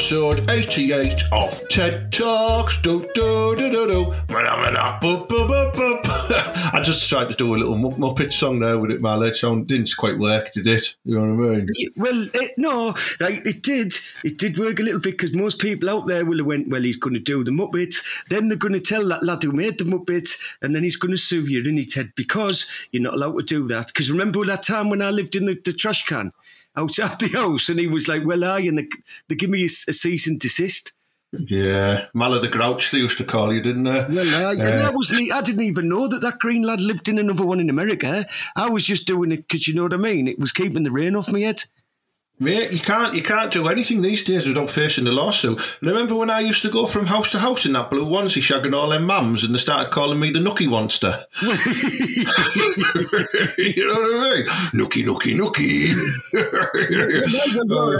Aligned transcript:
episode 0.00 0.48
88 0.48 1.24
of 1.30 1.68
TED 1.68 2.10
Talks. 2.10 2.80
Do, 2.80 3.06
do, 3.14 3.54
do, 3.54 3.70
do, 3.70 3.86
do. 3.86 4.14
I 6.72 6.80
just 6.82 7.06
tried 7.06 7.28
to 7.28 7.34
do 7.34 7.54
a 7.54 7.58
little 7.58 7.74
Muppet 7.74 8.32
song 8.32 8.60
there 8.60 8.78
with 8.78 8.92
it, 8.92 9.02
my 9.02 9.14
leg 9.14 9.34
sound 9.34 9.66
didn't 9.66 9.94
quite 9.98 10.16
work, 10.16 10.54
did 10.54 10.66
it? 10.66 10.96
You 11.04 11.16
know 11.16 11.34
what 11.34 11.44
I 11.44 11.56
mean? 11.56 11.68
Well, 11.96 12.28
it, 12.32 12.52
no, 12.56 12.94
right, 13.20 13.46
it 13.46 13.62
did. 13.62 13.92
It 14.24 14.38
did 14.38 14.56
work 14.56 14.80
a 14.80 14.82
little 14.82 15.00
bit 15.00 15.18
because 15.18 15.34
most 15.34 15.58
people 15.58 15.90
out 15.90 16.06
there 16.06 16.24
will 16.24 16.38
have 16.38 16.46
went, 16.46 16.70
well, 16.70 16.80
he's 16.80 16.96
going 16.96 17.12
to 17.12 17.20
do 17.20 17.44
the 17.44 17.50
Muppets. 17.50 18.02
Then 18.30 18.48
they're 18.48 18.56
going 18.56 18.72
to 18.72 18.80
tell 18.80 19.06
that 19.08 19.22
lad 19.22 19.42
who 19.42 19.52
made 19.52 19.76
the 19.76 19.84
Muppets, 19.84 20.38
and 20.62 20.74
then 20.74 20.82
he's 20.82 20.96
going 20.96 21.12
to 21.12 21.18
sue 21.18 21.44
you. 21.46 21.58
And 21.58 21.76
he 21.76 21.86
said, 21.86 22.14
because 22.16 22.64
you're 22.90 23.02
not 23.02 23.14
allowed 23.14 23.36
to 23.36 23.42
do 23.42 23.68
that. 23.68 23.88
Because 23.88 24.10
remember 24.10 24.46
that 24.46 24.62
time 24.62 24.88
when 24.88 25.02
I 25.02 25.10
lived 25.10 25.34
in 25.34 25.44
the, 25.44 25.60
the 25.62 25.74
trash 25.74 26.06
can? 26.06 26.32
Outside 26.76 27.18
the 27.20 27.28
house, 27.28 27.68
and 27.68 27.80
he 27.80 27.86
was 27.86 28.08
like, 28.08 28.24
"Well, 28.24 28.44
I," 28.44 28.60
and 28.60 28.78
they, 28.78 28.88
they 29.28 29.34
give 29.34 29.50
me 29.50 29.62
a, 29.62 29.66
a 29.66 29.92
cease 29.92 30.26
and 30.26 30.38
desist. 30.38 30.92
Yeah, 31.32 32.06
Mala 32.12 32.40
the 32.40 32.48
Grouch 32.48 32.90
they 32.90 32.98
used 32.98 33.18
to 33.18 33.24
call 33.24 33.52
you, 33.52 33.60
didn't 33.60 33.84
they? 33.84 34.04
Well, 34.10 34.60
I, 34.60 34.60
uh, 34.60 34.88
I 34.88 34.90
wasn't. 34.90 35.32
I 35.32 35.40
didn't 35.40 35.62
even 35.62 35.88
know 35.88 36.08
that 36.08 36.22
that 36.22 36.40
green 36.40 36.62
lad 36.62 36.80
lived 36.80 37.08
in 37.08 37.18
another 37.18 37.46
one 37.46 37.60
in 37.60 37.70
America. 37.70 38.26
I 38.56 38.68
was 38.68 38.84
just 38.84 39.06
doing 39.06 39.30
it 39.30 39.46
because 39.48 39.68
you 39.68 39.74
know 39.74 39.84
what 39.84 39.94
I 39.94 39.98
mean. 39.98 40.26
It 40.26 40.40
was 40.40 40.52
keeping 40.52 40.82
the 40.82 40.90
rain 40.90 41.14
off 41.14 41.30
my 41.30 41.40
head. 41.40 41.62
Mate, 42.42 42.72
you 42.72 42.80
can't 42.80 43.14
you 43.14 43.22
can't 43.22 43.52
do 43.52 43.68
anything 43.68 44.00
these 44.00 44.24
days 44.24 44.46
without 44.46 44.70
facing 44.70 45.06
a 45.06 45.12
lawsuit. 45.12 45.76
Remember 45.82 46.14
when 46.14 46.30
I 46.30 46.40
used 46.40 46.62
to 46.62 46.70
go 46.70 46.86
from 46.86 47.04
house 47.04 47.30
to 47.32 47.38
house 47.38 47.66
in 47.66 47.74
that 47.74 47.90
blue 47.90 48.06
onesie 48.06 48.40
shagging 48.40 48.74
all 48.74 48.88
them 48.88 49.04
mums 49.04 49.44
and 49.44 49.54
they 49.54 49.58
started 49.58 49.92
calling 49.92 50.18
me 50.18 50.30
the 50.30 50.38
Nookie 50.38 50.66
Monster? 50.66 51.14
you 53.58 53.86
know 53.86 53.92
what 53.92 54.14
I 54.14 54.36
mean? 54.36 54.46
Nookie, 54.72 55.04
Nookie, 55.04 55.36
Nookie. 55.36 55.92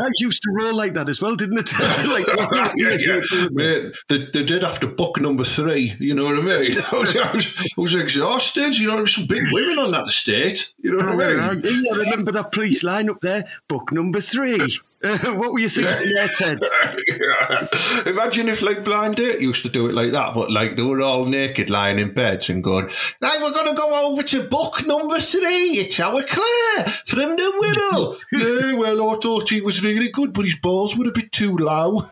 I 0.02 0.08
used 0.16 0.42
to 0.42 0.50
roll 0.52 0.74
like 0.74 0.94
that 0.94 1.10
as 1.10 1.20
well, 1.20 1.36
didn't 1.36 1.58
it? 1.58 1.70
like, 2.08 2.26
yeah, 2.76 2.96
yeah. 2.98 3.20
Mate, 3.50 3.94
they, 4.08 4.24
they 4.24 4.42
did 4.42 4.64
after 4.64 4.86
book 4.86 5.20
number 5.20 5.44
three, 5.44 5.94
you 6.00 6.14
know 6.14 6.24
what 6.24 6.38
I 6.38 6.40
mean? 6.40 6.78
I 6.78 6.98
was, 6.98 7.14
I 7.14 7.32
was, 7.34 7.74
I 7.76 7.80
was 7.80 7.94
exhausted, 7.94 8.78
you 8.78 8.86
know, 8.86 8.94
there 8.94 9.02
were 9.02 9.06
some 9.06 9.26
big 9.26 9.42
women 9.52 9.78
on 9.78 9.90
that 9.90 10.08
estate, 10.08 10.72
you 10.78 10.96
know 10.96 11.04
what 11.04 11.26
I 11.26 11.52
mean? 11.52 11.62
I 11.92 11.96
remember 11.98 12.32
that 12.32 12.52
police 12.52 12.82
line 12.82 13.10
up 13.10 13.20
there, 13.20 13.44
book 13.68 13.92
number 13.92 14.22
three. 14.30 14.80
What 15.40 15.52
were 15.52 15.58
you 15.58 15.70
thinking 15.70 16.12
there, 16.14 16.28
Ted? 16.28 16.58
yeah. 17.08 17.66
Imagine 18.06 18.50
if 18.50 18.60
like 18.60 18.84
Blind 18.84 19.16
Date 19.16 19.40
used 19.40 19.62
to 19.62 19.70
do 19.70 19.86
it 19.86 19.94
like 19.94 20.10
that, 20.10 20.34
but 20.34 20.50
like 20.50 20.76
they 20.76 20.82
were 20.82 21.00
all 21.00 21.24
naked 21.24 21.70
lying 21.70 21.98
in 21.98 22.12
beds 22.12 22.50
and 22.50 22.62
going, 22.62 22.90
Right, 23.22 23.40
we're 23.40 23.52
going 23.52 23.68
to 23.68 23.74
go 23.74 24.10
over 24.10 24.22
to 24.22 24.42
book 24.42 24.86
number 24.86 25.18
three. 25.18 25.78
It's 25.78 25.98
our 26.00 26.22
Claire 26.22 26.84
from 27.06 27.36
the 27.36 27.52
Whittle. 27.60 28.16
yeah, 28.32 28.74
well, 28.74 29.10
I 29.10 29.16
thought 29.16 29.48
he 29.48 29.62
was 29.62 29.82
really 29.82 30.10
good, 30.10 30.34
but 30.34 30.44
his 30.44 30.56
balls 30.56 30.94
were 30.94 31.08
a 31.08 31.12
bit 31.12 31.32
too 31.32 31.56
low. 31.56 32.02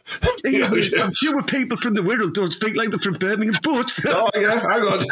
yeah, 0.47 0.71
I'm 0.99 1.13
sure 1.13 1.43
people 1.43 1.77
from 1.77 1.93
the 1.93 2.03
Whittle 2.03 2.31
don't 2.31 2.55
speak 2.55 2.75
like 2.75 2.89
they're 2.89 2.99
from 2.99 3.19
Birmingham, 3.19 3.61
but. 3.63 3.99
oh, 4.07 4.31
yeah, 4.35 4.61
hang 4.61 4.81
on. 4.81 5.05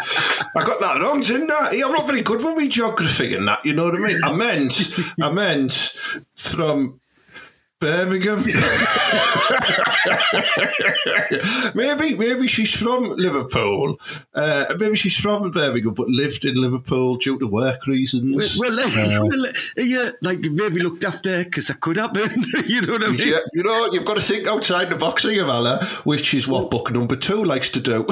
I 0.57 0.65
got 0.65 0.81
that 0.81 1.01
wrong, 1.03 1.21
didn't 1.21 1.51
I? 1.51 1.83
I'm 1.85 1.93
not 1.93 2.07
very 2.07 2.23
good 2.23 2.43
with 2.43 2.57
my 2.57 2.69
geography 2.69 3.35
and 3.35 3.47
that, 3.49 3.67
you 3.67 3.75
know 3.75 3.85
what 3.85 3.97
I 3.97 3.99
mean? 3.99 4.19
I 4.25 4.33
meant, 4.33 4.95
I 5.21 5.31
meant 5.31 5.95
from 6.35 7.01
Birmingham. 7.79 8.43
maybe 11.75 12.17
maybe 12.17 12.49
she's 12.49 12.75
from 12.75 13.05
Liverpool. 13.17 14.01
Uh, 14.35 14.65
maybe 14.79 14.97
she's 14.97 15.17
from 15.17 15.51
Birmingham, 15.51 15.93
but 15.93 16.09
lived 16.09 16.47
in 16.47 16.55
Liverpool 16.55 17.17
due 17.17 17.39
to 17.39 17.47
work 17.47 17.87
reasons. 17.87 18.59
Well, 18.59 18.75
well, 18.75 18.87
uh, 18.87 19.27
well 19.27 19.53
yeah, 19.77 20.13
like 20.23 20.39
maybe 20.39 20.81
looked 20.81 21.05
after 21.05 21.45
because 21.45 21.67
that 21.67 21.81
could 21.81 21.99
happen. 21.99 22.47
you 22.67 22.81
know 22.81 22.95
what 22.95 23.05
I 23.05 23.09
mean? 23.09 23.29
Yeah, 23.29 23.41
you 23.53 23.63
know, 23.63 23.91
you've 23.93 24.07
got 24.07 24.17
to 24.17 24.23
think 24.23 24.49
outside 24.49 24.89
the 24.89 24.97
box, 24.97 25.25
here, 25.25 25.45
Ella, 25.45 25.85
which 26.05 26.33
is 26.33 26.49
what 26.49 26.71
book 26.71 26.91
number 26.91 27.17
two 27.17 27.45
likes 27.45 27.69
to 27.71 27.81
do. 27.81 28.07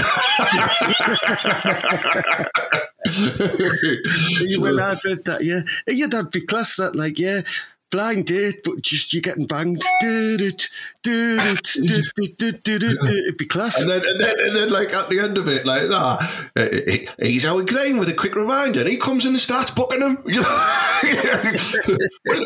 well, 4.59 4.81
I've 4.81 5.03
heard 5.03 5.25
that. 5.25 5.43
Yeah, 5.43 5.61
yeah, 5.87 6.07
that'd 6.07 6.31
be 6.31 6.43
class. 6.43 6.77
That 6.77 6.97
like, 6.97 7.19
yeah, 7.19 7.43
blind 7.95 8.27
date, 8.27 8.63
but 8.65 8.83
just 8.83 9.13
you're 9.13 9.23
getting 9.23 9.47
banged. 9.47 9.81
It'd 10.03 10.67
be 13.39 13.47
class. 13.47 13.81
And 13.81 13.89
then, 13.89 14.03
and 14.05 14.21
then, 14.21 14.35
and 14.41 14.57
then, 14.57 14.71
like 14.71 14.93
at 14.93 15.09
the 15.09 15.21
end 15.21 15.39
of 15.39 15.47
it, 15.47 15.65
like 15.65 15.83
that, 15.83 17.15
he's 17.23 17.45
Howard 17.45 17.69
Graham 17.69 17.99
with 17.99 18.09
a 18.09 18.13
quick 18.13 18.35
reminder. 18.35 18.81
And 18.81 18.89
he 18.89 18.97
comes 18.97 19.25
in 19.25 19.33
and 19.33 19.41
starts 19.41 19.71
booking 19.71 20.01
him. 20.01 20.17
will, 20.25 20.35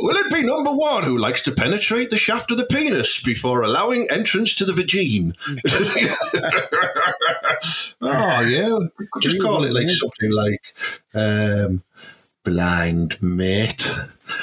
will 0.02 0.16
it 0.16 0.30
be 0.30 0.42
number 0.42 0.70
one 0.70 1.04
who 1.04 1.16
likes 1.16 1.40
to 1.44 1.52
penetrate 1.52 2.10
the 2.10 2.18
shaft 2.18 2.50
of 2.50 2.58
the 2.58 2.66
penis 2.66 3.22
before 3.22 3.62
allowing 3.62 4.06
entrance 4.10 4.54
to 4.56 4.66
the 4.66 4.74
vagine? 4.74 5.34
oh 8.02 8.40
yeah, 8.42 8.78
just 9.20 9.40
call 9.40 9.64
it 9.64 9.72
like 9.72 9.88
something 9.88 10.30
like. 10.30 10.74
Um, 11.14 11.82
blind 12.48 13.22
mate. 13.22 13.94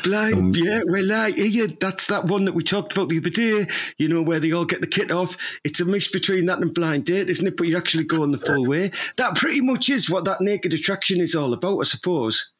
Blind, 0.04 0.36
um, 0.36 0.54
yeah. 0.56 0.82
Well, 0.86 1.12
uh, 1.12 1.28
yeah, 1.28 1.68
that's 1.80 2.06
that 2.08 2.26
one 2.26 2.46
that 2.46 2.54
we 2.54 2.64
talked 2.64 2.94
about 2.94 3.10
the 3.10 3.18
other 3.18 3.32
day. 3.32 3.66
You 3.98 4.08
know, 4.10 4.22
where 4.22 4.40
they 4.40 4.52
all 4.52 4.66
get 4.66 4.82
the 4.82 4.88
kit 4.88 5.10
off. 5.10 5.38
It's 5.64 5.80
a 5.80 5.86
mix 5.86 6.08
between 6.08 6.46
that 6.46 6.60
and 6.60 6.74
blind 6.74 7.06
date, 7.06 7.30
isn't 7.30 7.48
it? 7.48 7.58
But 7.58 7.68
you're 7.68 7.80
actually 7.80 8.04
going 8.04 8.32
the 8.32 8.38
full 8.38 8.66
way. 8.66 8.92
That 9.18 9.36
pretty 9.36 9.62
much 9.62 9.90
is 9.90 10.10
what 10.10 10.26
that 10.26 10.42
naked 10.42 10.74
attraction 10.74 11.20
is 11.20 11.36
all 11.36 11.54
about, 11.54 11.80
I 11.80 11.84
suppose. 11.84 12.52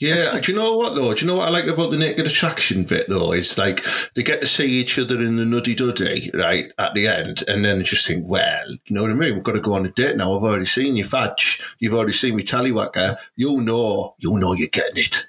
Yeah, 0.00 0.24
do 0.40 0.52
you 0.52 0.58
know 0.58 0.76
what 0.76 0.96
though? 0.96 1.14
Do 1.14 1.20
you 1.20 1.26
know 1.26 1.36
what 1.36 1.48
I 1.48 1.50
like 1.50 1.66
about 1.66 1.90
the 1.90 1.96
naked 1.96 2.26
attraction 2.26 2.84
bit 2.84 3.08
though? 3.08 3.32
It's 3.32 3.56
like 3.56 3.86
they 4.14 4.22
get 4.22 4.40
to 4.40 4.46
see 4.46 4.66
each 4.66 4.98
other 4.98 5.20
in 5.20 5.36
the 5.36 5.44
nuddy 5.44 5.74
duddy, 5.74 6.30
right, 6.34 6.72
at 6.78 6.94
the 6.94 7.06
end, 7.06 7.44
and 7.46 7.64
then 7.64 7.84
just 7.84 8.06
think, 8.06 8.28
well, 8.28 8.68
you 8.70 8.94
know 8.94 9.02
what 9.02 9.12
I 9.12 9.14
mean? 9.14 9.34
We've 9.34 9.44
got 9.44 9.54
to 9.54 9.60
go 9.60 9.74
on 9.74 9.86
a 9.86 9.90
date 9.90 10.16
now. 10.16 10.36
I've 10.36 10.42
already 10.42 10.66
seen 10.66 10.96
you 10.96 11.04
fudge. 11.04 11.62
You've 11.78 11.94
already 11.94 12.12
seen 12.12 12.36
me 12.36 12.42
tallywhacker. 12.42 13.16
You'll 13.36 13.60
know, 13.60 14.16
You'll 14.18 14.36
know 14.36 14.52
you're 14.52 14.68
getting 14.68 15.04
it. 15.04 15.26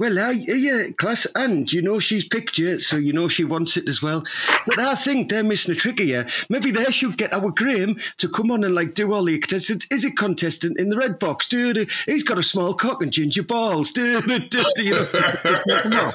Well, 0.00 0.18
uh, 0.18 0.30
yeah, 0.30 0.92
class, 0.96 1.26
and 1.34 1.70
you 1.70 1.82
know 1.82 1.98
she's 1.98 2.26
picked 2.26 2.56
you, 2.56 2.80
so 2.80 2.96
you 2.96 3.12
know 3.12 3.28
she 3.28 3.44
wants 3.44 3.76
it 3.76 3.86
as 3.86 4.00
well. 4.00 4.24
But 4.66 4.78
I 4.78 4.94
think 4.94 5.28
they're 5.28 5.44
missing 5.44 5.72
a 5.72 5.74
trick 5.74 6.00
here. 6.00 6.26
Maybe 6.48 6.70
they 6.70 6.84
should 6.84 7.18
get 7.18 7.34
our 7.34 7.50
Graham 7.50 7.98
to 8.16 8.26
come 8.26 8.50
on 8.50 8.64
and 8.64 8.74
like 8.74 8.94
do 8.94 9.12
all 9.12 9.24
the 9.24 9.38
contestants. 9.38 9.86
Is 9.90 10.02
it 10.06 10.16
contestant 10.16 10.78
in 10.78 10.88
the 10.88 10.96
red 10.96 11.18
box? 11.18 11.46
Dude, 11.48 11.90
he's 12.06 12.22
got 12.22 12.38
a 12.38 12.42
small 12.42 12.72
cock 12.72 13.02
and 13.02 13.12
ginger 13.12 13.42
balls. 13.42 13.92
Dude, 13.92 14.24
you 14.24 14.94
know, 14.94 15.04
come 15.04 15.92
on. 15.92 16.12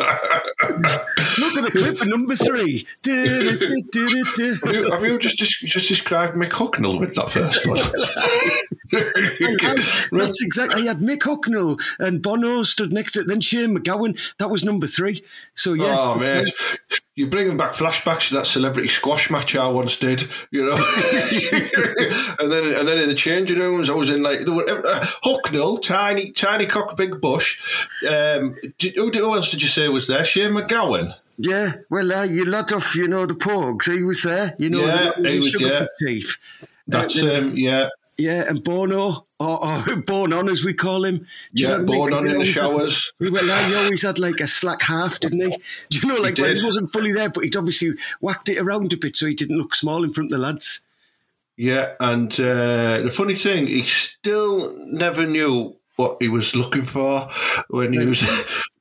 Look 1.37 1.57
at 1.57 1.63
the 1.63 1.71
clip 1.71 2.01
of 2.01 2.07
number 2.07 2.35
three. 2.35 2.87
Have 4.89 5.03
you 5.03 5.19
just 5.19 5.37
just 5.37 5.87
described 5.87 6.35
Mick 6.35 6.49
Hucknall 6.49 6.99
with 6.99 7.13
that 7.13 7.29
first 7.29 7.67
one? 7.67 7.77
That's 10.19 10.41
exactly. 10.41 10.81
I 10.81 10.85
had 10.85 11.01
Mick 11.01 11.19
Hucknall 11.19 11.79
and 11.99 12.23
Bono 12.23 12.63
stood 12.63 12.91
next 12.91 13.11
to 13.11 13.19
it. 13.21 13.27
Then 13.27 13.41
Shane 13.41 13.74
MacGowan. 13.75 14.19
That 14.37 14.49
was 14.49 14.63
number 14.63 14.87
three. 14.87 15.23
So 15.53 15.73
yeah. 15.73 15.95
Oh 15.97 16.15
man, 16.15 16.45
you're 17.15 17.29
bringing 17.29 17.57
back 17.57 17.73
flashbacks 17.73 18.29
to 18.29 18.35
that 18.35 18.45
celebrity 18.45 18.89
squash 18.89 19.29
match 19.29 19.55
I 19.55 19.67
once 19.67 19.97
did. 19.97 20.23
You 20.51 20.69
know, 20.69 20.75
and 22.39 22.51
then 22.51 22.75
and 22.75 22.87
then 22.87 22.97
in 22.99 23.09
the 23.09 23.15
changing 23.15 23.59
rooms, 23.59 23.89
I 23.89 23.93
was 23.93 24.09
in 24.09 24.23
like 24.23 24.41
uh, 24.41 25.05
Hucknall, 25.23 25.81
tiny 25.81 26.31
tiny 26.31 26.65
cock, 26.65 26.95
big 26.97 27.21
bush. 27.21 27.87
Um, 28.07 28.55
who, 28.81 29.09
who 29.09 29.35
else 29.35 29.51
did 29.51 29.61
you 29.61 29.67
say 29.67 29.87
was 29.89 30.07
there? 30.07 30.25
Shane 30.25 30.51
MacGowan. 30.51 31.15
Yeah, 31.37 31.73
well, 31.89 32.13
uh, 32.13 32.23
you 32.23 32.45
lot 32.45 32.71
off, 32.71 32.95
you 32.95 33.09
know, 33.09 33.25
the 33.25 33.33
Pogues. 33.33 33.93
He 33.93 34.03
was 34.03 34.23
there, 34.23 34.55
you 34.57 34.69
know, 34.69 34.85
yeah, 34.85 35.11
he 35.29 35.39
was, 35.39 35.59
yeah. 35.59 35.85
teeth. 35.99 36.37
That's 36.87 37.21
um, 37.21 37.55
yeah. 37.55 37.89
Yeah, 38.17 38.45
and 38.47 38.63
Bono, 38.63 39.27
or, 39.39 39.65
or 39.65 39.95
Born 39.97 40.31
On 40.31 40.47
as 40.47 40.63
we 40.63 40.73
call 40.73 41.03
him. 41.03 41.27
Yeah, 41.51 41.79
Born 41.79 42.13
On 42.13 42.25
in 42.27 42.39
the 42.39 42.45
showers. 42.45 43.11
Had, 43.21 43.31
well, 43.31 43.67
he 43.67 43.75
always 43.75 44.03
had 44.03 44.19
like 44.19 44.39
a 44.39 44.47
slack 44.47 44.81
half, 44.83 45.19
didn't 45.19 45.41
he? 45.41 45.57
Do 45.89 45.97
you 45.99 46.07
know, 46.07 46.21
like 46.21 46.37
he 46.37 46.43
when 46.43 46.55
he 46.55 46.65
wasn't 46.65 46.93
fully 46.93 47.11
there, 47.11 47.29
but 47.29 47.43
he'd 47.43 47.55
obviously 47.57 47.93
whacked 48.21 48.47
it 48.49 48.57
around 48.57 48.93
a 48.93 48.97
bit 48.97 49.15
so 49.15 49.25
he 49.25 49.35
didn't 49.35 49.57
look 49.57 49.75
small 49.75 50.03
in 50.03 50.13
front 50.13 50.31
of 50.31 50.39
the 50.39 50.45
lads. 50.45 50.81
Yeah, 51.57 51.93
and 51.99 52.31
uh, 52.33 53.01
the 53.01 53.11
funny 53.13 53.35
thing, 53.35 53.67
he 53.67 53.83
still 53.83 54.75
never 54.77 55.25
knew 55.25 55.75
what 55.95 56.17
he 56.21 56.29
was 56.29 56.55
looking 56.55 56.83
for 56.83 57.29
when 57.69 57.93
he 57.93 58.05
was 58.05 58.21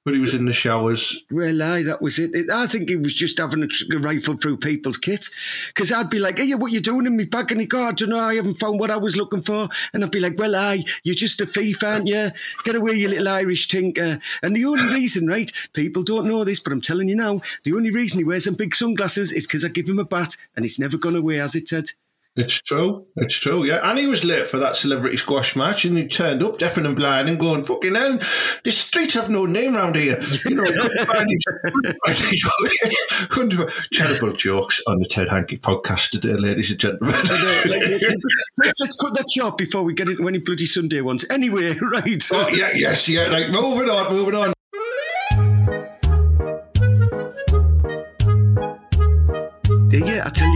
when 0.05 0.15
he 0.15 0.21
was 0.21 0.35
in 0.35 0.45
the 0.45 0.53
showers. 0.53 1.23
Well, 1.31 1.62
aye, 1.62 1.83
that 1.83 2.03
was 2.03 2.19
it. 2.19 2.51
I 2.51 2.67
think 2.67 2.91
he 2.91 2.97
was 2.97 3.15
just 3.15 3.39
having 3.39 3.62
a, 3.62 3.69
a 3.95 3.99
rifle 3.99 4.37
through 4.37 4.59
people's 4.59 4.99
kit. 4.99 5.27
Because 5.69 5.91
I'd 5.91 6.11
be 6.11 6.19
like, 6.19 6.39
hey, 6.39 6.55
what 6.55 6.73
you 6.73 6.81
doing 6.81 7.06
in 7.06 7.17
me 7.17 7.25
bag? 7.25 7.51
And 7.51 7.61
he 7.61 7.67
go, 7.67 7.83
I 7.83 7.93
don't 7.93 8.11
know, 8.11 8.21
I 8.21 8.35
haven't 8.35 8.61
found 8.61 8.79
what 8.79 8.91
I 8.91 8.97
was 8.97 9.17
looking 9.17 9.43
for. 9.43 9.69
And 9.93 10.05
I'd 10.05 10.11
be 10.11 10.21
like, 10.21 10.39
well, 10.39 10.55
aye, 10.55 10.85
you're 11.03 11.15
just 11.15 11.41
a 11.41 11.47
thief, 11.47 11.83
aren't 11.83 12.06
you? 12.06 12.29
Get 12.65 12.77
away, 12.77 12.93
you 12.93 13.09
little 13.09 13.29
Irish 13.29 13.67
tinker. 13.67 14.21
And 14.43 14.55
the 14.55 14.67
only 14.67 14.93
reason, 14.93 15.27
right, 15.27 15.51
people 15.73 16.03
don't 16.03 16.29
know 16.29 16.45
this, 16.45 16.61
but 16.61 16.73
I'm 16.73 16.83
telling 16.83 17.09
you 17.09 17.17
now, 17.17 17.41
the 17.65 17.73
only 17.73 17.91
reason 17.91 18.19
he 18.19 18.25
wears 18.25 18.45
some 18.45 18.55
big 18.55 18.77
sunglasses 18.77 19.33
is 19.33 19.47
because 19.47 19.65
I 19.65 19.69
give 19.69 19.89
him 19.89 19.99
a 19.99 20.05
bat 20.05 20.37
and 20.55 20.67
it's 20.67 20.79
never 20.79 20.99
gone 20.99 21.17
away, 21.17 21.37
has 21.37 21.55
it, 21.55 21.67
Ted? 21.67 21.91
It's 22.36 22.60
true. 22.62 23.06
It's 23.14 23.36
true. 23.36 23.62
Yeah, 23.62 23.88
and 23.88 23.96
he 23.96 24.08
was 24.08 24.25
late 24.25 24.48
for 24.48 24.58
that 24.58 24.75
celebrity 24.75 25.16
squash 25.16 25.54
match, 25.54 25.84
and 25.84 25.96
he 25.96 26.08
turned 26.08 26.42
up 26.42 26.58
deaf 26.58 26.76
and 26.76 26.96
blind 26.96 27.28
and 27.28 27.38
going, 27.38 27.62
"Fucking 27.62 27.94
hell, 27.94 28.19
this 28.64 28.76
street 28.76 29.12
have 29.12 29.31
no 29.31 29.46
name 29.46 29.76
round 29.76 29.94
here." 29.94 30.20
You 30.44 30.56
know, 30.56 30.64
terrible 33.92 34.32
jokes 34.32 34.81
on 34.88 34.98
the 34.98 35.06
Ted 35.08 35.28
Hankey 35.28 35.58
podcast 35.58 36.10
today, 36.10 36.34
ladies 36.34 36.72
and 36.72 36.81
gentlemen. 36.81 37.14
Let's 38.81 38.96
cut 38.96 39.14
that 39.14 39.31
short 39.32 39.56
before 39.56 39.84
we 39.84 39.94
get 39.94 40.08
into 40.08 40.26
any 40.26 40.38
bloody 40.38 40.66
Sunday 40.66 41.02
ones. 41.02 41.25
Anyway, 41.31 41.76
right? 41.92 42.28
Oh 42.32 42.48
yeah, 42.48 42.70
yes, 42.75 43.08
yeah. 43.08 43.28
Like 43.28 43.50
moving 43.50 43.88
on, 43.88 44.12
moving 44.12 44.34
on. 44.34 44.54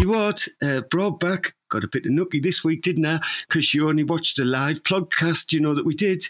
What, 0.09 0.47
uh, 0.63 0.81
back? 1.11 1.55
got 1.69 1.85
a 1.85 1.89
bit 1.89 2.07
of 2.07 2.13
nookie 2.13 2.43
this 2.43 2.65
week, 2.65 2.83
didn't 2.83 3.05
I? 3.07 3.21
Because 3.47 3.75
you 3.75 3.89
only 3.89 4.05
watched 4.05 4.39
a 4.39 4.45
live 4.45 4.83
podcast, 4.83 5.53
you 5.53 5.61
know, 5.61 5.75
that 5.75 5.85
we 5.85 5.95
did. 5.95 6.25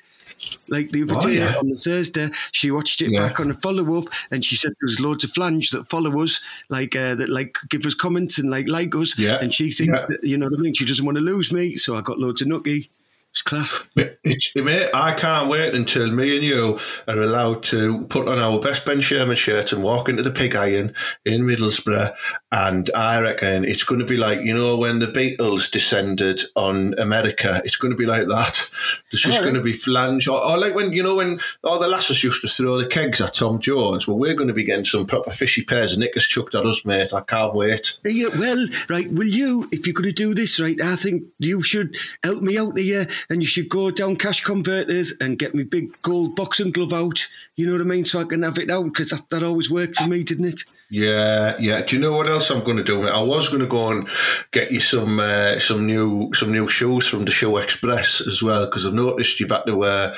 Like 0.69 0.91
the 0.91 1.05
other 1.05 1.15
Oh, 1.17 1.23
day 1.23 1.39
yeah. 1.39 1.55
on 1.59 1.69
the 1.71 1.75
Thursday, 1.77 2.29
she 2.53 2.71
watched 2.71 3.01
it 3.01 3.11
Yeah. 3.11 3.21
back 3.29 3.41
on 3.41 3.51
a 3.51 3.55
follow 3.55 3.99
up, 3.99 4.09
and 4.31 4.45
she 4.45 4.57
said 4.57 4.73
there's 4.81 5.01
loads 5.01 5.25
of 5.25 5.31
flange 5.33 5.71
that 5.71 5.89
follow 5.89 6.21
us, 6.23 6.41
like 6.69 6.95
uh, 6.95 7.15
that, 7.15 7.29
like 7.31 7.57
give 7.71 7.87
us 7.87 7.95
comments 7.95 8.39
and 8.39 8.51
like 8.51 8.69
like 8.69 8.95
us, 8.95 9.19
Yeah. 9.19 9.39
and 9.41 9.55
she 9.55 9.71
thinks 9.71 10.03
that 10.05 10.23
you 10.23 10.37
know 10.37 10.47
what 10.47 10.59
I 10.59 10.63
mean. 10.63 10.75
She 10.75 10.85
doesn't 10.85 11.05
want 11.05 11.17
to 11.17 11.23
lose 11.23 11.51
me, 11.53 11.77
so 11.77 11.97
I 11.97 12.03
got 12.03 12.19
loads 12.19 12.43
of 12.43 12.49
nookie. 12.49 12.89
It's 13.33 13.43
class. 13.43 13.79
It's, 13.95 14.51
mate, 14.57 14.91
I 14.93 15.13
can't 15.13 15.49
wait 15.49 15.75
until 15.75 16.11
me 16.11 16.37
and 16.37 16.45
you 16.45 16.79
are 17.07 17.21
allowed 17.21 17.63
to 17.65 18.07
put 18.07 18.27
on 18.27 18.39
our 18.39 18.59
best 18.59 18.85
Ben 18.85 19.01
Sherman 19.01 19.37
shirt 19.37 19.73
and 19.73 19.83
walk 19.83 20.09
into 20.09 20.23
the 20.23 20.31
pig 20.31 20.57
iron 20.57 20.95
in 21.25 21.43
Middlesbrough. 21.43 22.17
And 22.51 22.91
I 22.97 23.21
reckon 23.21 23.65
it's 23.65 23.85
going 23.85 24.01
to 24.01 24.07
be 24.07 24.17
like, 24.17 24.41
you 24.41 24.57
know, 24.57 24.77
when 24.79 24.99
the 24.99 25.07
Beatles 25.07 25.71
descended 25.71 26.41
on 26.57 26.99
America, 26.99 27.61
it's 27.65 27.77
going 27.77 27.93
to 27.93 27.97
be 27.97 28.07
like 28.07 28.27
that. 28.27 28.71
There's 29.13 29.23
just 29.23 29.39
Oh, 29.39 29.43
going 29.43 29.55
to 29.55 29.61
be 29.61 29.75
flange. 29.75 30.27
Or, 30.27 30.43
or 30.43 30.59
like 30.59 30.75
when, 30.75 30.93
you 30.93 31.03
know, 31.03 31.17
when 31.17 31.39
all 31.63 31.79
the 31.79 31.87
lasses 31.87 32.25
used 32.25 32.41
to 32.41 32.49
throw 32.49 32.79
the 32.79 32.87
kegs 32.87 33.21
at 33.21 33.35
Tom 33.35 33.61
Jones. 33.61 34.09
Well, 34.09 34.19
we're 34.19 34.35
going 34.35 34.49
to 34.49 34.55
be 34.55 34.65
getting 34.65 34.87
some 34.87 35.07
proper 35.07 35.31
fishy 35.31 35.63
pairs 35.63 35.93
of 35.93 35.99
knickers 36.01 36.27
chucked 36.27 36.55
at 36.55 36.67
us, 36.67 36.85
mate. 36.85 37.13
I 37.13 37.21
can't 37.21 37.55
wait. 37.55 37.99
Yeah, 38.05 38.29
well, 38.37 38.67
right, 38.89 39.13
will 39.13 39.29
you, 39.29 39.69
if 39.71 39.87
you're 39.87 39.95
going 39.95 40.09
to 40.09 40.13
do 40.13 40.35
this, 40.35 40.59
right, 40.59 40.81
I 40.81 40.97
think 40.97 41.25
you 41.39 41.63
should 41.63 41.97
help 42.25 42.43
me 42.43 42.59
out 42.59 42.77
here 42.79 43.07
and 43.31 43.43
you 43.43 43.47
should 43.47 43.69
go 43.69 43.91
down 43.91 44.17
cash 44.17 44.43
converters 44.43 45.13
and 45.21 45.39
get 45.39 45.55
me 45.55 45.65
big 45.65 46.01
gold 46.03 46.37
boxing 46.37 46.71
glove 46.71 46.93
out. 46.93 47.27
You 47.57 47.67
know 47.67 47.73
what 47.73 47.81
I 47.81 47.85
mean? 47.85 48.05
So 48.05 48.21
I 48.21 48.25
can 48.25 48.43
have 48.43 48.59
it 48.59 48.71
out 48.71 48.85
because 48.85 49.11
that, 49.11 49.29
that 49.31 49.43
always 49.43 49.71
worked 49.71 49.97
for 49.97 50.07
me, 50.07 50.23
didn't 50.23 50.47
it? 50.47 50.65
Yeah, 50.91 51.57
yeah. 51.59 51.83
Do 51.83 51.97
you 51.97 52.03
know 52.03 52.17
what 52.17 52.29
else 52.29 52.51
I'm 52.51 52.65
going 52.65 52.79
to 52.79 52.83
do? 52.83 53.07
I 53.07 53.21
was 53.21 53.49
going 53.49 53.61
to 53.61 53.67
go 53.67 53.91
and 53.91 54.09
get 54.53 54.73
you 54.73 54.81
some 54.81 55.21
uh, 55.21 55.61
some 55.61 55.87
new 55.87 56.33
some 56.35 56.51
new 56.51 56.69
shoes 56.69 57.07
from 57.07 57.25
the 57.25 57.31
Shoe 57.31 57.59
Express 57.59 58.23
as 58.27 58.43
well 58.43 58.65
because 58.67 58.87
I've 58.87 58.95
noticed 58.95 59.39
you've 59.39 59.51
had 59.51 59.67
to 59.67 59.85
uh, 59.85 60.15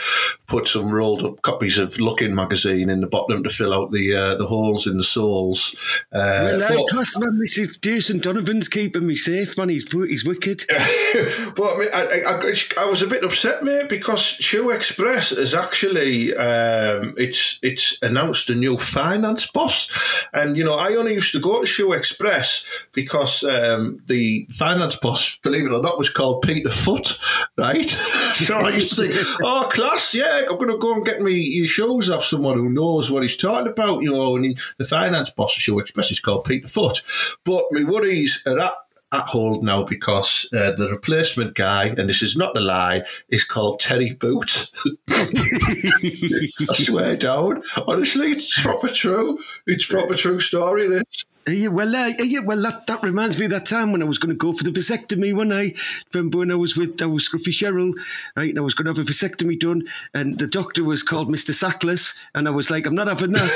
put 0.46 0.68
some 0.68 0.90
rolled 0.90 1.24
up 1.24 1.42
copies 1.42 1.76
of 1.76 1.98
Looking 1.98 2.34
magazine 2.34 2.88
in 2.88 3.00
the 3.00 3.08
bottom 3.08 3.42
to 3.42 3.50
fill 3.50 3.74
out 3.74 3.90
the 3.90 4.14
uh, 4.14 4.34
the 4.36 4.46
holes 4.46 4.86
in 4.86 4.96
the 4.96 5.02
soles. 5.02 5.74
Uh, 6.12 6.58
well, 6.58 6.78
but- 6.78 6.88
class 6.88 7.18
man, 7.18 7.40
Mrs. 7.42 7.80
Jason 7.80 8.18
Donovan's 8.20 8.68
keeping 8.68 9.06
me 9.06 9.16
safe, 9.16 9.56
man. 9.58 9.68
He's, 9.68 9.90
he's 9.90 10.24
wicked. 10.24 10.64
but 10.68 10.78
I, 10.78 11.78
mean, 11.78 11.88
I, 11.92 12.22
I, 12.28 12.38
I 12.78 12.89
was 12.90 13.02
a 13.02 13.06
bit 13.06 13.24
upset, 13.24 13.62
mate, 13.62 13.88
because 13.88 14.20
Shoe 14.20 14.70
Express 14.70 15.30
has 15.30 15.54
actually 15.54 16.34
um, 16.34 17.14
it's 17.16 17.58
it's 17.62 17.96
announced 18.02 18.50
a 18.50 18.54
new 18.54 18.76
finance 18.76 19.46
boss, 19.46 20.26
and 20.32 20.56
you 20.56 20.64
know 20.64 20.74
I 20.74 20.96
only 20.96 21.14
used 21.14 21.32
to 21.32 21.40
go 21.40 21.60
to 21.60 21.66
Shoe 21.66 21.92
Express 21.92 22.66
because 22.92 23.44
um, 23.44 23.98
the 24.06 24.46
finance 24.50 24.96
boss, 24.96 25.38
believe 25.38 25.66
it 25.66 25.72
or 25.72 25.82
not, 25.82 25.98
was 25.98 26.10
called 26.10 26.42
Peter 26.42 26.70
Foot, 26.70 27.18
right? 27.56 27.88
so 28.34 28.56
I 28.56 28.70
used 28.70 28.96
to 28.96 29.06
think, 29.06 29.40
oh, 29.42 29.68
class, 29.70 30.12
yeah, 30.12 30.46
I'm 30.50 30.56
going 30.58 30.70
to 30.70 30.78
go 30.78 30.94
and 30.94 31.04
get 31.04 31.22
me 31.22 31.34
your 31.34 31.68
shoes 31.68 32.10
off 32.10 32.24
someone 32.24 32.56
who 32.56 32.70
knows 32.70 33.10
what 33.10 33.22
he's 33.22 33.36
talking 33.36 33.68
about, 33.68 34.02
you 34.02 34.12
know. 34.12 34.36
And 34.36 34.44
he, 34.44 34.58
the 34.78 34.84
finance 34.84 35.30
boss 35.30 35.56
of 35.56 35.62
Shoe 35.62 35.78
Express 35.78 36.10
is 36.10 36.20
called 36.20 36.44
Peter 36.44 36.68
Foot, 36.68 37.02
but 37.44 37.64
my 37.70 37.84
worries 37.84 38.42
are 38.46 38.58
at 38.58 38.72
at 39.12 39.24
hold 39.24 39.64
now 39.64 39.82
because 39.82 40.48
uh, 40.52 40.72
the 40.72 40.88
replacement 40.88 41.54
guy, 41.54 41.86
and 41.86 42.08
this 42.08 42.22
is 42.22 42.36
not 42.36 42.56
a 42.56 42.60
lie, 42.60 43.02
is 43.28 43.44
called 43.44 43.80
Terry 43.80 44.14
Boot. 44.14 44.70
I 45.10 46.74
swear 46.74 47.16
down. 47.16 47.62
Honestly, 47.86 48.32
it's 48.32 48.62
proper 48.62 48.88
true. 48.88 49.38
It's 49.66 49.86
proper 49.86 50.14
true 50.14 50.40
story, 50.40 50.86
this. 50.86 51.24
Yeah, 51.48 51.68
well, 51.68 51.96
uh, 51.96 52.12
yeah, 52.18 52.40
well, 52.40 52.60
that, 52.62 52.86
that 52.86 53.02
reminds 53.02 53.38
me 53.38 53.46
of 53.46 53.50
that 53.52 53.66
time 53.66 53.92
when 53.92 54.02
I 54.02 54.04
was 54.04 54.18
going 54.18 54.30
to 54.30 54.36
go 54.36 54.52
for 54.52 54.62
the 54.62 54.70
vasectomy 54.70 55.34
one 55.34 55.48
night. 55.48 55.78
Remember 56.12 56.38
when 56.38 56.52
I 56.52 56.54
was 56.54 56.76
with 56.76 57.00
I 57.02 57.06
was 57.06 57.28
Scruffy 57.28 57.48
Cheryl, 57.48 57.92
right? 58.36 58.50
And 58.50 58.58
I 58.58 58.62
was 58.62 58.74
going 58.74 58.84
to 58.84 58.92
have 58.92 59.08
a 59.08 59.10
vasectomy 59.10 59.58
done, 59.58 59.88
and 60.14 60.38
the 60.38 60.46
doctor 60.46 60.84
was 60.84 61.02
called 61.02 61.28
Mr. 61.28 61.52
Sackless, 61.52 62.16
and 62.34 62.46
I 62.46 62.50
was 62.50 62.70
like, 62.70 62.86
I'm 62.86 62.94
not 62.94 63.08
having 63.08 63.32
that. 63.32 63.50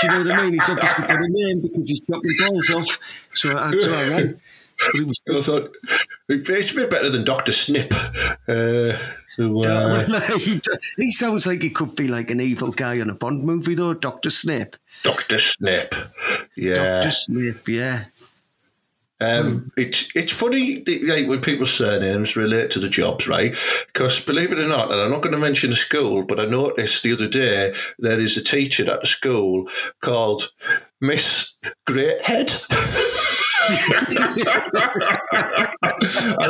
Do 0.00 0.06
you 0.06 0.12
know 0.12 0.30
what 0.30 0.40
I 0.40 0.44
mean? 0.44 0.52
He's 0.54 0.68
obviously 0.68 1.06
got 1.06 1.20
a 1.20 1.28
name 1.28 1.60
because 1.60 1.88
he's 1.88 2.00
chopped 2.00 2.24
my 2.24 2.46
balls 2.46 2.70
off. 2.70 2.98
So 3.34 3.56
I, 3.56 3.76
so 3.78 3.92
I 3.92 4.08
ran. 4.08 4.40
It 4.94 5.36
I 5.36 5.40
thought, 5.40 5.74
it's 6.28 6.72
a 6.72 6.74
bit 6.74 6.90
better 6.90 7.10
than 7.10 7.24
Dr. 7.24 7.52
Snip. 7.52 7.92
Uh, 8.48 8.96
so, 9.36 9.62
uh, 9.62 10.04
he, 10.38 10.60
he 10.96 11.12
sounds 11.12 11.46
like 11.46 11.62
he 11.62 11.70
could 11.70 11.96
be 11.96 12.08
like 12.08 12.30
an 12.30 12.40
evil 12.40 12.70
guy 12.70 12.94
in 12.94 13.10
a 13.10 13.14
Bond 13.14 13.42
movie, 13.42 13.74
though. 13.74 13.94
Doctor 13.94 14.30
Snip. 14.30 14.76
Dr. 15.02 15.40
Snip. 15.40 15.94
Yeah. 16.56 17.00
Doctor 17.00 17.10
Snip. 17.10 17.66
Yeah. 17.66 18.04
Um, 19.20 19.70
it's 19.76 20.10
it's 20.14 20.32
funny 20.32 20.84
like 21.02 21.28
when 21.28 21.40
people's 21.40 21.72
surnames 21.72 22.36
relate 22.36 22.72
to 22.72 22.80
the 22.80 22.88
jobs, 22.88 23.28
right? 23.28 23.56
Because 23.86 24.20
believe 24.20 24.52
it 24.52 24.58
or 24.58 24.66
not, 24.66 24.90
and 24.90 25.00
I'm 25.00 25.10
not 25.10 25.22
going 25.22 25.32
to 25.32 25.38
mention 25.38 25.70
the 25.70 25.76
school, 25.76 26.24
but 26.24 26.40
I 26.40 26.46
noticed 26.46 27.02
the 27.02 27.12
other 27.12 27.28
day 27.28 27.74
there 27.98 28.18
is 28.18 28.36
a 28.36 28.44
teacher 28.44 28.90
at 28.90 29.00
the 29.00 29.06
school 29.06 29.68
called 30.00 30.52
Miss 31.00 31.54
Greathead. 31.86 32.64
and 33.68 33.78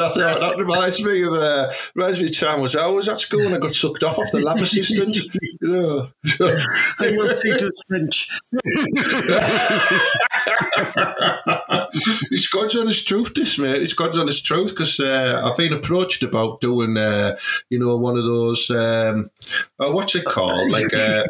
I 0.02 0.08
thought 0.08 0.40
that 0.40 0.54
reminds 0.58 1.02
me 1.02 1.22
of 1.22 1.34
uh, 1.34 1.72
reminds 1.94 2.18
me 2.18 2.26
of 2.26 2.36
time 2.36 2.60
was 2.60 2.74
I 2.76 2.86
was 2.86 3.08
at 3.08 3.20
school 3.20 3.42
and 3.42 3.54
I 3.54 3.58
got 3.58 3.74
sucked 3.74 4.02
off 4.02 4.18
off 4.18 4.30
the 4.32 4.40
lab 4.40 4.58
assistant. 4.58 5.16
You 5.60 5.68
know, 5.68 6.08
I 6.98 7.10
love 7.10 7.40
Peter's 7.42 7.82
French. 7.88 8.28
it's 12.30 12.48
God's 12.48 12.76
honest 12.76 13.06
truth, 13.06 13.34
this 13.34 13.58
mate. 13.58 13.82
It's 13.82 13.94
God's 13.94 14.18
honest 14.18 14.44
truth 14.44 14.70
because 14.70 14.98
uh, 15.00 15.42
I've 15.44 15.56
been 15.56 15.72
approached 15.72 16.22
about 16.22 16.60
doing, 16.60 16.96
uh, 16.96 17.36
you 17.70 17.78
know, 17.78 17.96
one 17.96 18.16
of 18.16 18.24
those. 18.24 18.70
Um, 18.70 19.30
oh, 19.78 19.92
what's 19.92 20.14
it 20.14 20.24
called? 20.24 20.70
Like, 20.70 20.92
uh, 20.94 21.24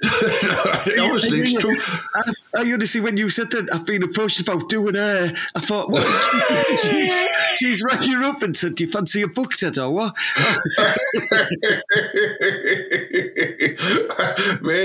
obviously, 0.04 1.40
it's 1.40 1.60
true. 1.60 1.74
I, 2.14 2.32
I 2.54 2.72
honestly, 2.72 3.00
when 3.00 3.16
you 3.16 3.30
said 3.30 3.50
that, 3.52 3.72
I've 3.72 3.86
been 3.86 4.02
approached 4.02 4.38
about 4.40 4.68
doing 4.68 4.94
her. 4.94 5.32
I 5.54 5.60
thought, 5.60 5.88
what? 5.88 6.06
she's, 6.82 7.26
she's 7.54 7.82
rang 7.82 8.02
you 8.02 8.22
up 8.24 8.42
and 8.42 8.54
said, 8.54 8.74
"Do 8.74 8.84
you 8.84 8.90
fancy 8.90 9.22
a 9.22 9.28
book 9.28 9.54
set 9.54 9.78
or 9.78 9.84
oh, 9.84 9.90
what?" 9.90 10.14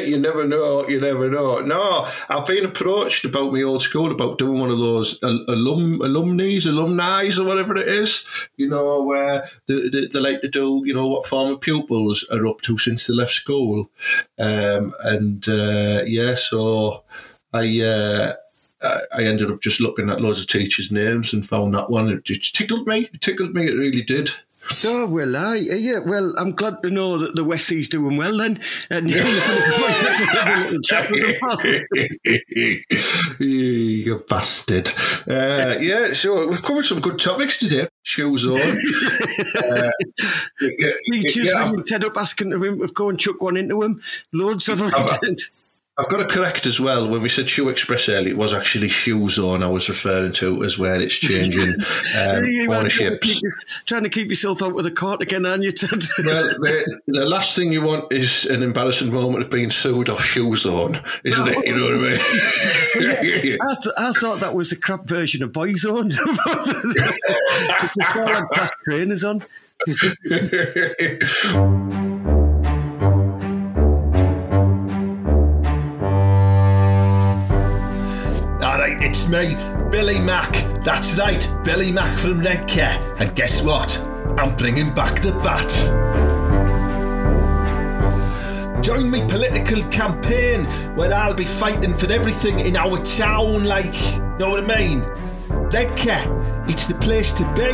You 0.08 0.17
never 0.17 0.46
know. 0.46 0.88
You 0.88 1.00
never 1.00 1.29
know. 1.29 1.60
No, 1.60 2.08
I've 2.29 2.46
been 2.46 2.65
approached 2.65 3.25
about 3.25 3.53
my 3.53 3.62
old 3.62 3.81
school 3.81 4.12
about 4.12 4.38
doing 4.38 4.60
one 4.60 4.70
of 4.70 4.79
those 4.79 5.20
al- 5.24 5.46
alum 5.48 6.00
alumnis, 6.00 6.65
alumni, 6.67 7.29
or 7.39 7.46
whatever 7.46 7.75
it 7.77 7.88
is. 7.88 8.25
You 8.58 8.70
know, 8.70 9.03
where 9.03 9.46
they, 9.67 9.89
they, 9.89 10.08
they 10.08 10.20
like 10.20 10.41
to 10.41 10.48
do. 10.48 10.81
You 10.86 10.93
know 10.93 11.08
what 11.08 11.27
former 11.27 11.58
pupils 11.58 12.25
are 12.31 12.46
up 12.48 12.62
to 12.62 12.77
since 12.77 13.08
they 13.08 13.13
left 13.13 13.31
school. 13.31 13.89
Um, 14.39 14.93
and 15.03 15.48
uh, 15.48 16.03
yeah, 16.05 16.36
so 16.36 17.03
I. 17.53 17.81
Uh, 17.81 18.34
I 18.81 19.01
I 19.13 19.24
ended 19.25 19.51
up 19.51 19.62
just 19.62 19.79
looking 19.79 20.10
at 20.10 20.22
loads 20.22 20.41
of 20.41 20.48
teachers' 20.48 20.91
names 20.91 21.34
and 21.34 21.48
found 21.48 21.75
that 21.75 21.91
one. 21.91 22.10
It 22.10 22.24
just 22.24 22.55
tickled 22.55 22.88
me. 22.88 23.10
It 23.13 23.22
tickled 23.22 23.53
me. 23.53 23.67
It 23.67 23.77
really 23.77 24.01
did. 24.01 24.31
Oh 24.85 25.05
well, 25.07 25.35
I 25.35 25.55
yeah. 25.57 25.99
Well, 25.99 26.33
I'm 26.37 26.51
glad 26.51 26.81
to 26.83 26.89
know 26.89 27.17
that 27.17 27.35
the 27.35 27.43
Wessie's 27.43 27.89
doing 27.89 28.17
well 28.17 28.37
then, 28.37 28.59
and 28.89 29.09
you're 29.09 29.23
going 29.23 29.35
to 29.35 29.41
have 29.41 30.47
a 30.47 30.63
little 30.63 30.81
chat 30.81 31.11
with 31.11 31.39
them. 31.39 32.81
you 33.39 34.23
bastard. 34.27 34.91
Uh, 35.27 35.77
yeah, 35.79 36.13
so 36.13 36.47
we've 36.47 36.63
covered 36.63 36.85
some 36.85 36.99
good 36.99 37.19
topics 37.19 37.59
today. 37.59 37.87
Shoes 38.03 38.45
on. 38.45 38.59
uh, 38.59 39.91
yeah, 40.61 40.91
You 41.07 41.23
just 41.23 41.53
yeah, 41.53 41.63
ringing 41.63 41.83
Ted 41.83 42.03
up 42.03 42.17
asking 42.17 42.51
him 42.51 42.79
to 42.79 42.87
go 42.87 43.09
and 43.09 43.19
chuck 43.19 43.41
one 43.41 43.57
into 43.57 43.81
him. 43.83 44.01
Loads 44.31 44.69
of 44.69 44.79
them. 44.79 44.91
I've 45.98 46.10
got 46.10 46.17
to 46.17 46.25
correct 46.25 46.65
as 46.65 46.79
well. 46.79 47.07
When 47.07 47.21
we 47.21 47.27
said 47.29 47.50
Shoe 47.50 47.67
Express 47.69 48.07
earlier, 48.07 48.29
it 48.33 48.38
was 48.38 48.53
actually 48.53 48.88
Shoe 48.89 49.27
Zone 49.29 49.62
I 49.62 49.67
was 49.67 49.89
referring 49.89 50.31
to 50.33 50.63
as 50.63 50.79
well. 50.79 51.00
It's 51.01 51.13
changing 51.13 51.69
um, 52.17 52.43
You 52.45 52.63
are 52.63 52.65
trying, 52.65 52.89
to 52.89 53.05
ownerships. 53.07 53.39
keep, 53.39 53.86
trying 53.86 54.03
to 54.03 54.10
keep 54.10 54.29
yourself 54.29 54.62
out 54.63 54.74
with 54.74 54.86
a 54.86 54.91
court 54.91 55.21
again, 55.21 55.45
aren't 55.45 55.63
you, 55.63 55.71
Ted? 55.74 56.01
Well, 56.25 56.43
the, 56.45 57.01
the 57.07 57.25
last 57.25 57.55
thing 57.57 57.74
you 57.74 57.81
want 57.81 58.12
is 58.12 58.45
an 58.45 58.63
embarrassing 58.63 59.12
moment 59.13 59.43
of 59.43 59.51
being 59.51 59.69
sued 59.69 60.07
off 60.10 60.24
Shoe 60.24 60.55
Zone, 60.55 61.03
isn't 61.25 61.48
it? 61.48 61.65
You 61.67 61.75
know 61.75 61.83
what 61.83 61.93
I 61.93 61.98
mean? 61.98 62.19
I, 63.62 63.75
th- 63.81 63.95
I 63.98 64.12
thought 64.13 64.39
that 64.39 64.53
was 64.55 64.71
a 64.71 64.77
crap 64.77 65.05
version 65.05 65.43
of 65.43 65.51
Boyzone. 65.51 66.13
it's 67.83 68.10
still 68.10 68.27
had 68.27 68.45
past 68.53 68.74
trainers 68.86 69.24
on. 69.25 69.43
Me, 79.31 79.55
Billy 79.89 80.19
Mack. 80.19 80.51
That's 80.83 81.17
right, 81.17 81.50
Billy 81.63 81.89
Mack 81.89 82.19
from 82.19 82.41
Redcar. 82.41 83.15
And 83.17 83.33
guess 83.33 83.61
what? 83.61 83.97
I'm 84.38 84.57
bringing 84.57 84.93
back 84.93 85.21
the 85.21 85.31
bat. 85.41 85.71
Join 88.83 89.09
me 89.09 89.25
political 89.25 89.83
campaign 89.85 90.65
where 90.97 91.13
I'll 91.13 91.33
be 91.33 91.45
fighting 91.45 91.93
for 91.93 92.11
everything 92.11 92.59
in 92.59 92.75
our 92.75 92.97
town, 92.97 93.63
like, 93.63 93.93
know 94.38 94.50
what 94.50 94.69
I 94.69 94.77
mean? 94.77 95.00
Redcar, 95.47 96.19
it's 96.67 96.88
the 96.88 96.95
place 96.95 97.31
to 97.31 97.45
be. 97.53 97.71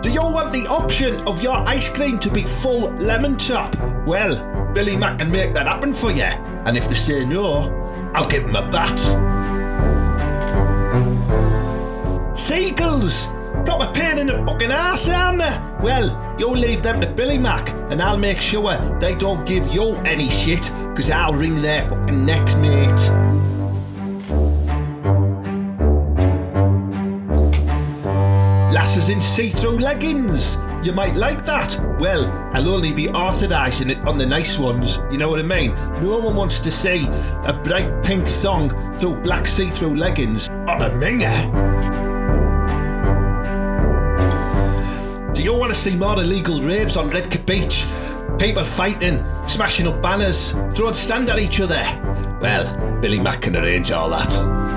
Do 0.00 0.10
you 0.14 0.22
want 0.22 0.52
the 0.52 0.68
option 0.68 1.20
of 1.26 1.42
your 1.42 1.56
ice 1.56 1.88
cream 1.88 2.20
to 2.20 2.30
be 2.30 2.42
full 2.42 2.92
lemon 2.92 3.36
top? 3.36 3.74
Well, 4.06 4.72
Billy 4.74 4.96
Mack 4.96 5.18
can 5.18 5.32
make 5.32 5.54
that 5.54 5.66
happen 5.66 5.92
for 5.92 6.12
you. 6.12 6.49
And 6.66 6.76
if 6.76 6.88
they 6.88 6.94
say 6.94 7.24
no, 7.24 7.70
I'll 8.14 8.28
give 8.28 8.44
them 8.44 8.56
a 8.56 8.70
bat. 8.70 8.98
Seagulls! 12.36 13.28
Got 13.64 13.82
a 13.82 13.92
pain 13.92 14.18
in 14.18 14.26
the 14.26 14.44
fucking 14.46 14.70
arse, 14.70 15.08
aren't? 15.08 15.42
Well, 15.82 16.36
you 16.38 16.48
leave 16.48 16.82
them 16.82 17.00
to 17.00 17.06
Billy 17.06 17.38
Mack, 17.38 17.70
and 17.90 18.00
I'll 18.00 18.16
make 18.16 18.40
sure 18.40 18.76
they 18.98 19.14
don't 19.14 19.46
give 19.46 19.72
you 19.74 19.96
any 19.98 20.28
shit, 20.28 20.70
because 20.88 21.10
I'll 21.10 21.34
wring 21.34 21.60
their 21.60 21.82
fucking 21.88 22.24
necks, 22.24 22.54
mate. 22.56 23.10
Lasses 28.72 29.08
in 29.08 29.20
see-through 29.20 29.78
leggings. 29.78 30.58
You 30.82 30.92
might 30.92 31.14
like 31.14 31.44
that. 31.44 31.78
Well, 31.98 32.30
I'll 32.54 32.68
only 32.68 32.92
be 32.92 33.10
authorising 33.10 33.90
it 33.90 33.98
on 34.06 34.16
the 34.16 34.24
nice 34.24 34.58
ones. 34.58 34.98
You 35.10 35.18
know 35.18 35.28
what 35.28 35.38
I 35.38 35.42
mean? 35.42 35.74
No 36.00 36.18
one 36.18 36.34
wants 36.34 36.58
to 36.60 36.70
see 36.70 37.06
a 37.44 37.52
bright 37.52 38.02
pink 38.02 38.26
thong 38.26 38.70
through 38.96 39.16
black 39.16 39.46
see-through 39.46 39.96
leggings 39.96 40.48
on 40.48 40.80
a 40.80 40.88
minger. 40.88 41.90
Do 45.34 45.42
you 45.42 45.52
want 45.54 45.70
to 45.70 45.78
see 45.78 45.96
more 45.96 46.14
illegal 46.14 46.62
raves 46.62 46.96
on 46.96 47.10
Redcar 47.10 47.42
Beach? 47.42 47.84
People 48.38 48.64
fighting, 48.64 49.22
smashing 49.46 49.86
up 49.86 50.00
banners, 50.00 50.52
throwing 50.72 50.94
sand 50.94 51.28
at 51.28 51.38
each 51.38 51.60
other? 51.60 51.82
Well, 52.40 52.98
Billy 53.02 53.20
Mack 53.20 53.42
can 53.42 53.54
arrange 53.54 53.92
all 53.92 54.08
that. 54.08 54.69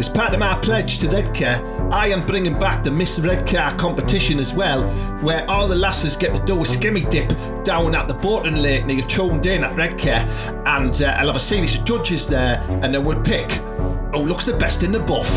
As 0.00 0.08
part 0.08 0.32
of 0.32 0.40
my 0.40 0.58
pledge 0.60 0.98
to 1.00 1.10
Redcar, 1.10 1.92
I 1.92 2.06
am 2.06 2.24
bringing 2.24 2.58
back 2.58 2.82
the 2.82 2.90
Miss 2.90 3.18
Redcar 3.18 3.76
competition 3.76 4.38
as 4.38 4.54
well, 4.54 4.82
where 5.20 5.44
all 5.50 5.68
the 5.68 5.76
lasses 5.76 6.16
get 6.16 6.32
to 6.32 6.42
do 6.46 6.56
a 6.56 6.64
skimmy 6.64 7.04
dip 7.10 7.28
down 7.64 7.94
at 7.94 8.08
the 8.08 8.14
boating 8.14 8.56
lake 8.56 8.86
near 8.86 9.02
Choned 9.02 9.44
In 9.44 9.62
at 9.62 9.76
Redcar, 9.76 10.24
and 10.66 11.02
uh, 11.02 11.14
I'll 11.18 11.26
have 11.26 11.36
a 11.36 11.38
series 11.38 11.78
of 11.78 11.84
judges 11.84 12.26
there, 12.26 12.66
and 12.82 12.94
then 12.94 13.04
we'll 13.04 13.20
pick 13.20 13.52
who 14.14 14.24
looks 14.24 14.46
the 14.46 14.56
best 14.56 14.84
in 14.84 14.90
the 14.90 15.00
buff. 15.00 15.28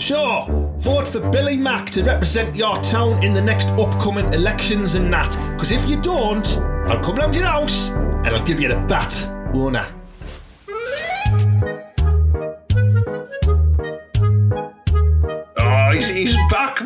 So, 0.00 0.74
vote 0.78 1.08
for 1.08 1.28
Billy 1.30 1.56
Mack 1.56 1.90
to 1.90 2.04
represent 2.04 2.54
your 2.54 2.76
town 2.82 3.20
in 3.24 3.32
the 3.32 3.42
next 3.42 3.66
upcoming 3.70 4.32
elections 4.32 4.94
and 4.94 5.12
that. 5.12 5.36
Because 5.54 5.72
if 5.72 5.90
you 5.90 5.96
don't, 6.00 6.56
I'll 6.86 7.02
come 7.02 7.16
round 7.16 7.34
your 7.34 7.46
house 7.46 7.90
and 7.90 8.28
I'll 8.28 8.44
give 8.44 8.60
you 8.60 8.68
the 8.68 8.76
bat, 8.86 9.28
won't 9.52 9.74
I? 9.74 9.90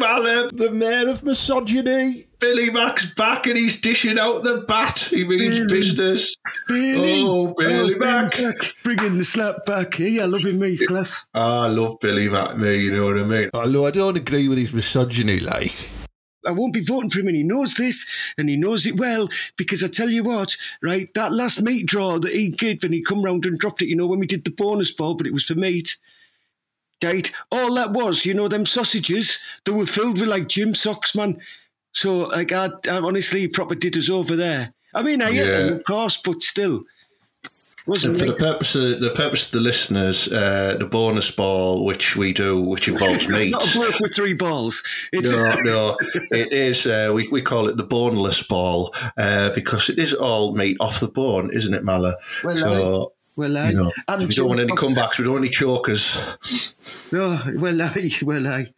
He's. 0.01 0.49
The 0.53 0.71
mayor 0.71 1.09
of 1.09 1.23
misogyny. 1.23 2.27
Billy 2.39 2.71
Mack's 2.71 3.07
back 3.15 3.47
and 3.47 3.57
he's 3.57 3.81
dishing 3.81 4.19
out 4.19 4.43
the 4.43 4.65
bat. 4.67 4.99
He 4.99 5.27
means 5.27 5.59
Billy. 5.59 5.67
business. 5.69 6.37
Billy. 6.67 7.23
Oh, 7.23 7.49
oh 7.49 7.55
Billy 7.55 7.97
Mack. 7.97 8.31
Bringing 8.83 9.19
the 9.19 9.25
slap 9.25 9.67
back. 9.67 9.95
Hey, 9.95 10.21
I 10.21 10.25
love 10.25 10.45
him, 10.45 10.59
mate, 10.59 10.81
class. 10.87 11.27
I 11.35 11.67
love 11.69 11.99
Billy 12.01 12.29
Mack, 12.29 12.57
me, 12.57 12.79
you 12.79 12.93
know 12.93 13.07
what 13.07 13.19
I 13.19 13.25
mean? 13.25 13.51
Oh, 13.53 13.61
Although 13.61 13.87
I 13.87 13.91
don't 13.91 14.17
agree 14.17 14.49
with 14.49 14.59
his 14.59 14.73
misogyny, 14.73 15.39
like. 15.41 15.75
I 16.47 16.53
won't 16.53 16.73
be 16.73 16.81
voting 16.81 17.11
for 17.11 17.21
him, 17.21 17.29
and 17.29 17.37
he 17.37 17.43
knows 17.43 17.75
this, 17.75 18.09
and 18.39 18.49
he 18.49 18.57
knows 18.57 18.87
it 18.87 18.99
well. 18.99 19.29
Because 19.57 19.85
I 19.85 19.89
tell 19.89 20.09
you 20.09 20.25
what, 20.25 20.57
right, 20.83 21.13
that 21.15 21.33
last 21.33 21.61
meat 21.61 21.87
draw 21.87 22.19
that 22.19 22.33
he 22.33 22.49
gave 22.49 22.83
when 22.83 22.93
he 22.93 23.03
come 23.03 23.23
round 23.23 23.45
and 23.45 23.59
dropped 23.59 23.83
it, 23.83 23.89
you 23.89 23.97
know, 23.97 24.07
when 24.07 24.21
we 24.21 24.27
did 24.27 24.45
the 24.45 24.51
bonus 24.51 24.91
ball, 24.91 25.15
but 25.15 25.27
it 25.27 25.35
was 25.35 25.45
for 25.45 25.55
meat. 25.55 25.99
Right, 27.03 27.33
all 27.51 27.75
that 27.77 27.93
was, 27.93 28.27
you 28.27 28.35
know, 28.35 28.47
them 28.49 28.67
sausages, 28.67 29.39
that 29.65 29.73
were 29.73 29.87
filled 29.87 30.19
with 30.21 30.29
like 30.29 30.49
gym 30.49 30.75
socks, 30.75 31.15
man. 31.15 31.41
So, 31.93 32.29
like, 32.29 32.53
I, 32.53 32.69
I 32.89 32.99
honestly 32.99 33.49
proper 33.49 33.75
did 33.75 33.97
us 33.97 34.11
over 34.11 34.37
there. 34.37 34.73
I 34.95 35.03
mean, 35.03 35.23
I 35.23 35.31
ate 35.31 35.45
them, 35.47 35.69
Yeah. 35.69 35.75
of 35.77 35.85
course, 35.85 36.19
but 36.23 36.43
still, 36.43 36.85
wasn't 37.87 38.13
And 38.13 38.21
for 38.21 38.27
the 38.27 38.35
purpose 38.53 38.75
of 38.75 39.01
the 39.01 39.11
purpose 39.15 39.47
of 39.47 39.53
the 39.53 39.61
listeners, 39.61 40.29
uh, 40.31 40.77
the 40.79 40.85
bonus 40.87 41.31
ball, 41.31 41.85
which 41.87 42.17
we 42.17 42.33
do, 42.35 42.61
which 42.61 42.87
involves 42.87 43.25
It's 43.25 43.33
meat. 43.35 43.51
not 43.53 43.75
a 43.75 43.79
bloke 43.79 44.01
with 44.01 44.15
three 44.15 44.35
balls. 44.35 44.83
It's 45.13 45.33
No, 45.33 45.55
no, 45.63 45.97
it 46.31 46.53
is. 46.53 46.87
Uh, 46.87 47.13
we 47.15 47.29
we 47.29 47.41
call 47.41 47.67
it 47.69 47.77
the 47.79 47.83
boneless 47.85 48.43
ball 48.43 48.95
uh, 49.17 49.51
because 49.55 49.89
it 49.89 49.99
is 49.99 50.13
all 50.13 50.55
meat 50.55 50.77
off 50.81 51.01
the 51.01 51.09
bone, 51.09 51.51
isn't 51.55 51.73
it, 51.75 51.83
Mala? 51.83 52.15
Well, 52.45 52.59
so 52.59 53.13
well, 53.37 53.57
I, 53.57 53.71
you 53.71 53.77
know, 53.77 53.91
we 54.19 54.35
don't 54.35 54.49
want 54.49 54.61
any 54.61 54.73
comebacks. 54.73 55.19
We 55.19 55.25
don't 55.25 55.35
want 55.35 55.45
any 55.45 55.53
chokers. 55.53 56.75
No, 57.13 57.41
well, 57.57 57.83
I, 57.83 58.11
well, 58.23 58.47
I. 58.47 58.73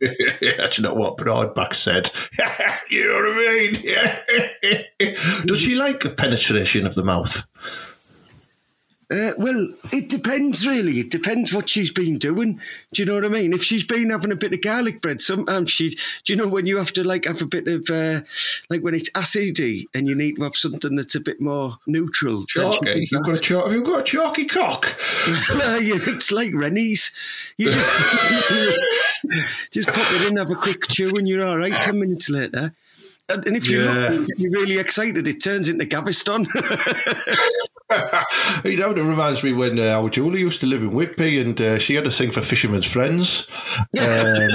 That's 0.40 0.80
not 0.80 0.96
what 0.96 1.16
Broadback 1.16 1.74
said. 1.74 2.10
you 2.90 3.06
know 3.06 3.14
what 3.14 3.32
I 3.32 4.84
mean? 4.98 5.16
Does 5.46 5.58
she 5.60 5.74
like 5.74 6.16
penetration 6.16 6.86
of 6.86 6.94
the 6.94 7.04
mouth? 7.04 7.46
Uh, 9.08 9.30
well, 9.38 9.68
it 9.92 10.08
depends, 10.08 10.66
really. 10.66 10.98
It 10.98 11.10
depends 11.10 11.52
what 11.52 11.68
she's 11.68 11.92
been 11.92 12.18
doing. 12.18 12.60
Do 12.92 13.02
you 13.02 13.06
know 13.06 13.14
what 13.14 13.24
I 13.24 13.28
mean? 13.28 13.52
If 13.52 13.62
she's 13.62 13.86
been 13.86 14.10
having 14.10 14.32
a 14.32 14.36
bit 14.36 14.52
of 14.52 14.60
garlic 14.62 15.00
bread, 15.00 15.22
sometimes 15.22 15.70
she. 15.70 15.90
Do 15.90 16.32
you 16.32 16.36
know 16.36 16.48
when 16.48 16.66
you 16.66 16.76
have 16.78 16.92
to 16.94 17.04
like 17.04 17.24
have 17.26 17.40
a 17.40 17.46
bit 17.46 17.68
of 17.68 17.88
uh, 17.88 18.22
like 18.68 18.82
when 18.82 18.94
it's 18.94 19.08
acidy 19.10 19.84
and 19.94 20.08
you 20.08 20.16
need 20.16 20.36
to 20.36 20.42
have 20.42 20.56
something 20.56 20.96
that's 20.96 21.14
a 21.14 21.20
bit 21.20 21.40
more 21.40 21.76
neutral? 21.86 22.46
Chalky. 22.46 23.06
You've 23.10 23.22
got 23.22 23.36
a 23.36 23.40
chalk, 23.40 23.70
you've 23.70 23.84
got 23.84 24.00
a 24.00 24.04
chalky 24.04 24.46
cock. 24.46 24.96
Yeah, 25.86 25.98
it's 26.06 26.32
like 26.32 26.52
Rennie's. 26.52 27.12
You 27.58 27.70
just 27.70 27.92
just 29.70 29.88
pop 29.88 30.12
it 30.12 30.28
in, 30.30 30.36
have 30.36 30.50
a 30.50 30.54
quick 30.56 30.88
chew, 30.88 31.10
and 31.16 31.28
you're 31.28 31.44
all 31.46 31.58
right. 31.58 31.72
Ten 31.72 32.00
minutes 32.00 32.28
later. 32.28 32.72
And 33.28 33.56
if 33.56 33.68
you're, 33.68 33.84
Yeah. 33.84 34.24
if 34.28 34.38
you're 34.38 34.52
really 34.52 34.78
excited, 34.78 35.26
it 35.28 35.40
turns 35.42 35.68
into 35.68 35.84
Gaviscon. 35.84 36.46
you 38.64 38.76
know, 38.78 38.90
it 38.90 38.96
reminds 39.00 39.44
me 39.44 39.52
when 39.52 39.78
uh, 39.78 39.84
our 40.00 40.08
Julie 40.10 40.40
used 40.40 40.60
to 40.60 40.66
live 40.66 40.82
in 40.82 40.90
Whitby 40.90 41.40
and 41.40 41.60
uh, 41.60 41.78
she 41.78 41.94
had 41.94 42.06
a 42.06 42.10
thing 42.10 42.32
for 42.32 42.40
fishermen's 42.42 42.84
friends. 42.86 43.46
Um, 43.78 43.86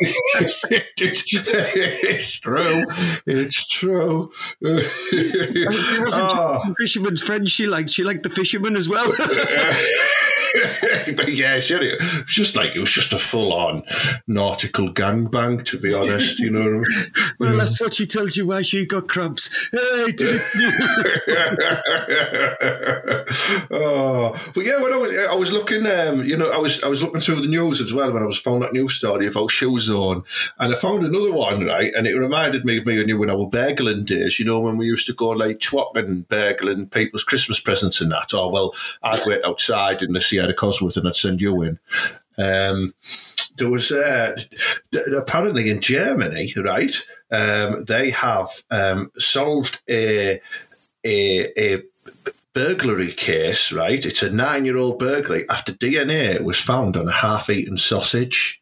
it's 0.96 2.32
true. 2.40 2.82
It's 3.26 3.66
true. 3.66 4.30
It 4.60 6.00
wasn't 6.04 6.30
Oh. 6.32 6.74
fisherman's 6.78 7.20
friend 7.22 7.48
she 7.48 7.66
liked. 7.66 7.90
She 7.90 8.02
liked 8.04 8.22
the 8.22 8.30
fisherman 8.30 8.76
as 8.76 8.88
well. 8.88 9.12
but 11.16 11.32
yeah, 11.32 11.60
sure, 11.60 11.82
it 11.82 12.00
was 12.00 12.24
just 12.26 12.56
like 12.56 12.74
it 12.74 12.80
was 12.80 12.90
just 12.90 13.12
a 13.12 13.18
full-on 13.18 13.82
nautical 14.26 14.92
gangbang. 14.92 15.64
To 15.66 15.78
be 15.78 15.94
honest, 15.94 16.38
you 16.38 16.50
know. 16.50 16.58
What 16.58 16.66
I 16.66 16.70
mean? 16.70 16.84
Well, 17.38 17.56
that's 17.56 17.80
what 17.80 17.94
she 17.94 18.04
tells 18.04 18.36
you 18.36 18.48
why 18.48 18.62
she 18.62 18.84
got 18.84 19.08
crabs. 19.08 19.48
Hey, 19.70 20.10
did 20.10 20.42
oh, 23.70 24.34
but 24.54 24.66
yeah, 24.66 24.82
when 24.82 24.92
I 24.92 24.96
was, 24.96 25.16
I 25.30 25.34
was 25.34 25.52
looking, 25.52 25.86
um, 25.86 26.24
you 26.24 26.36
know, 26.36 26.50
I 26.50 26.58
was 26.58 26.82
I 26.82 26.88
was 26.88 27.00
looking 27.00 27.20
through 27.20 27.36
the 27.36 27.46
news 27.46 27.80
as 27.80 27.92
well 27.92 28.12
when 28.12 28.24
I 28.24 28.26
was 28.26 28.40
found 28.40 28.62
that 28.62 28.72
news 28.72 28.94
story 28.94 29.28
about 29.28 29.52
Shoe 29.52 29.78
Zone, 29.78 30.24
and 30.58 30.74
I 30.74 30.76
found 30.76 31.06
another 31.06 31.32
one 31.32 31.64
right, 31.64 31.94
and 31.94 32.08
it 32.08 32.18
reminded 32.18 32.64
me 32.64 32.78
of 32.78 32.86
me 32.86 32.98
and 32.98 33.08
you 33.08 33.18
when 33.20 33.30
I 33.30 33.36
were 33.36 33.46
burgling 33.46 34.04
days. 34.04 34.38
You 34.40 34.46
know, 34.46 34.60
when 34.60 34.76
we 34.78 34.86
used 34.86 35.06
to 35.06 35.12
go 35.12 35.28
like 35.28 35.60
twapping, 35.60 36.22
burgling 36.22 36.88
people's 36.88 37.24
Christmas 37.24 37.60
presents 37.60 38.00
and 38.00 38.10
that. 38.10 38.34
Oh 38.34 38.48
well, 38.48 38.74
I'd 39.02 39.26
wait 39.26 39.44
outside 39.44 40.02
in 40.02 40.12
the 40.48 40.54
Sierra 40.54 40.72
Cosworth 40.72 40.96
and 40.96 41.08
I'd 41.08 41.16
send 41.16 41.40
you 41.40 41.62
in. 41.62 41.78
Um, 42.38 42.94
there 43.56 43.70
was 43.70 43.90
uh, 43.90 44.36
apparently 45.16 45.68
in 45.70 45.80
Germany, 45.80 46.52
right? 46.56 46.94
Um, 47.30 47.84
they 47.84 48.10
have 48.10 48.48
um, 48.70 49.10
solved 49.16 49.80
a 49.88 50.40
a, 51.04 51.76
a 51.76 51.82
burglary 52.54 53.12
case, 53.12 53.72
right? 53.72 54.04
It's 54.04 54.22
a 54.22 54.30
nine 54.30 54.64
year 54.64 54.76
old 54.76 54.98
burglary 54.98 55.48
after 55.50 55.72
DNA 55.72 56.40
was 56.40 56.58
found 56.58 56.96
on 56.96 57.08
a 57.08 57.12
half 57.12 57.50
eaten 57.50 57.78
sausage. 57.78 58.60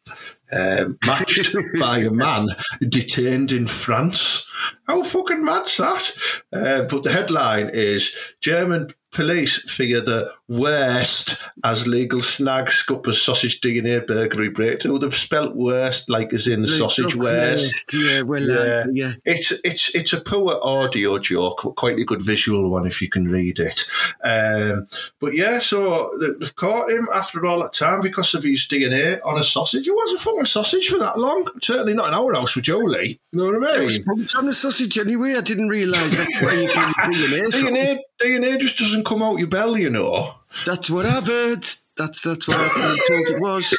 Um, 0.49 0.97
matched 1.05 1.53
by 1.79 1.99
a 1.99 2.09
man 2.09 2.47
detained 2.87 3.51
in 3.51 3.67
France. 3.67 4.47
How 4.87 5.03
fucking 5.03 5.43
mad's 5.43 5.75
that? 5.75 6.17
Uh, 6.53 6.83
but 6.83 7.03
the 7.03 7.11
headline 7.11 7.69
is 7.73 8.15
German 8.39 8.87
police 9.11 9.69
fear 9.71 10.01
the 10.01 10.31
worst 10.49 11.43
as 11.63 11.87
legal 11.87 12.21
snag 12.21 12.69
scuppers 12.69 13.21
sausage 13.21 13.59
DNA 13.61 14.05
burglary 14.05 14.49
breakthrough. 14.49 14.97
They've 14.97 15.15
spelt 15.15 15.55
worst 15.55 16.09
like 16.09 16.33
as 16.33 16.47
in 16.47 16.67
sausage 16.67 17.15
worst. 17.15 17.93
Yeah, 17.93 18.21
well, 18.21 18.41
Yeah. 18.41 18.55
Uh, 18.55 18.85
yeah. 18.93 19.11
It's 19.25 19.51
it's 19.63 19.93
it's 19.95 20.13
a 20.13 20.21
poor 20.21 20.59
audio 20.61 21.17
joke, 21.19 21.61
but 21.63 21.75
quite 21.75 21.99
a 21.99 22.05
good 22.05 22.21
visual 22.21 22.69
one 22.69 22.85
if 22.85 23.01
you 23.01 23.09
can 23.09 23.25
read 23.25 23.59
it. 23.59 23.85
Um, 24.23 24.87
but 25.19 25.35
yeah, 25.35 25.59
so 25.59 26.11
they- 26.21 26.33
they've 26.39 26.55
caught 26.55 26.91
him 26.91 27.07
after 27.13 27.45
all 27.45 27.59
that 27.61 27.73
time 27.73 28.01
because 28.01 28.33
of 28.35 28.43
his 28.43 28.67
DNA 28.67 29.19
on 29.25 29.37
a 29.39 29.43
sausage. 29.43 29.87
It 29.87 29.95
wasn't 29.95 30.21
fucking 30.21 30.45
sausage 30.45 30.87
for 30.87 30.99
that 30.99 31.17
long. 31.19 31.47
Certainly 31.61 31.93
not 31.95 32.09
in 32.09 32.13
our 32.13 32.33
house 32.33 32.55
with 32.55 32.65
Jolie. 32.65 33.19
You 33.31 33.39
know 33.39 33.59
what 33.59 33.73
I 33.77 33.79
mean? 33.79 34.03
It's 34.19 34.35
on 34.35 34.45
the 34.45 34.53
sausage 34.53 34.97
anyway. 34.97 35.35
I 35.35 35.41
didn't 35.41 35.69
realise 35.69 36.17
that's 36.17 36.41
where 36.41 36.53
you 36.61 36.69
DNA. 36.69 37.49
DNA 37.51 37.99
DNA 38.21 38.59
just 38.59 38.77
doesn't 38.77 39.05
come 39.05 39.21
out 39.21 39.37
your 39.37 39.47
belly, 39.47 39.83
you 39.83 39.89
know. 39.89 40.35
That's 40.65 40.89
what 40.89 41.05
I've 41.05 41.27
heard. 41.27 41.65
That's 41.97 42.21
that's 42.21 42.47
what 42.47 42.57
I've 42.57 42.73
been 42.75 42.97
told 43.07 43.29
it 43.29 43.41
was. 43.41 43.77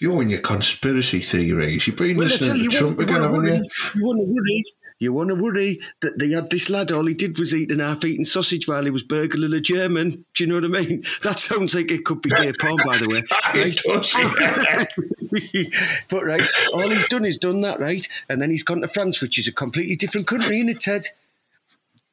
You're 0.00 0.22
in 0.22 0.30
your 0.30 0.40
conspiracy 0.40 1.20
theories. 1.20 1.86
You've 1.86 1.96
been 1.96 2.16
Well, 2.16 2.26
listening 2.26 2.48
tell 2.48 2.58
to 2.58 2.62
you 2.64 2.70
Trump 2.70 2.98
again, 2.98 3.22
haven't 3.22 3.44
you? 3.44 3.64
You 3.94 4.04
want 4.04 4.18
to 4.18 4.24
worry. 4.24 4.64
You 5.00 5.12
want 5.12 5.28
to 5.28 5.34
worry 5.34 5.80
that 6.02 6.18
they 6.18 6.30
had 6.30 6.50
this 6.50 6.70
lad. 6.70 6.90
All 6.92 7.04
he 7.04 7.14
did 7.14 7.38
was 7.38 7.54
eat 7.54 7.70
an 7.70 7.80
half-eaten 7.80 8.24
sausage 8.24 8.66
while 8.66 8.84
he 8.84 8.90
was 8.90 9.02
burgling 9.02 9.52
a 9.52 9.60
German. 9.60 10.24
Do 10.34 10.44
you 10.44 10.46
know 10.46 10.54
what 10.56 10.64
I 10.64 10.82
mean? 10.82 11.04
That 11.22 11.38
sounds 11.38 11.74
like 11.74 11.90
it 11.90 12.04
could 12.04 12.22
be 12.22 12.30
gay 12.30 12.52
porn, 12.52 12.76
by 12.86 12.98
the 12.98 13.08
way. 13.08 13.22
Does. 13.54 13.78
but 16.08 16.24
right, 16.24 16.48
all 16.72 16.88
he's 16.88 17.08
done 17.08 17.24
is 17.24 17.38
done 17.38 17.60
that, 17.62 17.80
right? 17.80 18.06
And 18.28 18.40
then 18.40 18.50
he's 18.50 18.62
gone 18.62 18.82
to 18.82 18.88
France, 18.88 19.20
which 19.20 19.38
is 19.38 19.48
a 19.48 19.52
completely 19.52 19.96
different 19.96 20.26
country, 20.26 20.58
isn't 20.58 20.68
it, 20.70 20.80
Ted? 20.80 21.06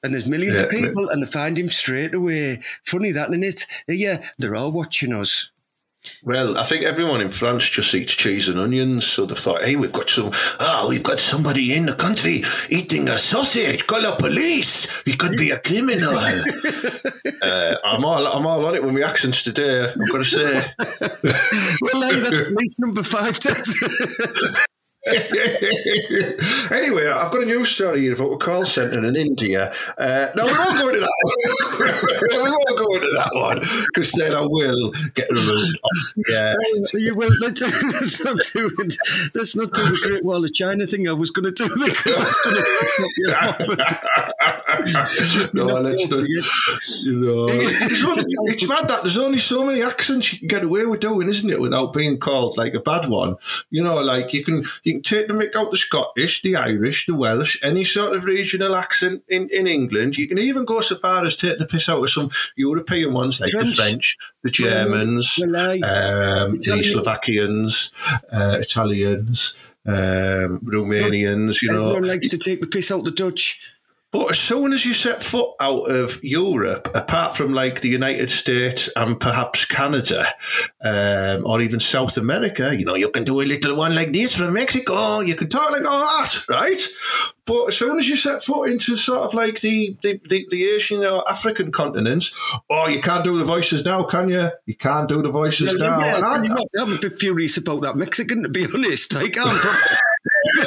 And 0.03 0.13
there's 0.13 0.27
millions 0.27 0.60
of 0.60 0.72
Yeah, 0.72 0.79
people, 0.79 1.10
and 1.10 1.22
they 1.22 1.27
find 1.27 1.58
him 1.58 1.70
straight 1.70 2.13
away. 2.15 2.62
Funny 2.84 3.12
that, 3.12 3.29
isn't 3.29 3.43
it? 3.43 3.65
Yeah, 3.88 4.25
they're 4.38 4.55
all 4.55 4.72
watching 4.72 5.13
us. 5.13 5.48
Well, 6.24 6.58
I 6.58 6.63
think 6.63 6.84
everyone 6.84 7.22
in 7.22 7.29
France 7.29 7.70
just 7.70 7.93
eats 7.93 8.13
cheese 8.13 8.48
and 8.48 8.58
onions, 8.60 9.05
so 9.05 9.27
they 9.27 9.36
thought, 9.36 9.63
"Hey, 9.63 9.75
we've 9.75 9.91
got 9.91 10.10
some. 10.10 10.31
Oh, 10.60 10.88
we've 10.89 11.03
got 11.03 11.20
somebody 11.20 11.75
in 11.75 11.86
the 11.86 11.93
country 11.93 12.43
eating 12.70 13.08
a 13.08 13.20
sausage. 13.20 13.86
Call 13.86 14.01
the 14.01 14.15
police. 14.15 14.88
He 15.05 15.15
could 15.15 15.38
be 15.38 15.51
a 15.51 15.60
criminal." 15.60 16.15
uh, 17.43 17.75
I'm 17.84 18.03
all, 18.03 18.25
I'm 18.25 18.48
all 18.48 18.65
on 18.65 18.74
it 18.74 18.84
with 18.84 18.96
my 18.96 19.01
accents 19.01 19.43
today. 19.43 19.89
I've 19.91 20.12
got 20.12 20.17
to 20.17 20.25
say. 20.25 20.65
Well, 21.81 22.01
hey, 22.01 22.20
that's 22.20 22.41
at 22.41 22.51
least 22.51 22.79
number 22.79 23.03
five. 23.03 23.39
anyway, 25.08 27.08
I've 27.08 27.31
got 27.31 27.41
a 27.41 27.46
news 27.46 27.72
story 27.72 28.01
here 28.01 28.13
about 28.13 28.34
a 28.34 28.38
call 28.38 28.67
centre 28.67 29.03
in 29.03 29.15
India. 29.15 29.74
Uh, 29.98 30.27
no, 30.36 30.46
we 30.46 30.51
won't 30.51 30.77
go 30.77 30.89
into 30.89 31.00
that 31.00 31.12
one. 31.24 31.34
we 32.31 32.39
won't 32.39 32.77
go 32.77 32.86
into 32.93 33.10
that 33.15 33.31
one 33.34 33.62
because 33.62 34.12
then 34.12 34.36
I 34.36 34.41
will 34.41 34.91
get 35.15 35.27
ruined. 35.31 35.79
Yeah. 36.29 36.53
you 36.93 37.15
will. 37.15 37.34
Let's, 37.39 37.62
let's 37.62 38.24
not 38.24 38.38
do 38.53 38.70
it. 38.77 38.96
Let's 39.34 39.55
not 39.55 39.74
do 39.74 39.81
the 39.81 39.98
Great 40.03 40.24
Wall 40.24 40.46
of 40.46 40.53
China 40.53 40.86
thing. 40.86 41.10
I 41.10 41.13
was 41.13 41.31
going 41.31 41.51
to 41.51 41.51
do 41.51 41.67
because 41.67 42.20
that's 42.20 42.43
going 42.43 42.58
to 42.58 42.63
no, 45.53 45.65
let's 45.79 46.08
not. 46.10 46.27
You 46.27 46.43
know, 47.19 47.47
it's, 47.49 48.04
only, 48.04 48.23
it's 48.52 48.67
mad 48.67 48.88
that 48.88 49.02
there's 49.02 49.17
only 49.17 49.39
so 49.39 49.65
many 49.65 49.82
accents 49.82 50.32
you 50.32 50.38
can 50.39 50.47
get 50.47 50.63
away 50.63 50.86
with 50.86 50.99
doing, 50.99 51.28
isn't 51.28 51.49
it, 51.49 51.60
without 51.60 51.91
being 51.91 52.19
called 52.19 52.56
like 52.58 52.75
a 52.75 52.80
bad 52.80 53.10
one? 53.10 53.38
You 53.71 53.82
know, 53.84 53.99
like 54.02 54.32
you 54.34 54.43
can 54.43 54.63
you 54.84 54.90
can 54.93 55.04
take 55.04 55.27
the 55.27 55.34
mick 55.34 55.56
out 55.56 55.71
the 55.71 55.77
Scottish, 55.77 56.41
the 56.41 56.56
Irish, 56.56 57.06
the 57.06 57.15
Welsh, 57.15 57.58
any 57.63 57.84
sort 57.84 58.15
of 58.15 58.23
regional 58.23 58.75
accent 58.75 59.23
in, 59.27 59.49
in 59.49 59.67
England. 59.67 60.17
You 60.17 60.27
can 60.27 60.39
even 60.39 60.65
go 60.65 60.82
so 60.82 60.95
far 60.95 61.23
as 61.23 61.36
take 61.36 61.60
the 61.60 61.65
piss 61.65 61.89
out 61.89 62.04
of 62.04 62.10
some 62.10 62.30
European 62.56 63.13
ones 63.13 63.39
like 63.39 63.51
French. 63.51 63.69
the 63.69 63.75
French, 63.75 64.17
the 64.43 64.51
Germans, 64.51 65.39
um, 65.43 66.56
the. 66.56 66.84
Slovakians, 66.84 67.91
uh, 68.32 68.58
Italians, 68.60 69.56
um, 69.86 70.60
Romanians. 70.60 71.62
You 71.62 71.71
know, 71.71 71.89
Everyone 71.89 72.10
likes 72.10 72.30
to 72.30 72.38
take 72.38 72.62
the 72.62 72.67
piss 72.67 72.91
out 72.91 73.04
the 73.04 73.12
Dutch. 73.12 73.60
But 74.12 74.32
as 74.32 74.39
soon 74.39 74.74
as 74.74 74.86
you 74.86 74.93
set 74.93 75.24
foot 75.24 75.52
out 75.60 75.89
of 75.89 76.21
Europe, 76.24 76.89
apart 76.93 77.36
from 77.38 77.54
like 77.54 77.80
the 77.82 77.88
United 77.89 78.30
States 78.30 78.89
and 78.95 79.19
perhaps 79.19 79.63
Canada, 79.65 80.26
um, 80.84 81.45
or 81.45 81.62
even 81.62 81.80
South 81.80 82.17
America, 82.17 82.76
you 82.78 82.84
know, 82.86 82.95
you 82.95 83.10
can 83.10 83.24
do 83.24 83.39
a 83.41 83.43
little 83.43 83.76
one 83.78 83.95
like 83.95 84.12
this 84.12 84.36
from 84.36 84.54
Mexico. 84.54 85.21
You 85.21 85.36
can 85.36 85.47
talk 85.50 85.71
like 85.71 85.86
all 85.86 86.00
that, 86.02 86.43
right? 86.50 86.82
But 87.45 87.67
as 87.69 87.78
soon 87.78 88.00
as 88.00 88.08
you 88.10 88.15
set 88.15 88.43
foot 88.43 88.69
into 88.69 88.95
sort 88.95 89.21
of 89.21 89.34
like 89.34 89.62
the 89.62 89.95
the, 90.02 90.19
the, 90.30 90.45
the 90.50 90.63
Asian 90.69 91.04
or 91.06 91.30
African 91.30 91.71
continents, 91.71 92.32
oh, 92.69 92.88
you 92.89 93.00
can't 93.02 93.24
do 93.24 93.38
the 93.38 93.45
voices 93.45 93.86
now, 93.86 94.04
can 94.04 94.30
you? 94.30 94.50
You 94.65 94.76
can't 94.76 95.08
do 95.08 95.21
the 95.21 95.32
voices 95.32 95.78
Well, 95.80 95.89
now. 95.89 96.00
yeah, 96.06 96.15
And 96.17 96.26
I- 96.26 96.36
I'm, 96.36 96.58
I'm 96.80 96.93
a 96.93 97.00
bit 97.00 97.19
furious 97.19 97.58
about 97.58 97.82
that 97.82 97.95
Mexican, 97.95 98.43
to 98.43 98.50
be 98.50 98.65
honest. 98.74 99.13
Like, 99.13 99.38
I'm 99.41 99.58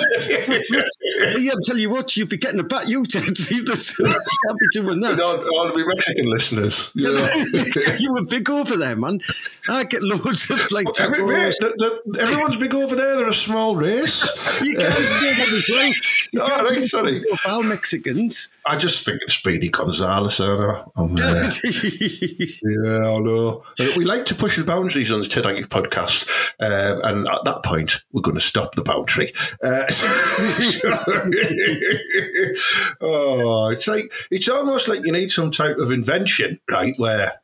yeah, 1.18 1.53
I'm 1.53 1.62
telling 1.64 1.83
you 1.83 1.90
what, 1.90 2.16
you'd 2.16 2.29
be 2.29 2.38
getting 2.38 2.61
a 2.61 2.64
bat, 2.64 2.88
you, 2.88 3.05
Ted. 3.07 3.24
You 3.50 3.64
just 3.64 3.96
can't 3.96 4.59
be 4.59 4.66
doing 4.72 5.00
that. 5.00 5.20
all, 5.20 5.59
all 5.59 5.77
the 5.77 5.87
Mexican 5.87 6.27
listeners, 6.27 6.90
you 6.94 7.12
know. 7.16 7.96
you 7.98 8.12
were 8.12 8.24
big 8.24 8.48
over 8.50 8.77
there, 8.77 8.96
man. 8.96 9.20
I 9.68 9.85
get 9.85 10.03
loads 10.03 10.50
of 10.50 10.70
like 10.70 10.87
mean, 10.87 11.27
mate, 11.27 11.55
the, 11.61 12.03
the, 12.05 12.20
everyone's 12.20 12.57
big 12.57 12.74
over 12.74 12.94
there. 12.94 13.16
They're 13.16 13.29
a 13.29 13.35
small 13.35 13.77
race. 13.77 14.22
You 14.62 14.77
can't 14.77 14.92
say 14.92 15.35
that 15.35 15.48
as 15.53 15.68
well. 15.68 15.92
You 16.33 16.40
All 16.40 16.48
can't 16.48 16.70
right, 16.70 16.85
sorry. 16.85 17.24
Profile 17.29 17.62
Mexicans. 17.62 18.50
I 18.66 18.77
just 18.77 19.05
think 19.05 19.20
it's 19.27 19.37
Speedy 19.37 19.68
Gonzalez. 19.68 20.40
Know. 20.40 20.92
I'm, 20.96 21.16
uh, 21.16 21.50
yeah, 21.62 22.98
I 22.98 23.18
know. 23.18 23.62
We 23.96 24.05
like 24.05 24.24
to 24.27 24.35
push 24.35 24.57
the 24.57 24.64
boundaries 24.64 25.12
on 25.12 25.20
the 25.20 25.27
Ted 25.27 25.46
Aggie 25.46 25.62
podcast, 25.62 26.55
um, 26.61 27.00
and 27.05 27.29
at 27.29 27.44
that 27.44 27.62
point, 27.62 28.03
we're 28.12 28.22
going 28.22 28.37
to 28.37 28.40
stop 28.40 28.74
the 28.74 28.83
boundary. 28.83 29.33
Uh, 29.62 29.85
oh, 33.00 33.68
it's 33.68 33.86
like 33.86 34.12
it's 34.30 34.48
almost 34.48 34.88
like 34.88 35.04
you 35.04 35.12
need 35.12 35.30
some 35.30 35.50
type 35.50 35.76
of 35.78 35.92
invention, 35.92 36.58
right? 36.70 36.94
Where 36.98 37.40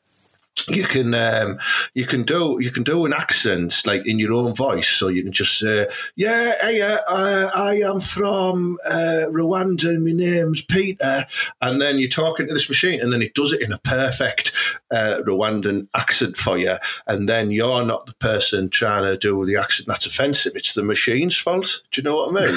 you 0.68 0.84
can 0.84 1.14
um, 1.14 1.58
you 1.94 2.06
can 2.06 2.22
do 2.22 2.58
you 2.60 2.70
can 2.70 2.82
do 2.82 3.06
an 3.06 3.12
accent 3.12 3.86
like 3.86 4.06
in 4.06 4.18
your 4.18 4.32
own 4.32 4.54
voice, 4.54 4.88
so 4.88 5.08
you 5.08 5.22
can 5.22 5.32
just 5.32 5.58
say, 5.58 5.86
"Yeah, 6.16 6.52
hey, 6.60 6.82
uh, 6.82 6.98
uh, 7.08 7.50
I 7.54 7.76
am 7.76 8.00
from 8.00 8.78
uh, 8.86 9.26
Rwanda. 9.28 9.88
and 9.90 10.04
My 10.04 10.12
name's 10.12 10.62
Peter," 10.62 11.26
and 11.60 11.80
then 11.80 11.98
you're 11.98 12.08
talking 12.08 12.46
to 12.46 12.52
this 12.52 12.68
machine, 12.68 13.00
and 13.00 13.12
then 13.12 13.22
it 13.22 13.34
does 13.34 13.52
it 13.52 13.62
in 13.62 13.72
a 13.72 13.78
perfect 13.78 14.52
uh, 14.90 15.18
Rwandan 15.26 15.88
accent 15.94 16.36
for 16.36 16.58
you, 16.58 16.76
and 17.06 17.28
then 17.28 17.50
you're 17.50 17.84
not 17.84 18.06
the 18.06 18.14
person 18.14 18.68
trying 18.68 19.06
to 19.06 19.16
do 19.16 19.44
the 19.46 19.56
accent 19.56 19.88
that's 19.88 20.06
offensive. 20.06 20.52
It's 20.54 20.74
the 20.74 20.82
machine's 20.82 21.36
fault. 21.36 21.82
Do 21.90 22.00
you 22.00 22.04
know 22.04 22.26
what 22.26 22.36
I 22.36 22.46
mean? 22.46 22.56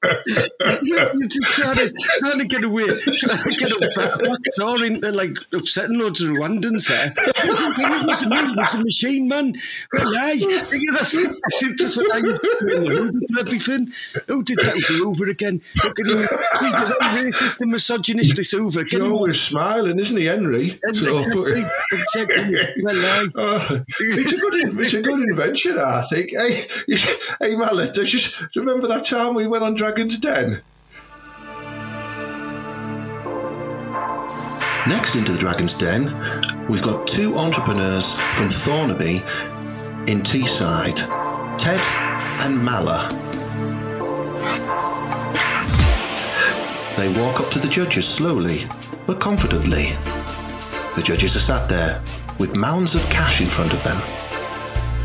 You're 0.82 1.28
just 1.28 1.52
trying 1.54 1.76
to, 1.76 1.92
trying 2.18 2.38
to 2.38 2.44
get 2.44 2.64
away, 2.64 2.89
trying 2.98 3.42
to 3.42 3.50
get 3.58 3.70
a 3.72 3.92
back, 3.96 4.18
back 4.22 4.38
door 4.56 4.78
like 5.12 5.36
upsetting 5.52 5.98
loads 5.98 6.20
of 6.20 6.30
Rwandans 6.30 6.88
there. 6.88 7.12
It 7.16 7.46
was 7.46 8.26
me, 8.26 8.36
it 8.38 8.56
was 8.56 8.74
a 8.74 8.82
machine 8.82 9.28
man. 9.28 9.54
Well, 9.92 10.12
aye, 10.18 10.38
that's, 10.94 11.12
that's 11.78 11.96
what 11.96 12.12
I 12.14 12.20
doing 12.20 13.12
everything. 13.38 13.92
Who 14.28 14.42
did 14.42 14.58
that 14.58 14.74
with 14.74 14.86
Hoover 14.86 15.30
again? 15.30 15.60
Look 15.84 15.98
at 16.00 16.06
him. 16.06 16.18
He's 16.18 16.80
a 16.82 16.86
very 17.00 17.26
racist 17.26 17.60
and 17.60 17.70
misogynist, 17.70 18.36
this. 18.36 18.50
Get 18.52 18.90
He's 18.90 19.00
always 19.00 19.40
smiling, 19.40 19.98
isn't 19.98 20.16
he, 20.16 20.26
Henry? 20.26 20.80
So- 20.94 21.16
Exactly, 21.16 21.62
exactly. 21.92 22.82
Well, 22.82 22.96
aye. 22.96 23.26
Oh, 23.34 23.80
it's 24.00 24.32
a 24.32 24.36
good, 24.36 24.78
it's 24.80 24.94
a 24.94 25.02
good 25.02 25.20
invention, 25.28 25.78
I 25.78 26.02
think. 26.02 26.30
Hey, 26.36 26.66
hey, 27.40 27.56
Mallet, 27.56 27.94
just 27.94 28.38
do 28.52 28.60
remember 28.60 28.86
that 28.88 29.04
time 29.04 29.34
we 29.34 29.46
went 29.46 29.64
on 29.64 29.74
Dragon's 29.74 30.18
Den? 30.18 30.62
Next 34.90 35.14
into 35.14 35.30
the 35.30 35.38
Dragon's 35.38 35.74
Den, 35.74 36.06
we've 36.68 36.82
got 36.82 37.06
two 37.06 37.36
entrepreneurs 37.36 38.14
from 38.34 38.48
Thornaby 38.48 39.18
in 40.08 40.20
Teesside, 40.20 40.96
Ted 41.56 41.80
and 42.40 42.58
Mala. 42.58 43.08
They 46.96 47.08
walk 47.22 47.38
up 47.38 47.52
to 47.52 47.60
the 47.60 47.68
judges 47.70 48.08
slowly 48.08 48.66
but 49.06 49.20
confidently. 49.20 49.92
The 50.96 51.02
judges 51.04 51.36
are 51.36 51.38
sat 51.38 51.68
there 51.68 52.02
with 52.40 52.56
mounds 52.56 52.96
of 52.96 53.08
cash 53.10 53.40
in 53.40 53.48
front 53.48 53.72
of 53.72 53.84
them. 53.84 54.02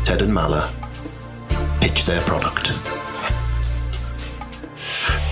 Ted 0.04 0.20
and 0.20 0.34
Mala 0.34 0.68
pitch 1.80 2.06
their 2.06 2.22
product. 2.22 2.72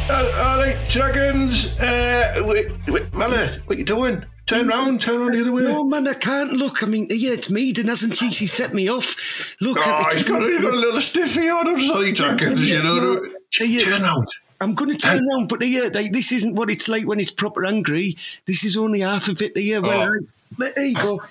Uh, 0.08 0.32
all 0.46 0.58
right, 0.58 0.78
dragons. 0.88 1.76
Uh, 1.80 2.34
wait, 2.46 2.68
wait, 2.86 3.12
Mala, 3.12 3.48
what 3.66 3.78
you 3.78 3.84
doing? 3.84 4.24
Turn 4.46 4.66
round, 4.68 5.00
turn 5.00 5.20
round 5.20 5.34
the 5.34 5.40
other 5.40 5.52
way. 5.52 5.62
No, 5.62 5.84
man, 5.84 6.06
I 6.06 6.12
can't 6.14 6.52
look. 6.52 6.82
I 6.82 6.86
mean, 6.86 7.06
yeah, 7.10 7.32
it's 7.32 7.48
Meaden, 7.48 7.86
hasn't 7.88 8.16
she? 8.16 8.30
She 8.30 8.46
set 8.46 8.74
me 8.74 8.90
off. 8.90 9.54
Look, 9.60 9.78
Oh, 9.80 10.04
he's 10.12 10.22
got, 10.22 10.42
a, 10.42 10.46
he's 10.46 10.60
got 10.60 10.74
a 10.74 10.76
little 10.76 11.00
stiffy 11.00 11.48
on 11.48 11.66
him, 11.66 11.80
sorry, 11.80 12.12
dragons. 12.12 12.68
You 12.70 12.82
know. 12.82 13.26
Yeah. 13.60 13.84
Turn 13.84 14.02
round. 14.02 14.28
I'm 14.60 14.74
going 14.74 14.90
to 14.90 14.96
turn 14.98 15.20
around, 15.30 15.48
but 15.48 15.66
yeah, 15.66 15.88
like, 15.92 16.12
this 16.12 16.30
isn't 16.30 16.54
what 16.56 16.70
it's 16.70 16.88
like 16.88 17.06
when 17.06 17.20
it's 17.20 17.30
proper 17.30 17.64
angry. 17.64 18.16
This 18.46 18.64
is 18.64 18.76
only 18.76 19.00
half 19.00 19.28
of 19.28 19.40
it. 19.42 19.56
Yeah, 19.56 19.78
well, 19.78 20.02
Oh. 20.02 20.12
I, 20.12 20.18
there 20.58 20.84
you 20.84 20.94
go. 20.94 21.22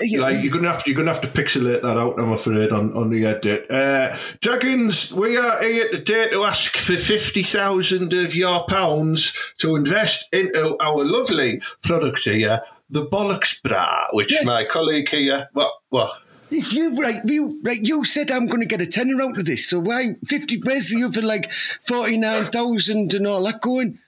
Yeah, 0.00 0.20
Like 0.20 0.42
you're 0.42 0.52
gonna 0.52 0.70
have 0.70 0.84
to, 0.84 0.90
you're 0.90 0.96
gonna 0.96 1.12
have 1.12 1.22
to 1.22 1.28
pixelate 1.28 1.82
that 1.82 1.96
out. 1.98 2.18
I'm 2.18 2.32
afraid 2.32 2.70
on 2.72 2.96
on 2.96 3.10
the 3.10 3.26
edit. 3.26 3.70
Uh, 3.70 4.16
dragons, 4.40 5.12
we 5.12 5.36
are 5.36 5.62
here 5.62 5.88
today 5.90 6.28
to 6.30 6.44
ask 6.44 6.76
for 6.76 6.96
fifty 6.96 7.42
thousand 7.42 8.12
of 8.12 8.34
your 8.34 8.64
pounds 8.64 9.34
to 9.58 9.76
invest 9.76 10.28
into 10.32 10.76
our 10.80 11.04
lovely 11.04 11.60
product 11.82 12.20
here, 12.24 12.62
the 12.90 13.06
bollocks 13.06 13.62
bra, 13.62 14.06
which 14.12 14.32
Yes. 14.32 14.44
my 14.44 14.64
colleague 14.64 15.08
here. 15.08 15.48
What 15.52 15.72
what? 15.90 16.10
if 16.50 16.72
you 16.72 16.94
right, 16.96 17.20
you 17.24 17.58
right, 17.64 17.80
you 17.80 18.04
said 18.04 18.30
I'm 18.30 18.46
going 18.46 18.60
to 18.60 18.66
get 18.66 18.80
a 18.80 18.86
tenner 18.86 19.20
out 19.22 19.38
of 19.38 19.44
this. 19.46 19.68
So 19.68 19.80
why 19.80 20.16
fifty? 20.26 20.60
Where's 20.60 20.90
the 20.90 21.02
other 21.04 21.22
like 21.22 21.50
forty 21.52 22.16
nine 22.16 22.46
thousand 22.46 23.14
and 23.14 23.26
all 23.26 23.42
that 23.44 23.60
going? 23.60 23.98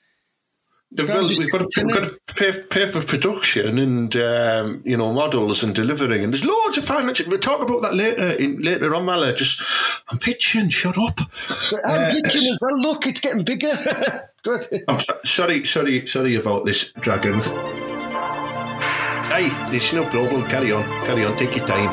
The, 0.97 1.05
Well, 1.05 1.17
well, 1.19 1.29
just 1.29 1.39
we've 1.41 1.51
got 1.53 1.59
to, 1.71 1.85
we've 1.85 1.95
got 1.95 2.05
to 2.05 2.19
pay, 2.35 2.53
pay 2.71 2.87
for 2.87 3.03
production 3.03 3.79
and 3.79 4.17
um, 4.17 4.83
you 4.85 4.97
know 4.97 5.13
models 5.13 5.63
and 5.63 5.75
delivering, 5.75 6.25
and 6.25 6.33
there's 6.33 6.45
loads 6.45 6.79
of 6.79 6.85
financial. 6.87 7.29
We'll 7.29 7.39
talk 7.39 7.61
about 7.63 7.83
that 7.83 7.95
later. 7.95 8.31
In, 8.43 8.63
later 8.63 8.95
on, 8.95 9.05
Mala. 9.05 9.35
Just 9.35 9.61
I'm 10.09 10.19
pitching. 10.19 10.71
Shut 10.71 10.97
up. 10.97 11.21
I'm 11.85 12.13
pitching 12.13 12.43
as 12.51 12.59
well. 12.61 12.81
Look, 12.81 13.07
it's 13.07 13.21
getting 13.21 13.45
bigger. 13.45 13.77
Good. 14.43 14.85
I'm 14.89 15.01
so- 15.01 15.21
sorry, 15.25 15.65
sorry, 15.65 16.07
sorry 16.07 16.37
about 16.37 16.65
this, 16.65 16.93
Dragon. 17.01 17.35
Hey, 19.31 19.49
there's 19.71 19.93
no 19.93 20.05
problem. 20.09 20.45
Carry 20.47 20.73
on, 20.73 20.83
carry 21.05 21.25
on. 21.27 21.37
Take 21.37 21.57
your 21.57 21.67
time. 21.67 21.93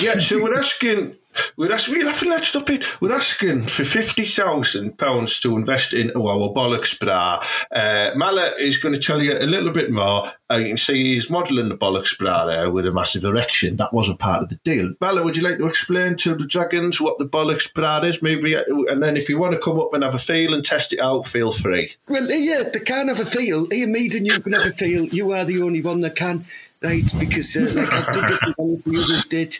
Yeah, 0.00 0.18
so 0.18 0.42
we're 0.42 0.54
asking, 0.58 1.16
we're 1.56 1.72
asking, 1.72 1.94
we're 1.94 2.06
laughing 2.06 2.32
at 2.32 2.44
stuff. 2.44 2.66
Pete. 2.66 2.84
We're 3.00 3.14
asking 3.14 3.66
for 3.66 3.84
fifty 3.84 4.24
thousand 4.24 4.98
pounds 4.98 5.40
to 5.40 5.56
invest 5.56 5.92
into 5.92 6.26
our 6.26 6.48
bollocks 6.50 6.98
bra. 6.98 7.42
Uh, 7.70 8.12
Mala 8.16 8.52
is 8.58 8.78
going 8.78 8.94
to 8.94 9.00
tell 9.00 9.22
you 9.22 9.36
a 9.38 9.46
little 9.46 9.72
bit 9.72 9.90
more. 9.90 10.30
Uh, 10.50 10.56
you 10.56 10.68
can 10.68 10.76
see 10.76 11.14
he's 11.14 11.30
modelling 11.30 11.68
the 11.68 11.76
bollocks 11.76 12.16
bra 12.18 12.46
there 12.46 12.70
with 12.70 12.86
a 12.86 12.92
massive 12.92 13.24
erection. 13.24 13.76
That 13.76 13.92
wasn't 13.92 14.18
part 14.18 14.42
of 14.42 14.48
the 14.48 14.56
deal. 14.56 14.94
Mala, 15.00 15.22
would 15.22 15.36
you 15.36 15.42
like 15.42 15.58
to 15.58 15.66
explain 15.66 16.16
to 16.16 16.34
the 16.34 16.46
dragons 16.46 17.00
what 17.00 17.18
the 17.18 17.26
bollocks 17.26 17.72
bra 17.72 17.98
is? 18.00 18.22
Maybe, 18.22 18.54
uh, 18.56 18.62
and 18.88 19.02
then 19.02 19.16
if 19.16 19.28
you 19.28 19.38
want 19.38 19.54
to 19.54 19.60
come 19.60 19.80
up 19.80 19.94
and 19.94 20.04
have 20.04 20.14
a 20.14 20.18
feel 20.18 20.54
and 20.54 20.64
test 20.64 20.92
it 20.92 21.00
out, 21.00 21.26
feel 21.26 21.52
free. 21.52 21.92
Well, 22.08 22.30
yeah, 22.30 22.64
they 22.72 22.80
can 22.80 23.08
have 23.08 23.20
a 23.20 23.26
feel. 23.26 23.66
Here, 23.70 23.86
Meaden, 23.86 24.26
you 24.26 24.40
can 24.40 24.52
have 24.52 24.66
a 24.66 24.72
feel. 24.72 25.04
You 25.06 25.32
are 25.32 25.44
the 25.44 25.62
only 25.62 25.82
one 25.82 26.00
that 26.00 26.16
can, 26.16 26.44
right? 26.82 27.10
Because, 27.18 27.56
uh, 27.56 27.72
like, 27.74 27.92
I 27.92 28.10
did 28.12 28.30
it 28.30 28.84
the 28.84 29.02
others 29.02 29.24
did. 29.26 29.58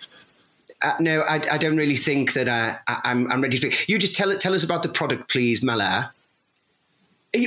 Uh, 0.85 0.95
no, 1.01 1.23
I, 1.23 1.41
I 1.53 1.59
don't 1.59 1.77
really 1.77 1.97
think 1.97 2.35
that 2.35 2.47
uh, 2.47 2.77
I, 2.87 3.01
I'm, 3.05 3.31
I'm 3.33 3.41
ready 3.41 3.59
to. 3.59 3.73
You 3.89 3.99
just 3.99 4.15
tell 4.15 4.31
it. 4.31 4.41
Tell 4.41 4.55
us 4.55 4.63
about 4.63 4.83
the 4.83 4.89
product, 4.91 5.31
please, 5.31 5.63
Mala. 5.63 6.13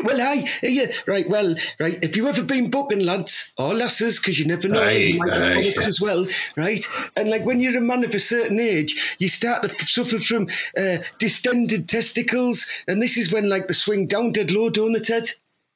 Well, 0.04 0.20
aye, 0.22 0.50
yeah, 0.64 0.88
right. 1.08 1.30
Well, 1.30 1.56
right. 1.80 1.98
If 2.04 2.18
you 2.18 2.28
ever 2.28 2.44
been 2.44 2.70
booking, 2.70 3.00
lads 3.06 3.54
or 3.58 3.74
lasses, 3.74 4.20
because 4.20 4.38
you 4.38 4.46
never 4.46 4.68
know, 4.68 4.82
Aye, 4.84 4.92
you 4.92 5.18
might 5.18 5.32
aye. 5.32 5.54
products 5.54 5.86
as 5.88 6.02
well, 6.02 6.28
right? 6.58 6.86
And 7.16 7.30
like 7.30 7.46
when 7.46 7.62
you're 7.62 7.78
a 7.78 7.82
man 7.82 8.04
of 8.04 8.14
a 8.14 8.20
certain 8.20 8.60
age, 8.60 9.16
you 9.18 9.30
start 9.30 9.64
to 9.64 9.70
f- 9.70 9.88
suffer 9.88 10.20
from 10.20 10.50
uh, 10.78 10.98
distended 11.20 11.88
testicles, 11.88 12.66
and 12.86 13.02
this 13.02 13.16
is 13.18 13.32
when 13.32 13.48
like 13.48 13.70
the 13.70 13.74
swing 13.74 14.08
down 14.08 14.34
dead 14.34 14.52
low, 14.52 14.70
don't 14.70 14.96
it, 14.98 15.06
Ted? 15.06 15.30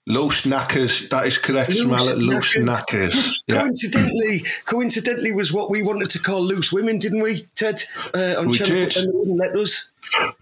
Loose 0.07 0.45
knackers. 0.45 1.09
That 1.09 1.27
is 1.27 1.37
correct, 1.37 1.71
Smallet. 1.71 2.17
Loose 2.17 2.57
knackers. 2.57 3.43
Yeah. 3.47 3.61
Coincidentally, 3.61 4.45
coincidentally, 4.65 5.31
was 5.31 5.51
what 5.51 5.69
we 5.69 5.81
wanted 5.83 6.09
to 6.11 6.19
call 6.19 6.41
loose 6.41 6.71
women, 6.71 6.99
didn't 6.99 7.21
we, 7.21 7.47
Ted? 7.55 7.81
Uh, 8.13 8.35
on 8.37 8.49
We 8.49 8.57
Channel 8.57 8.81
did. 8.81 8.97
and 8.97 9.07
they 9.07 9.11
wouldn't 9.11 9.37
let 9.37 9.55
us. 9.55 9.89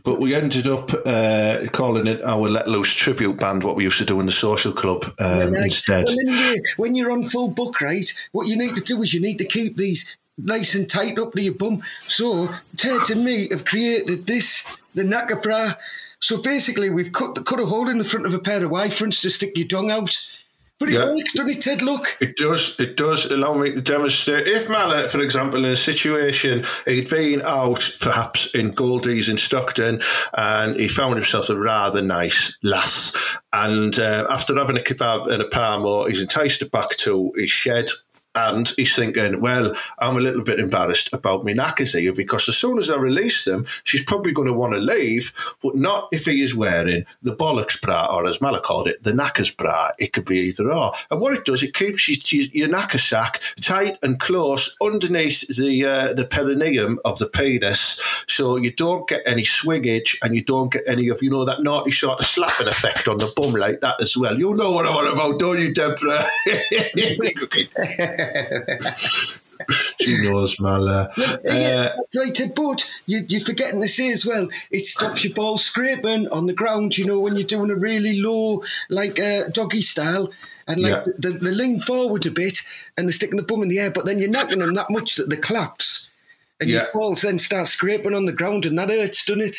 But 0.04 0.20
we 0.20 0.34
ended 0.36 0.68
up 0.68 0.92
uh, 1.06 1.66
calling 1.72 2.08
it 2.08 2.24
our 2.24 2.48
Let 2.50 2.68
Loose 2.68 2.94
tribute 2.94 3.38
band, 3.38 3.64
what 3.64 3.76
we 3.76 3.84
used 3.84 3.98
to 4.00 4.06
do 4.06 4.20
in 4.20 4.26
the 4.26 4.32
social 4.32 4.72
club 4.72 5.04
um, 5.20 5.54
instead. 5.56 6.06
Well, 6.06 6.16
anyway, 6.28 6.60
when 6.78 6.96
you're 6.96 7.12
on 7.12 7.30
full 7.30 7.50
book, 7.50 7.82
right, 7.82 8.12
what 8.32 8.48
you 8.48 8.58
need 8.58 8.76
to 8.78 8.84
do 8.84 9.02
is 9.04 9.14
you 9.14 9.22
need 9.22 9.38
to 9.38 9.46
keep 9.46 9.76
these 9.78 10.16
nice 10.38 10.74
and 10.76 10.90
tight 10.90 11.20
up 11.20 11.34
to 11.34 11.42
your 11.42 11.54
bum. 11.54 11.84
So 12.08 12.50
Ted 12.78 13.10
and 13.10 13.24
me 13.26 13.50
have 13.50 13.66
created 13.66 14.26
this, 14.26 14.78
the 14.96 15.04
Naka 15.04 15.36
bra. 15.38 15.74
So 16.22 16.38
basically, 16.38 16.90
we've 16.90 17.12
cut 17.12 17.46
cut 17.46 17.60
a 17.60 17.66
hole 17.66 17.90
in 17.90 17.98
the 17.98 18.04
front 18.04 18.26
of 18.26 18.34
a 18.34 18.40
pair 18.40 18.64
of 18.64 18.72
Y 18.72 18.90
fronts 18.90 19.22
to 19.22 19.30
stick 19.30 19.58
your 19.58 19.68
tongue 19.68 19.92
out. 19.92 20.16
But 20.80 20.88
it 20.90 20.94
Yeah. 20.94 21.10
works, 21.10 21.34
doesn't 21.34 21.50
it, 21.58 21.62
Ted? 21.62 21.82
Look. 21.82 22.16
It 22.22 22.38
does. 22.38 22.76
It 22.80 22.96
does 22.96 23.26
allow 23.26 23.54
me 23.54 23.72
to 23.74 23.82
demonstrate. 23.82 24.48
If 24.48 24.70
Mallet, 24.70 25.12
for 25.12 25.20
example, 25.20 25.66
in 25.66 25.72
a 25.72 25.76
situation 25.76 26.66
he'd 26.86 27.10
been 27.10 27.42
out, 27.42 27.92
perhaps 28.00 28.56
in 28.56 28.72
Goldie's 28.72 29.28
in 29.28 29.38
Stockton, 29.38 30.02
and 30.38 30.78
he 30.80 30.88
found 30.88 31.16
himself 31.16 31.50
a 31.50 31.58
rather 31.60 32.02
nice 32.02 32.58
lass, 32.64 33.14
and 33.52 34.00
uh, 34.00 34.26
after 34.30 34.56
having 34.56 34.78
a 34.78 34.82
kebab 34.82 35.28
and 35.28 35.42
a 35.42 35.50
parmo, 35.50 36.08
he's 36.08 36.22
enticed 36.22 36.70
back 36.72 36.92
to 36.98 37.34
his 37.36 37.52
shed. 37.52 37.90
And 38.36 38.70
he's 38.78 38.96
thinking, 38.96 39.42
well, 39.42 39.76
I'm 39.98 40.16
a 40.16 40.22
little 40.22 40.44
bit 40.44 40.60
embarrassed 40.60 41.10
about 41.14 41.44
my 41.44 41.54
knackers 41.54 41.94
here 41.94 42.14
because 42.14 42.48
as 42.48 42.58
soon 42.58 42.78
as 42.78 42.92
I 42.92 42.96
release 42.96 43.44
them, 43.44 43.66
she's 43.86 44.04
probably 44.04 44.32
going 44.32 44.48
to 44.48 44.54
want 44.54 44.74
to 44.74 44.80
leave, 44.80 45.34
but 45.64 45.76
not 45.76 46.10
if 46.12 46.26
he 46.26 46.42
is 46.42 46.56
wearing 46.56 47.06
the 47.24 47.36
bollocks 47.36 47.82
bra, 47.82 48.08
or 48.16 48.28
as 48.28 48.40
Mala 48.40 48.62
called 48.62 48.88
it, 48.88 49.02
the 49.02 49.14
knackers 49.14 49.50
bra. 49.50 49.90
It 49.98 50.14
could 50.14 50.26
be 50.26 50.38
either 50.38 50.72
or. 50.72 50.94
And 51.10 51.20
what 51.20 51.34
it 51.34 51.44
does, 51.44 51.64
it 51.64 51.74
keeps 51.74 52.08
your, 52.08 52.70
knacker 52.70 53.00
sack 53.00 53.42
tight 53.62 53.98
and 54.04 54.20
close 54.20 54.76
underneath 54.82 55.48
the 55.58 55.86
uh, 55.86 56.14
the 56.14 56.26
perineum 56.26 57.00
of 57.06 57.18
the 57.18 57.28
penis, 57.28 58.24
so 58.28 58.58
you 58.58 58.72
don't 58.72 59.08
get 59.08 59.22
any 59.26 59.44
swingage 59.44 60.18
and 60.22 60.36
you 60.36 60.44
don't 60.44 60.72
get 60.72 60.84
any 60.88 61.08
of 61.08 61.24
you 61.24 61.32
know 61.32 61.46
that 61.46 61.64
naughty 61.64 61.92
sort 61.92 62.20
of 62.20 62.26
slapping 62.28 62.68
effect 62.68 63.08
on 63.08 63.18
the 63.18 63.32
bum 63.36 63.54
like 63.54 63.82
that 63.82 64.00
as 64.02 64.16
well. 64.16 64.38
You 64.38 64.54
know 64.54 64.72
what 64.72 64.86
I'm 64.86 64.96
on 64.96 65.12
about, 65.12 65.40
don't 65.40 65.60
you, 65.60 65.74
Deborah? 65.74 66.26
she 70.00 70.18
knows. 70.24 70.56
Yeah, 70.60 70.72
Uh, 71.16 71.96
that's 71.96 72.18
right, 72.18 72.56
But 72.56 72.90
you, 73.06 73.22
you're 73.28 73.42
forgetting 73.42 73.82
to 73.82 73.88
say 73.88 74.12
as 74.12 74.26
well, 74.26 74.50
it 74.72 74.86
stops 74.86 75.24
your 75.24 75.34
ball 75.34 75.58
scraping 75.58 76.28
on 76.30 76.46
the 76.46 76.54
ground. 76.54 76.98
You 76.98 77.06
know 77.06 77.20
when 77.20 77.36
you're 77.36 77.48
doing 77.48 77.72
a 77.72 77.76
really 77.76 78.20
low, 78.22 78.64
like 78.90 79.20
uh, 79.20 79.50
doggy 79.50 79.82
style, 79.82 80.32
and 80.68 80.82
like 80.82 80.92
Yeah. 81.06 81.12
they, 81.18 81.32
they 81.32 81.52
lean 81.52 81.80
forward 81.82 82.26
a 82.26 82.32
bit 82.32 82.60
and 82.98 83.08
they're 83.08 83.14
sticking 83.14 83.38
the 83.38 83.44
bum 83.44 83.64
in 83.64 83.70
the 83.70 83.80
air, 83.80 83.92
but 83.92 84.06
then 84.06 84.20
you're 84.20 84.30
knocking 84.30 84.60
them 84.60 84.74
that 84.76 84.90
much 84.90 85.16
that 85.16 85.30
they 85.30 85.38
collapse, 85.38 86.10
and 86.60 86.70
Yeah. 86.70 86.84
your 86.84 86.92
balls 86.94 87.22
then 87.22 87.40
start 87.40 87.68
scraping 87.68 88.14
on 88.16 88.26
the 88.26 88.32
ground, 88.32 88.66
and 88.66 88.78
that 88.78 88.90
hurts, 88.90 89.26
doesn't 89.26 89.42
it? 89.42 89.58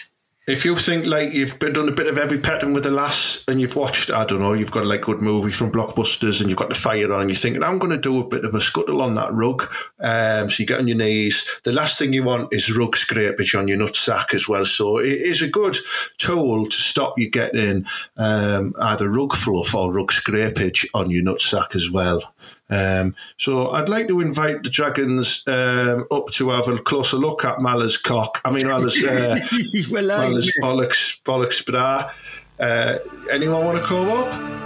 If 0.51 0.65
you 0.65 0.77
think 0.77 1.07
like 1.07 1.33
you've 1.33 1.59
been 1.59 1.73
done 1.73 1.89
a 1.89 1.93
bit 1.93 2.07
of 2.07 2.19
every 2.19 2.39
pattern 2.39 2.73
with 2.73 2.85
the 2.85 2.91
lass 2.91 3.45
and 3.47 3.61
you've 3.61 3.77
watched, 3.77 4.11
I 4.11 4.25
don't 4.25 4.41
know, 4.41 4.53
you've 4.53 4.71
got 4.71 4.85
like 4.85 5.03
good 5.03 5.21
movies 5.21 5.55
from 5.55 5.71
blockbusters 5.71 6.41
and 6.41 6.51
you've 6.51 6.59
got 6.59 6.69
the 6.69 6.75
fire 6.75 7.13
on 7.13 7.23
and 7.23 7.31
you're 7.31 7.37
thinking, 7.37 7.63
I'm 7.63 7.79
going 7.79 7.93
to 7.93 7.99
do 7.99 8.21
a 8.21 8.27
bit 8.27 8.45
of 8.45 8.55
a 8.55 8.61
scuttle 8.61 9.03
on 9.03 9.15
that 9.15 9.33
rug. 9.33 9.71
Um, 10.01 10.51
so 10.51 10.63
you 10.63 10.67
get 10.67 10.81
on 10.81 10.89
your 10.89 10.97
knees. 10.97 11.47
The 11.65 11.73
last 11.73 11.99
thing 11.99 12.13
you 12.13 12.25
want 12.25 12.53
is 12.53 12.75
rug 12.77 12.97
scrapage 12.97 13.59
on 13.59 13.69
your 13.69 13.79
nutsack 13.79 14.35
as 14.35 14.49
well. 14.49 14.65
So 14.65 14.99
it 14.99 15.21
is 15.21 15.43
a 15.43 15.49
good 15.49 15.79
tool 16.19 16.67
to 16.67 16.77
stop 16.77 17.19
you 17.19 17.31
getting 17.31 17.87
um, 18.17 18.75
either 18.81 19.09
rug 19.09 19.35
fluff 19.35 19.75
or 19.75 19.93
rug 19.93 20.13
scrapage 20.13 20.87
on 20.95 21.11
your 21.11 21.23
nutsack 21.23 21.75
as 21.75 21.91
well. 21.91 22.35
Um, 22.69 23.15
so 23.37 23.71
I'd 23.73 23.89
like 23.89 24.09
to 24.09 24.21
invite 24.21 24.63
the 24.63 24.71
Dragons 24.71 25.43
um, 25.47 26.07
up 26.11 26.29
to 26.33 26.51
have 26.51 26.69
a 26.69 26.79
closer 26.79 27.17
look 27.17 27.45
at 27.45 27.61
Mala's 27.61 27.97
cock. 27.97 28.41
I 28.45 28.51
mean, 28.51 28.67
Mala's, 28.67 29.03
uh, 29.03 29.39
well, 29.91 30.11
I, 30.11 30.29
Mala's 30.29 30.53
bollocks, 30.63 31.21
bollocks 31.23 31.65
bra. 31.67 32.11
Uh, 32.59 32.99
anyone 33.31 33.65
want 33.65 33.79
to 33.79 33.85
come 33.85 34.09
up? 34.11 34.61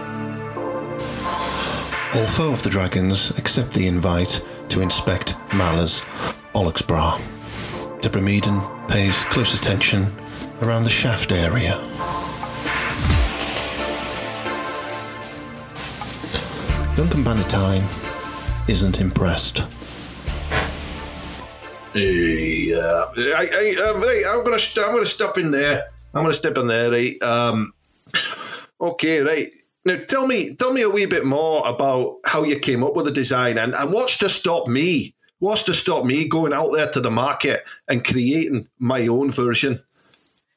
All 2.15 2.27
four 2.27 2.53
of 2.53 2.63
the 2.63 2.71
dragons 2.71 3.37
accept 3.39 3.73
the 3.73 3.87
invite 3.87 4.45
to 4.69 4.81
inspect 4.81 5.37
Mala's 5.53 6.01
bollocks 6.55 6.87
bra. 6.87 7.21
Deborah 8.01 8.21
Meaden 8.21 8.89
pays 8.89 9.25
close 9.25 9.59
attention 9.59 10.07
around 10.63 10.85
the 10.85 10.91
shaft 10.91 11.33
area. 11.33 11.81
Duncan 16.97 17.25
Bannatyne 17.25 17.83
isn't 18.69 19.01
impressed. 19.01 19.59
Yeah, 21.93 23.05
I, 23.37 23.49
I, 23.53 23.91
um, 23.91 24.01
right, 24.01 24.23
I'm 24.29 24.45
gonna 24.45 24.61
st- 24.61 24.87
I'm 24.87 24.93
gonna 24.93 25.05
stop 25.05 25.37
in 25.37 25.51
there. 25.51 25.87
I'm 26.15 26.23
gonna 26.23 26.33
step 26.35 26.57
in 26.57 26.69
there, 26.69 26.93
right? 26.93 27.21
Um, 27.21 27.73
okay, 28.81 29.23
right. 29.23 29.49
Now 29.85 29.97
tell 30.07 30.29
me, 30.29 30.55
tell 30.55 30.73
me 30.73 30.83
a 30.83 30.89
wee 30.89 31.07
bit 31.07 31.25
more 31.25 31.67
about 31.67 32.19
how 32.27 32.45
you 32.45 32.61
came 32.61 32.85
up 32.85 32.95
with 32.95 33.07
the 33.07 33.13
design 33.13 33.59
and, 33.59 33.75
and 33.75 33.93
what's 33.93 34.17
to 34.19 34.29
stop 34.29 34.69
me? 34.69 35.17
What's 35.41 35.65
to 35.65 35.75
stop 35.75 36.05
me 36.05 36.29
going 36.29 36.53
out 36.53 36.71
there 36.73 36.91
to 36.93 37.01
the 37.01 37.11
market 37.11 37.65
and 37.89 38.05
creating 38.05 38.69
my 38.79 39.09
own 39.09 39.33
version 39.33 39.83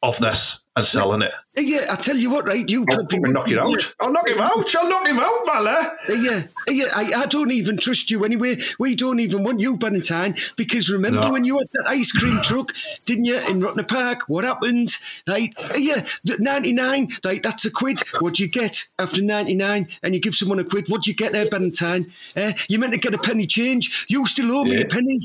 of 0.04 0.20
this 0.20 0.62
and 0.78 0.86
selling 0.86 1.22
it? 1.22 1.34
yeah, 1.58 1.88
I 1.90 1.96
tell 1.96 2.16
you 2.16 2.30
what, 2.30 2.46
right? 2.46 2.68
You 2.70 2.86
I'll 2.90 3.04
knock 3.32 3.50
you 3.50 3.60
out. 3.60 3.96
I'll 4.00 4.12
knock 4.12 4.30
him 4.30 4.40
out. 4.40 4.76
I'll 4.76 4.88
knock 4.90 5.08
him 5.08 5.20
out, 5.20 5.32
Mala. 5.46 5.98
Yeah, 6.08 6.44
yeah, 6.68 6.86
I, 6.96 7.12
I 7.24 7.26
don't 7.26 7.52
even 7.52 7.78
trust 7.78 8.12
you 8.12 8.24
anyway. 8.24 8.58
We 8.80 8.96
don't 8.96 9.20
even 9.20 9.44
want 9.44 9.60
you, 9.60 9.76
Valentine, 9.78 10.36
because 10.56 10.90
remember 10.90 11.22
No. 11.22 11.32
when 11.32 11.46
you 11.46 11.58
had 11.58 11.68
that 11.74 11.88
ice 11.88 12.12
cream 12.12 12.40
truck, 12.44 12.74
didn't 13.06 13.26
you, 13.26 13.38
in 13.50 13.60
Rottner 13.60 13.88
Park? 13.88 14.30
What 14.30 14.44
happened? 14.44 14.96
Right, 15.28 15.54
yeah, 15.76 16.06
99, 16.26 17.10
right, 17.26 17.42
that's 17.42 17.66
a 17.66 17.72
quid. 17.72 18.02
What 18.20 18.36
do 18.36 18.44
you 18.44 18.50
get 18.50 18.86
after 19.00 19.22
99? 19.22 19.88
And 20.04 20.14
you 20.14 20.20
give 20.22 20.36
someone 20.36 20.60
a 20.60 20.64
quid, 20.64 20.90
what 20.90 21.04
do 21.04 21.10
you 21.10 21.16
get 21.16 21.32
there, 21.32 21.50
Valentine? 21.50 22.12
Eh? 22.36 22.54
You 22.70 22.78
meant 22.80 22.94
to 22.94 23.00
get 23.00 23.16
a 23.16 23.18
penny 23.18 23.48
change. 23.48 24.06
You 24.10 24.26
still 24.28 24.52
owe 24.56 24.64
me 24.64 24.76
Yeah. 24.76 24.82
a 24.82 24.86
penny. 24.88 25.18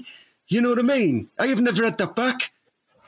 You 0.49 0.61
know 0.61 0.71
what 0.71 0.79
I 0.79 0.83
mean? 0.83 1.29
I 1.39 1.47
have 1.49 1.61
never 1.61 1.85
had 1.85 1.99
that 1.99 2.17
back. 2.17 2.53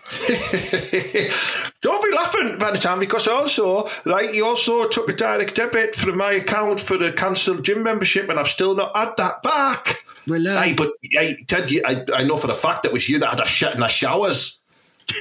Don't 1.81 2.05
be 2.05 2.14
laughing, 2.14 2.59
Valentine, 2.59 2.99
because 2.99 3.27
also, 3.27 3.88
right, 4.05 4.31
he 4.31 4.43
also 4.43 4.87
took 4.88 5.09
a 5.09 5.12
direct 5.14 5.55
debit 5.55 5.97
from 5.97 6.19
my 6.19 6.33
account 6.33 6.81
for 6.81 6.97
the 6.99 7.12
cancelled 7.12 7.64
gym 7.64 7.83
membership, 7.83 8.29
and 8.29 8.38
I've 8.38 8.49
still 8.49 8.75
not 8.75 8.95
had 8.95 9.17
that 9.17 9.43
back. 9.43 10.05
Well, 10.27 10.47
uh, 10.47 10.57
Aye, 10.57 10.75
but 10.77 10.93
hey, 11.03 11.37
Ted, 11.47 11.71
you, 11.71 11.83
I, 11.87 12.05
I 12.14 12.25
know 12.25 12.37
for 12.37 12.51
a 12.51 12.55
fact 12.55 12.85
it 12.85 12.93
was 12.93 13.09
you 13.09 13.19
that 13.19 13.31
had 13.31 13.40
a 13.40 13.47
shit 13.47 13.75
in 13.75 13.81
the 13.81 13.88
showers. 13.88 14.61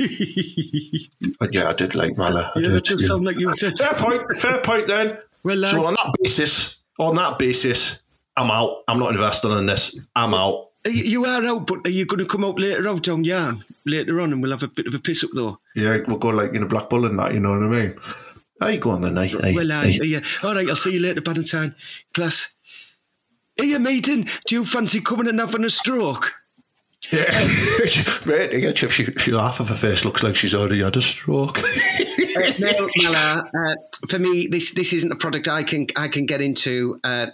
but 1.40 1.54
yeah, 1.54 1.70
I 1.70 1.74
did 1.74 1.96
like 1.96 2.18
Mala. 2.18 2.52
I 2.56 2.60
yeah, 2.60 2.68
did, 2.68 2.72
that 2.76 2.86
does 2.86 3.02
yeah. 3.02 3.08
sound 3.08 3.26
like 3.26 3.38
you 3.38 3.54
did. 3.56 3.78
Fair 3.78 3.94
point. 3.94 4.38
Fair 4.38 4.60
point. 4.62 4.88
Then. 4.88 5.18
Well, 5.44 5.64
uh, 5.64 5.70
so 5.70 5.86
on 5.86 5.94
that 5.94 6.16
basis, 6.22 6.78
on 7.00 7.16
that 7.16 7.38
basis, 7.38 8.02
I'm 8.38 8.50
out. 8.50 8.84
I'm 8.88 9.00
not 9.00 9.12
investing 9.12 9.52
in 9.52 9.66
this. 9.66 9.98
I'm 10.16 10.34
out. 10.34 10.70
You 10.86 11.26
are 11.26 11.44
out, 11.46 11.68
but 11.68 11.86
are 11.86 11.90
you 11.90 12.06
going 12.06 12.20
to 12.20 12.26
come 12.26 12.44
out 12.44 12.60
later 12.60 12.88
out 12.88 13.08
on 13.08 13.24
Yarm 13.24 13.64
later 13.86 14.20
on 14.20 14.34
and 14.34 14.42
we'll 14.42 14.52
have 14.52 14.64
a 14.64 14.68
bit 14.68 14.88
of 14.88 14.94
a 14.94 15.00
piss 15.00 15.24
up 15.24 15.30
though? 15.34 15.60
Yeah, 15.76 16.00
we'll 16.08 16.18
go 16.18 16.30
like 16.30 16.54
in 16.54 16.64
a 16.64 16.68
black 16.68 16.90
bull 16.90 17.06
and 17.06 17.18
that. 17.20 17.34
You 17.34 17.40
know 17.40 17.52
what 17.52 17.64
I 17.64 17.68
mean? 17.70 17.96
Hey, 18.60 18.78
go 18.78 18.92
on 18.92 19.02
then. 19.02 19.16
Hey, 19.16 19.56
well, 19.56 19.82
hey. 19.82 20.00
yeah. 20.04 20.20
All 20.44 20.56
right, 20.56 20.70
I'll 20.70 20.76
see 20.76 20.94
you 20.94 21.00
later, 21.00 21.22
Valentine. 21.22 21.76
Class. 22.14 22.56
Are 23.60 23.66
you 23.66 23.80
Meaden? 23.80 24.30
Do 24.46 24.56
you 24.56 24.66
fancy 24.66 25.00
coming 25.00 25.28
and 25.28 25.40
having 25.40 25.64
a 25.64 25.70
stroke? 25.70 26.34
Yeah, 27.12 27.30
mate, 28.26 28.54
yeah, 28.54 28.72
she, 28.74 28.90
she, 28.90 29.06
she 29.14 29.32
half 29.32 29.60
of 29.60 29.70
her 29.70 29.76
face 29.76 30.06
looks 30.06 30.24
like 30.24 30.36
she's 30.36 30.56
already 30.56 30.82
had 30.82 30.96
a 30.96 31.02
stroke. 31.02 31.60
no, 32.60 32.90
Mala, 32.98 33.50
uh, 33.54 33.76
for 34.08 34.20
me, 34.20 34.48
this 34.48 34.74
this 34.74 34.94
isn't 34.94 35.12
a 35.12 35.16
product 35.16 35.48
I 35.48 35.64
can 35.64 35.88
I 35.96 36.08
can 36.08 36.26
get 36.26 36.42
into. 36.42 37.00
Uh, 37.04 37.28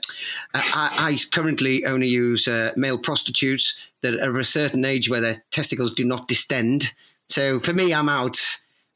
I, 0.53 0.89
I 1.13 1.17
currently 1.31 1.85
only 1.85 2.07
use 2.07 2.47
uh, 2.47 2.73
male 2.75 2.97
prostitutes 2.97 3.75
that 4.01 4.15
are 4.15 4.29
of 4.29 4.35
a 4.35 4.43
certain 4.43 4.83
age 4.85 5.09
where 5.09 5.21
their 5.21 5.43
testicles 5.51 5.93
do 5.93 6.03
not 6.03 6.27
distend. 6.27 6.91
So 7.27 7.59
for 7.59 7.73
me, 7.73 7.93
I'm 7.93 8.09
out. 8.09 8.39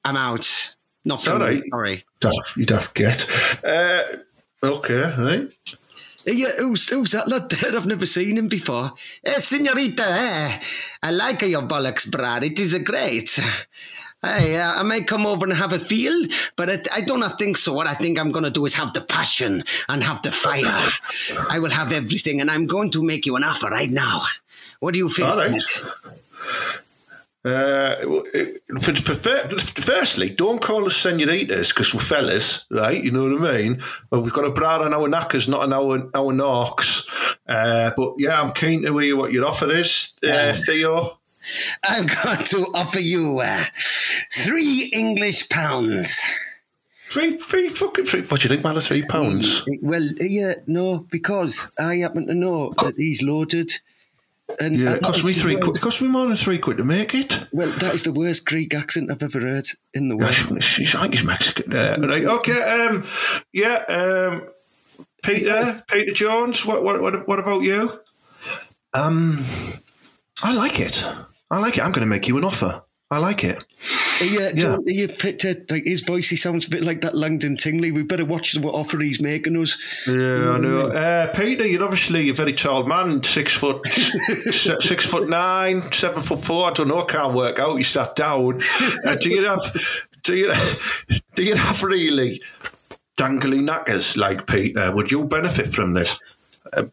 I'm 0.03 0.17
out. 0.17 0.75
Not 1.05 1.23
for 1.23 1.33
All 1.33 1.39
me. 1.39 1.45
right. 1.45 1.63
Sorry. 1.69 2.05
Daft, 2.19 2.57
you 2.57 2.65
daft 2.65 2.95
get. 2.95 3.27
Uh, 3.63 4.03
okay, 4.63 5.13
right. 5.17 5.51
You, 6.25 6.47
who's, 6.57 6.87
who's 6.89 7.11
that 7.11 7.27
lad 7.27 7.49
there? 7.49 7.75
I've 7.75 7.85
never 7.85 8.05
seen 8.05 8.37
him 8.37 8.47
before. 8.47 8.93
Eh, 9.23 9.39
senorita, 9.39 10.05
eh, 10.07 10.59
I 11.01 11.11
like 11.11 11.41
your 11.41 11.63
bollocks, 11.63 12.09
Brad. 12.09 12.43
It 12.43 12.59
is 12.59 12.73
a 12.73 12.79
great. 12.79 13.39
I, 14.23 14.55
uh, 14.55 14.73
I 14.77 14.83
may 14.83 15.01
come 15.01 15.25
over 15.25 15.45
and 15.45 15.53
have 15.53 15.73
a 15.73 15.79
feel, 15.79 16.27
but 16.55 16.69
it, 16.69 16.87
I 16.95 17.01
do 17.01 17.17
not 17.17 17.37
think 17.37 17.57
so. 17.57 17.73
What 17.73 17.87
I 17.87 17.93
think 17.93 18.17
I'm 18.17 18.31
going 18.31 18.45
to 18.45 18.49
do 18.49 18.65
is 18.65 18.73
have 18.75 18.93
the 18.93 19.01
passion 19.01 19.65
and 19.89 20.01
have 20.01 20.21
the 20.21 20.31
fire. 20.31 20.91
I 21.49 21.59
will 21.59 21.71
have 21.71 21.91
everything, 21.91 22.39
and 22.39 22.49
I'm 22.49 22.65
going 22.65 22.89
to 22.91 23.03
make 23.03 23.25
you 23.25 23.35
an 23.35 23.43
offer 23.43 23.67
right 23.67 23.89
now. 23.89 24.21
What 24.79 24.93
do 24.93 24.99
you 24.99 25.09
think? 25.09 25.27
All 25.27 25.37
right. 25.37 25.61
Uh, 27.45 27.49
uh, 27.49 28.79
for, 28.79 28.95
for, 28.95 29.15
firstly, 29.81 30.29
don't 30.29 30.61
call 30.61 30.85
us 30.85 30.95
senoritas 30.95 31.69
because 31.69 31.93
we're 31.93 31.99
fellas, 31.99 32.65
right? 32.71 33.03
You 33.03 33.11
know 33.11 33.29
what 33.29 33.49
I 33.49 33.57
mean? 33.57 33.83
Well, 34.09 34.21
we've 34.21 34.31
got 34.31 34.45
a 34.45 34.51
bra 34.51 34.79
on 34.79 34.93
our 34.93 35.09
knackers, 35.09 35.49
not 35.49 35.61
on 35.61 35.73
our 35.73 36.09
our 36.15 36.31
knocks. 36.31 37.05
Uh, 37.47 37.91
but 37.97 38.13
yeah, 38.17 38.41
I'm 38.41 38.53
keen 38.53 38.83
to 38.83 38.97
hear 38.97 39.17
what 39.17 39.33
your 39.33 39.45
offer 39.45 39.69
is, 39.69 40.13
uh, 40.25 40.53
Theo. 40.65 41.17
I'm 41.83 42.05
going 42.05 42.45
to 42.45 42.65
offer 42.73 42.99
you 42.99 43.39
uh, 43.39 43.65
three 44.31 44.89
English 44.93 45.49
pounds. 45.49 46.21
Three, 47.09 47.37
three 47.37 47.69
fucking 47.69 48.05
three. 48.05 48.21
What 48.21 48.39
do 48.39 48.45
you 48.45 48.49
think, 48.49 48.63
man? 48.63 48.79
Three 48.79 49.03
pounds. 49.07 49.63
Well, 49.81 50.07
yeah, 50.19 50.55
no, 50.65 50.99
because 51.11 51.71
I 51.77 51.97
happen 51.97 52.25
to 52.27 52.33
know 52.33 52.73
that 52.81 52.95
he's 52.97 53.21
loaded. 53.21 53.71
And 54.59 54.77
Yeah, 54.77 54.93
it 54.95 55.01
cost 55.03 55.23
me 55.23 55.33
three. 55.33 55.55
worst- 55.55 55.63
Quid, 55.65 55.77
it 55.77 55.81
cost 55.81 56.01
me 56.01 56.07
more 56.07 56.25
than 56.27 56.35
three 56.35 56.57
quid 56.57 56.77
to 56.77 56.83
make 56.83 57.13
it. 57.15 57.45
Well, 57.51 57.71
that 57.79 57.95
is 57.95 58.03
the 58.03 58.11
worst 58.13 58.45
Greek 58.45 58.73
accent 58.73 59.09
I've 59.11 59.23
ever 59.23 59.39
heard 59.39 59.65
in 59.93 60.09
the 60.09 60.17
world. 60.17 60.33
She's, 60.63 60.95
I 60.95 61.01
think 61.03 61.15
he's 61.15 61.23
Mexican. 61.23 61.73
Uh, 61.73 61.97
right, 62.01 62.23
okay. 62.25 62.61
Um, 62.61 63.05
yeah. 63.51 63.83
Um, 63.87 64.49
Peter, 65.23 65.81
Peter 65.89 66.11
Jones. 66.13 66.65
What, 66.65 66.83
what, 66.83 67.01
what, 67.01 67.27
what 67.27 67.39
about 67.39 67.61
you? 67.63 67.99
Um, 68.93 69.45
I 70.43 70.53
like 70.53 70.79
it. 70.79 71.05
I 71.49 71.59
like 71.59 71.77
it. 71.77 71.83
I'm 71.83 71.91
going 71.91 72.05
to 72.05 72.09
make 72.09 72.27
you 72.27 72.37
an 72.37 72.43
offer. 72.43 72.83
I 73.09 73.17
like 73.19 73.43
it. 73.43 73.63
Yeah, 74.21 74.49
Yeah. 74.49 74.51
John, 74.55 74.83
you 74.85 75.07
picked 75.07 75.45
it, 75.45 75.69
like 75.71 75.83
his 75.85 76.01
voice, 76.01 76.29
he 76.29 76.35
sounds 76.35 76.67
a 76.67 76.69
bit 76.69 76.83
like 76.83 77.01
that 77.01 77.15
Langdon 77.15 77.57
Tingley. 77.57 77.91
We 77.91 78.03
better 78.03 78.25
watch 78.25 78.57
what 78.57 78.73
offer 78.73 78.99
he's 78.99 79.21
making 79.21 79.57
us. 79.57 79.77
Yeah, 80.07 80.51
I 80.51 80.57
know. 80.59 80.81
Uh, 80.87 81.27
Peter, 81.33 81.67
you're 81.67 81.83
obviously 81.83 82.29
a 82.29 82.33
very 82.33 82.53
tall 82.53 82.83
man, 82.85 83.23
six 83.23 83.53
foot, 83.55 83.85
six 84.51 85.05
foot 85.05 85.29
nine, 85.29 85.81
seven 85.91 86.21
foot 86.21 86.43
four. 86.43 86.69
I 86.69 86.73
don't 86.73 86.87
know. 86.87 87.01
I 87.01 87.05
can't 87.05 87.33
work 87.33 87.59
out. 87.59 87.77
You 87.77 87.83
sat 87.83 88.15
down. 88.15 88.61
Uh, 89.05 89.15
do 89.15 89.29
you 89.29 89.43
have? 89.45 90.05
Do 90.23 90.35
you? 90.35 90.53
Do 91.35 91.43
you 91.43 91.55
have 91.55 91.83
really 91.83 92.41
dangly 93.17 93.61
knackers 93.61 94.15
like 94.17 94.47
Peter? 94.47 94.91
Would 94.95 95.11
you 95.11 95.25
benefit 95.25 95.73
from 95.73 95.93
this? 95.93 96.17
Uh, 96.71 96.85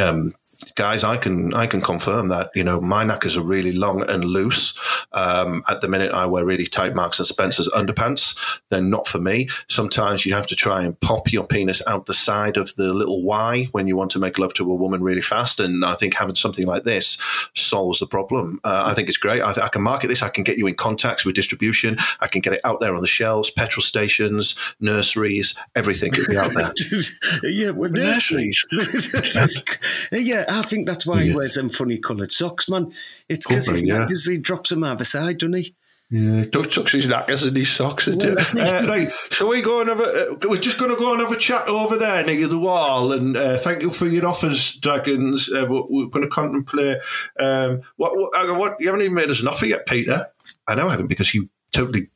um, 0.00 0.34
guys, 0.78 1.02
I 1.02 1.16
can 1.16 1.52
I 1.54 1.66
can 1.66 1.80
confirm 1.80 2.28
that 2.28 2.50
you 2.54 2.62
know 2.62 2.80
my 2.80 3.02
knackers 3.02 3.36
are 3.36 3.42
really 3.42 3.72
long 3.72 4.08
and 4.08 4.24
loose. 4.24 4.78
Um, 5.12 5.64
at 5.68 5.80
the 5.80 5.88
minute, 5.88 6.12
I 6.12 6.26
wear 6.26 6.44
really 6.44 6.66
tight 6.66 6.94
Marks 6.94 7.18
and 7.18 7.26
Spencers 7.26 7.68
underpants. 7.74 8.60
They're 8.70 8.80
not 8.80 9.08
for 9.08 9.18
me. 9.18 9.48
Sometimes 9.68 10.24
you 10.24 10.32
have 10.34 10.46
to 10.46 10.56
try 10.56 10.84
and 10.84 10.98
pop 11.00 11.32
your 11.32 11.44
penis 11.44 11.82
out 11.88 12.06
the 12.06 12.14
side 12.14 12.56
of 12.56 12.74
the 12.76 12.94
little 12.94 13.24
Y 13.24 13.68
when 13.72 13.88
you 13.88 13.96
want 13.96 14.12
to 14.12 14.20
make 14.20 14.38
love 14.38 14.54
to 14.54 14.70
a 14.70 14.74
woman 14.74 15.02
really 15.02 15.20
fast. 15.20 15.58
And 15.58 15.84
I 15.84 15.94
think 15.94 16.14
having 16.14 16.36
something 16.36 16.66
like 16.66 16.84
this 16.84 17.18
solves 17.56 17.98
the 17.98 18.06
problem. 18.06 18.60
Uh, 18.62 18.84
I 18.86 18.94
think 18.94 19.08
it's 19.08 19.16
great. 19.16 19.42
I, 19.42 19.52
th- 19.52 19.64
I 19.64 19.68
can 19.68 19.82
market 19.82 20.06
this. 20.06 20.22
I 20.22 20.28
can 20.28 20.44
get 20.44 20.58
you 20.58 20.68
in 20.68 20.74
contacts 20.74 21.24
with 21.24 21.34
distribution. 21.34 21.96
I 22.20 22.28
can 22.28 22.40
get 22.40 22.52
it 22.52 22.60
out 22.62 22.80
there 22.80 22.94
on 22.94 23.00
the 23.00 23.08
shelves, 23.08 23.50
petrol 23.50 23.82
stations, 23.82 24.54
nurseries, 24.78 25.56
everything 25.74 26.12
could 26.12 26.26
be 26.28 26.38
out 26.38 26.52
there. 26.54 26.72
yeah, 27.42 27.70
well, 27.70 27.90
Nurseries. 27.90 28.64
yeah, 30.12 30.44
I 30.48 30.62
think 30.68 30.86
that's 30.86 31.06
why 31.06 31.24
he 31.24 31.34
wears 31.34 31.54
them 31.54 31.68
funny 31.68 31.98
coloured 31.98 32.32
socks, 32.32 32.68
man. 32.68 32.92
It's 33.28 33.46
because 33.46 33.82
yeah. 33.82 34.06
he 34.08 34.38
drops 34.38 34.70
them 34.70 34.84
either 34.84 35.04
side, 35.04 35.38
doesn't 35.38 35.54
he? 35.54 35.74
Yeah, 36.10 36.46
Doug 36.46 36.70
tucks 36.70 36.92
his 36.92 37.06
knackers 37.06 37.44
and 37.44 37.54
his 37.54 37.70
socks. 37.70 38.06
Well, 38.06 38.38
uh, 38.38 38.86
right, 38.86 39.12
so 39.30 39.48
we 39.48 39.60
go 39.60 39.80
and 39.80 39.90
have 39.90 40.00
a, 40.00 40.30
uh, 40.30 40.36
we're 40.44 40.58
just 40.58 40.78
going 40.78 40.90
to 40.90 40.96
go 40.96 41.12
and 41.12 41.20
have 41.20 41.32
a 41.32 41.36
chat 41.36 41.68
over 41.68 41.98
there 41.98 42.24
near 42.24 42.46
the 42.46 42.58
wall. 42.58 43.12
And 43.12 43.36
uh, 43.36 43.58
thank 43.58 43.82
you 43.82 43.90
for 43.90 44.06
your 44.06 44.26
offers, 44.26 44.76
Dragons. 44.76 45.52
Uh, 45.52 45.66
we're, 45.68 45.84
we're, 45.90 46.06
going 46.06 46.24
to 46.24 46.30
contemplate. 46.30 46.98
Um, 47.38 47.82
what, 47.96 48.16
what, 48.16 48.56
what, 48.56 48.76
you 48.80 48.86
haven't 48.86 49.02
even 49.02 49.14
made 49.14 49.28
us 49.28 49.42
an 49.42 49.48
offer 49.48 49.66
yet, 49.66 49.84
Peter. 49.84 50.28
I 50.66 50.76
know 50.76 50.88
I 50.88 50.92
haven't 50.92 51.08
because 51.08 51.34
you 51.34 51.50
totally 51.72 52.08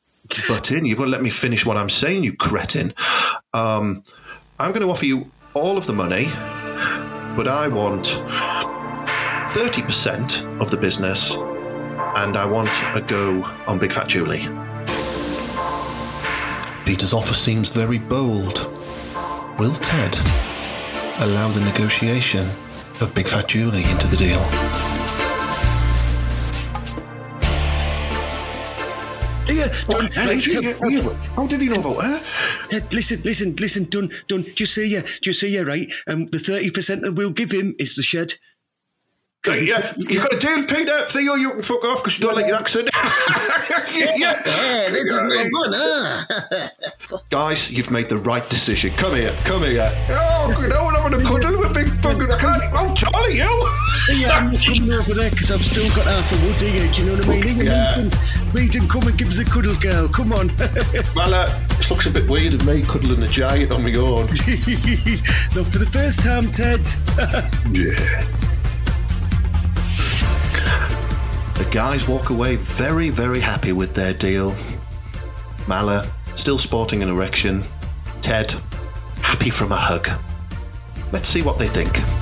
butt 0.49 0.71
in. 0.71 0.87
You've 0.87 0.97
got 0.97 1.05
to 1.05 1.11
let 1.11 1.23
me 1.23 1.31
finish 1.31 1.67
what 1.67 1.77
I'm 1.77 1.91
saying, 1.91 2.25
you 2.25 2.35
cretin. 2.35 2.95
Um, 3.53 4.05
I'm 4.59 4.73
going 4.73 4.87
to 4.87 4.91
offer 4.91 5.05
you 5.05 5.31
all 5.53 5.77
of 5.77 5.87
the 5.87 5.93
money, 5.93 6.29
but 7.37 7.49
I 7.49 7.67
want 7.69 8.05
30% 9.55 10.61
of 10.61 10.71
the 10.71 10.77
business 10.77 11.35
and 11.35 12.37
I 12.37 12.45
want 12.45 12.71
a 12.95 13.01
go 13.01 13.43
on 13.67 13.79
Big 13.79 13.93
Fat 13.93 14.09
Julie. 14.09 14.47
Peter's 16.85 17.13
offer 17.15 17.33
seems 17.33 17.69
very 17.69 17.99
bold. 17.99 18.67
Will 19.59 19.75
Ted 19.75 20.15
allow 21.21 21.49
the 21.49 21.61
negotiation 21.61 22.49
of 23.01 23.15
Big 23.15 23.29
Fat 23.29 23.49
Julie 23.49 23.85
into 23.85 24.07
the 24.09 24.17
deal? 24.17 24.92
Yeah, 29.89 30.33
yeah, 30.61 30.75
yeah. 30.89 31.15
How 31.37 31.47
did 31.47 31.61
he 31.61 31.69
know 31.69 31.81
about 31.81 32.05
her? 32.05 32.23
uh, 32.73 32.81
listen, 32.93 33.21
listen, 33.23 33.57
listen, 33.57 33.85
Dun, 33.85 34.11
Dun, 34.29 34.43
do 34.43 34.55
you 34.57 34.67
see 34.67 34.87
ya? 34.87 35.01
Do 35.23 35.31
you 35.31 35.35
see 35.35 35.49
ya, 35.49 35.63
right? 35.63 35.93
Um, 36.07 36.27
the 36.27 36.39
30% 36.39 37.01
that 37.03 37.13
we'll 37.15 37.31
give 37.31 37.53
him 37.53 37.75
is 37.79 37.97
the 37.97 38.03
shed. 38.03 38.35
Yeah, 39.45 39.93
you 39.97 40.21
got 40.21 40.33
a 40.33 40.39
deal, 40.39 40.65
Peter. 40.65 41.05
Theo, 41.09 41.35
you 41.35 41.51
can 41.51 41.63
fuck 41.63 41.85
off 41.85 41.99
because 41.99 42.17
you 42.17 42.25
don't 42.25 42.37
like 42.37 42.47
your 42.47 42.57
accent. 42.57 42.89
yeah. 43.93 44.41
Yeah, 44.73 44.89
this 44.89 45.05
is 45.05 45.23
no 45.23 45.29
good, 45.29 45.73
huh? 45.75 47.19
Guys, 47.31 47.71
you've 47.71 47.91
made 47.91 48.09
the 48.09 48.19
right 48.19 48.49
decision. 48.49 48.95
Come 48.95 49.17
here, 49.17 49.37
come 49.45 49.63
here. 49.63 49.93
Oh, 50.11 50.51
you 50.61 50.69
know 50.69 50.85
what? 50.85 50.97
I'm 50.97 51.11
going 51.11 51.23
to 51.23 51.29
cuddle 51.29 51.59
with 51.59 51.75
big 51.75 51.89
fucking. 52.01 52.31
I 52.31 52.39
can't. 52.39 52.63
Oh, 52.73 52.95
Charlie, 52.95 53.35
you. 53.35 54.17
Yeah, 54.17 54.39
I'm 54.39 54.53
not 54.53 54.65
coming 54.65 54.93
over 54.93 55.13
there 55.13 55.31
because 55.31 55.51
I've 55.51 55.63
still 55.63 55.89
got 55.95 56.07
half 56.07 56.33
a 56.33 56.47
wood 56.47 56.57
here. 56.57 56.91
Do 56.93 57.03
you 57.03 57.09
know 57.09 57.17
what 57.17 57.27
I 57.27 57.41
mean? 57.41 57.67
Yeah. 57.67 57.95
Meaden, 57.95 58.11
Meaden, 58.55 58.89
come 58.89 59.07
and 59.09 59.19
give 59.19 59.29
us 59.29 59.39
a 59.39 59.45
cuddle, 59.45 59.75
girl. 59.81 60.09
Come 60.09 60.33
on. 60.33 60.51
Well, 61.15 61.35
uh, 61.35 61.47
this 61.77 61.91
looks 61.91 62.07
a 62.07 62.11
bit 62.11 62.29
weird 62.29 62.55
of 62.55 62.67
me 62.67 62.83
cuddling 62.83 63.23
a 63.23 63.29
giant 63.29 63.73
on 63.73 63.83
my 63.83 63.95
own. 63.95 64.27
Not 64.27 65.67
for 65.67 65.79
the 65.79 65.91
first 65.93 66.23
time, 66.23 66.51
Ted. 66.51 66.87
Yeah. 67.73 68.25
The 71.55 71.69
guys 71.71 72.07
walk 72.07 72.31
away 72.31 72.57
very, 72.57 73.09
very 73.09 73.41
happy 73.41 73.73
with 73.73 73.95
their 73.95 74.13
deal. 74.13 74.55
Mala, 75.67 76.11
still 76.35 76.59
sporting 76.59 77.03
an 77.03 77.09
erection. 77.09 77.65
Ted, 78.21 78.53
happy 79.21 79.51
from 79.51 79.73
a 79.73 79.77
hug. 79.77 80.09
Let's 81.13 81.29
see 81.29 81.43
what 81.43 81.59
they 81.59 81.69
think. 81.69 82.22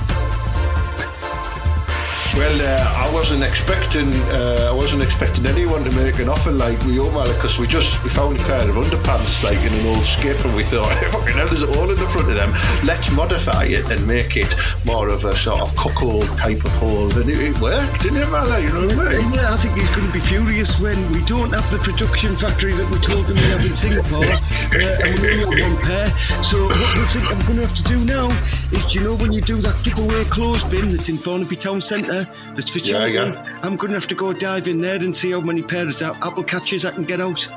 Well, 2.35 2.61
uh, 2.61 3.07
I 3.07 3.13
wasn't 3.13 3.43
expecting 3.43 4.07
uh, 4.31 4.69
I 4.71 4.73
wasn't 4.73 5.03
expecting 5.03 5.45
anyone 5.45 5.83
to 5.83 5.91
make 5.91 6.17
an 6.19 6.29
offer 6.29 6.51
like 6.51 6.79
we 6.85 6.97
all 6.97 7.11
because 7.27 7.59
we 7.59 7.67
just 7.67 8.01
we 8.05 8.09
found 8.09 8.39
a 8.39 8.43
pair 8.43 8.69
of 8.69 8.75
underpants 8.75 9.43
like 9.43 9.59
in 9.59 9.73
an 9.73 9.85
old 9.85 10.05
skip 10.05 10.39
and 10.45 10.55
we 10.55 10.63
thought 10.63 10.87
fucking 11.11 11.35
hell 11.35 11.47
there's 11.47 11.61
a 11.63 11.71
hole 11.75 11.91
in 11.91 11.99
the 11.99 12.07
front 12.07 12.29
of 12.31 12.35
them. 12.35 12.51
Let's 12.85 13.11
modify 13.11 13.65
it 13.65 13.91
and 13.91 14.07
make 14.07 14.37
it 14.37 14.55
more 14.85 15.09
of 15.09 15.25
a 15.25 15.35
sort 15.35 15.59
of 15.59 15.75
cuckold 15.75 16.25
type 16.37 16.63
of 16.63 16.71
hole. 16.79 17.11
And 17.19 17.29
it, 17.29 17.37
it 17.37 17.59
worked, 17.59 18.01
didn't 18.01 18.23
it, 18.23 18.29
Mala? 18.29 18.61
You 18.61 18.71
know 18.71 18.87
what 18.87 19.07
I 19.11 19.19
mean? 19.19 19.33
Yeah, 19.35 19.51
I 19.51 19.57
think 19.57 19.75
he's 19.75 19.89
going 19.89 20.07
to 20.07 20.13
be 20.13 20.21
furious 20.21 20.79
when 20.79 20.95
we 21.11 21.19
don't 21.25 21.51
have 21.51 21.69
the 21.69 21.79
production 21.79 22.35
factory 22.37 22.71
that 22.71 22.87
we 22.89 22.97
told 23.03 23.27
him 23.27 23.35
we 23.35 23.47
have 23.51 23.65
in 23.67 23.75
Singapore, 23.75 24.23
uh, 24.79 25.03
and 25.03 25.19
we 25.19 25.43
only 25.43 25.61
have 25.61 25.67
one 25.67 25.77
pair. 25.83 26.07
So 26.47 26.71
I 26.93 27.05
think 27.13 27.31
I'm 27.31 27.39
going 27.45 27.59
to 27.59 27.65
have 27.67 27.75
to 27.75 27.83
do 27.83 28.03
now 28.05 28.29
is, 28.71 28.93
you 28.93 29.01
know, 29.01 29.15
when 29.15 29.31
you 29.31 29.41
do 29.41 29.57
that 29.61 29.81
giveaway 29.83 30.23
clothes 30.25 30.63
bin 30.65 30.91
that's 30.91 31.09
in 31.09 31.17
Thornaby 31.17 31.55
Town 31.57 31.81
Centre, 31.81 32.27
that's 32.55 32.69
for 32.69 32.79
Yeah, 32.79 32.93
charity, 33.09 33.13
yeah. 33.15 33.59
I'm 33.63 33.75
going 33.75 33.89
to 33.91 33.97
have 33.97 34.07
to 34.07 34.15
go 34.15 34.33
dive 34.33 34.67
in 34.67 34.77
there 34.79 34.97
and 34.97 35.15
see 35.15 35.31
how 35.31 35.41
many 35.41 35.61
pairs 35.63 36.01
of 36.01 36.17
apple 36.21 36.43
catchers 36.43 36.85
I 36.85 36.91
can 36.91 37.03
get 37.03 37.19
out. 37.21 37.47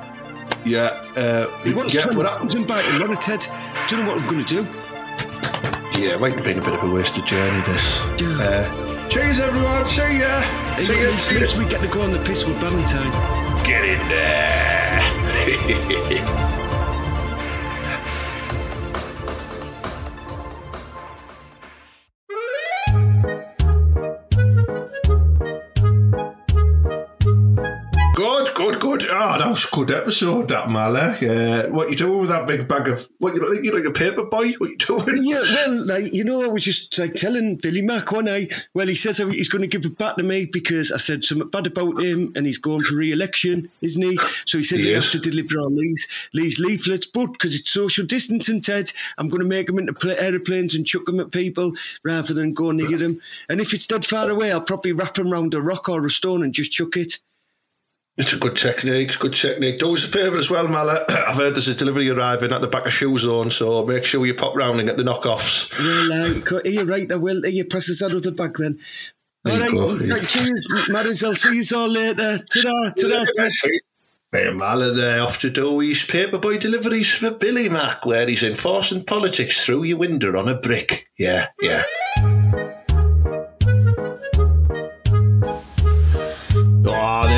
Yeah. 0.64 0.90
Uh, 1.16 1.46
He 1.62 1.74
wants 1.74 1.94
yeah, 1.94 2.02
to 2.02 2.14
but 2.14 2.26
I- 2.26 2.38
and 2.40 2.54
a 2.54 2.98
lot 2.98 3.10
of 3.10 3.20
Ted. 3.20 3.44
Do 3.88 3.96
you 3.96 4.02
know 4.02 4.08
what 4.10 4.18
I'm 4.22 4.30
going 4.30 4.44
to 4.44 4.54
do? 4.54 4.62
yeah, 6.00 6.14
it 6.14 6.20
might 6.20 6.34
have 6.34 6.44
been 6.44 6.58
a 6.58 6.62
bit 6.62 6.74
of 6.74 6.82
a 6.82 6.90
wasted 6.94 7.26
journey. 7.26 7.60
This. 7.62 8.04
Yeah. 8.20 8.38
Uh, 8.40 9.08
cheers, 9.08 9.40
everyone. 9.40 9.86
See 9.86 10.18
ya. 10.20 10.40
Hey, 10.74 10.84
See 10.84 10.94
ya. 10.94 10.98
at 11.08 11.12
least- 11.12 11.26
See 11.28 11.34
ya. 11.34 11.40
least 11.40 11.56
we 11.58 11.64
get 11.66 11.80
to 11.80 11.86
go 11.88 12.00
on 12.02 12.12
the 12.12 12.20
piss 12.20 12.44
with 12.46 12.56
Valentine. 12.58 13.12
Get 13.64 13.84
in 13.84 14.00
there. 14.08 15.00
was 29.54 29.66
good 29.66 29.92
episode, 29.92 30.48
that 30.48 30.68
Mala. 30.68 31.16
Yeah, 31.20 31.68
what 31.68 31.88
you 31.88 31.94
doing 31.94 32.22
with 32.22 32.30
that 32.30 32.44
big 32.44 32.66
bag 32.66 32.88
of 32.88 33.08
what 33.18 33.34
you 33.34 33.48
like? 33.48 33.64
You 33.64 33.72
like 33.72 33.84
a 33.84 33.92
paper 33.92 34.24
boy? 34.24 34.52
What 34.54 34.70
you 34.70 34.76
doing? 34.76 35.18
Yeah, 35.22 35.42
well, 35.42 35.86
like 35.86 36.12
you 36.12 36.24
know, 36.24 36.42
I 36.42 36.48
was 36.48 36.64
just 36.64 36.98
like 36.98 37.14
telling 37.14 37.54
Billy 37.56 37.80
Mack 37.80 38.10
one 38.10 38.24
night. 38.24 38.52
Well, 38.74 38.88
he 38.88 38.96
says 38.96 39.18
he's 39.18 39.48
going 39.48 39.62
to 39.62 39.68
give 39.68 39.84
it 39.84 39.96
back 39.96 40.16
to 40.16 40.24
me 40.24 40.46
because 40.46 40.90
I 40.90 40.96
said 40.96 41.24
something 41.24 41.48
bad 41.50 41.68
about 41.68 42.02
him, 42.02 42.32
and 42.34 42.46
he's 42.46 42.58
going 42.58 42.82
for 42.82 42.96
re-election, 42.96 43.70
isn't 43.80 44.02
he? 44.02 44.18
So 44.44 44.58
he 44.58 44.64
says 44.64 44.82
He 44.82 44.92
is. 44.92 45.04
have 45.04 45.12
to 45.12 45.30
deliver 45.30 45.56
all 45.60 45.70
these 45.70 46.08
these 46.32 46.58
leaflets, 46.58 47.06
but 47.06 47.26
because 47.26 47.54
it's 47.54 47.70
social 47.70 48.04
distancing, 48.04 48.60
Ted, 48.60 48.90
I'm 49.18 49.28
going 49.28 49.42
to 49.42 49.48
make 49.48 49.68
them 49.68 49.78
into 49.78 50.20
aeroplanes 50.20 50.74
and 50.74 50.84
chuck 50.84 51.06
them 51.06 51.20
at 51.20 51.30
people 51.30 51.74
rather 52.02 52.34
than 52.34 52.54
go 52.54 52.72
near 52.72 52.98
them. 52.98 53.20
And 53.48 53.60
if 53.60 53.72
it's 53.72 53.86
dead 53.86 54.04
far 54.04 54.28
away, 54.28 54.50
I'll 54.50 54.60
probably 54.60 54.90
wrap 54.90 55.14
them 55.14 55.30
round 55.30 55.54
a 55.54 55.62
rock 55.62 55.88
or 55.88 56.04
a 56.04 56.10
stone 56.10 56.42
and 56.42 56.52
just 56.52 56.72
chuck 56.72 56.96
it. 56.96 57.20
It's 58.16 58.32
a 58.32 58.38
good 58.38 58.56
technique, 58.56 59.08
it's 59.08 59.16
good 59.16 59.34
technique. 59.34 59.80
Do 59.80 59.94
us 59.94 60.04
a 60.04 60.08
favour 60.08 60.36
as 60.36 60.48
well, 60.48 60.68
Mala. 60.68 61.04
I've 61.08 61.36
heard 61.36 61.56
there's 61.56 61.66
a 61.66 61.74
delivery 61.74 62.08
arriving 62.10 62.52
at 62.52 62.60
the 62.60 62.68
back 62.68 62.86
of 62.86 62.92
Shoe 62.92 63.18
Zone, 63.18 63.50
so 63.50 63.84
make 63.84 64.04
sure 64.04 64.24
you 64.24 64.34
pop 64.34 64.54
round 64.54 64.78
and 64.78 64.88
get 64.88 64.96
the 64.96 65.02
knockoffs. 65.02 65.76
Well, 65.78 66.58
uh, 66.58 66.60
you're 66.64 66.84
right. 66.84 67.10
I 67.10 67.16
will. 67.16 67.42
Here, 67.42 67.64
pass 67.64 67.90
us 67.90 68.02
out 68.02 68.12
of 68.12 68.22
the 68.22 68.30
bag 68.30 68.56
then. 68.56 68.78
There 69.42 69.62
All 69.62 69.70
go, 69.70 69.94
there 69.96 70.20
cheers, 70.20 70.66
Matters. 70.88 71.24
I'll 71.24 71.34
see 71.34 71.60
you 71.60 71.76
all 71.76 71.88
later. 71.88 72.38
Ta-da, 72.38 72.90
ta-da. 72.96 73.50
Hey, 74.32 74.50
Mala 74.50 74.92
there 74.92 75.20
off 75.20 75.40
to 75.40 75.50
do 75.50 75.80
his 75.80 75.98
paperboy 75.98 76.60
deliveries 76.60 77.12
for 77.12 77.32
Billy 77.32 77.68
Mack, 77.68 78.06
where 78.06 78.26
he's 78.26 78.42
enforcing 78.42 79.04
politics 79.04 79.64
through 79.64 79.84
your 79.84 79.98
window 79.98 80.36
on 80.38 80.48
a 80.48 80.58
brick. 80.58 81.06
Yeah, 81.18 81.48
yeah. 81.60 81.82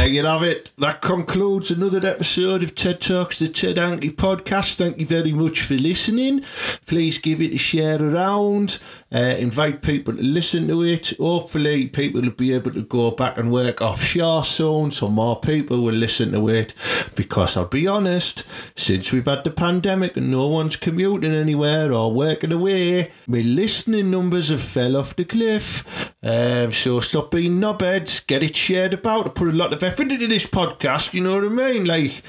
There 0.06 0.14
you 0.14 0.24
have 0.24 0.44
it. 0.44 0.72
That 0.78 1.02
concludes 1.02 1.72
another 1.72 2.06
episode 2.06 2.62
of 2.62 2.76
TED 2.76 3.00
Talks, 3.00 3.40
the 3.40 3.48
Ted 3.48 3.76
Hankey 3.76 4.10
podcast. 4.10 4.76
Thank 4.76 5.00
you 5.00 5.06
very 5.06 5.32
much 5.32 5.62
for 5.62 5.74
listening. 5.74 6.42
Please 6.86 7.18
give 7.18 7.42
it 7.42 7.54
a 7.54 7.58
share 7.58 8.00
around. 8.00 8.78
Uh, 9.12 9.34
invite 9.38 9.82
people 9.82 10.14
to 10.14 10.22
listen 10.22 10.68
to 10.68 10.84
it. 10.84 11.12
Hopefully, 11.18 11.88
people 11.88 12.20
will 12.20 12.30
be 12.30 12.52
able 12.52 12.70
to 12.70 12.82
go 12.82 13.10
back 13.10 13.36
and 13.36 13.50
work 13.50 13.80
offshore 13.80 14.44
soon, 14.44 14.92
so 14.92 15.08
more 15.08 15.40
people 15.40 15.82
will 15.82 15.94
listen 15.94 16.30
to 16.32 16.48
it. 16.50 16.74
Because 17.16 17.56
I'll 17.56 17.66
be 17.66 17.88
honest, 17.88 18.44
since 18.76 19.12
we've 19.12 19.24
had 19.24 19.42
the 19.42 19.50
pandemic 19.50 20.16
and 20.16 20.30
no 20.30 20.46
one's 20.48 20.76
commuting 20.76 21.34
anywhere 21.34 21.92
or 21.92 22.12
working 22.12 22.52
away, 22.52 23.10
my 23.26 23.40
listening 23.40 24.12
numbers 24.12 24.50
have 24.50 24.60
fell 24.60 24.96
off 24.96 25.16
the 25.16 25.24
cliff. 25.24 26.14
Um, 26.22 26.70
so 26.72 27.00
stop 27.00 27.30
being 27.30 27.60
knobheads, 27.60 28.24
get 28.26 28.42
it 28.42 28.56
shared 28.56 28.94
about. 28.94 29.34
Put 29.34 29.48
a 29.48 29.52
lot 29.52 29.72
of 29.72 29.82
effort 29.82 29.95
into 30.00 30.26
this 30.26 30.46
podcast, 30.46 31.14
you 31.14 31.22
know 31.22 31.34
what 31.34 31.44
I 31.44 31.48
mean? 31.48 31.84
Like, 31.84 32.22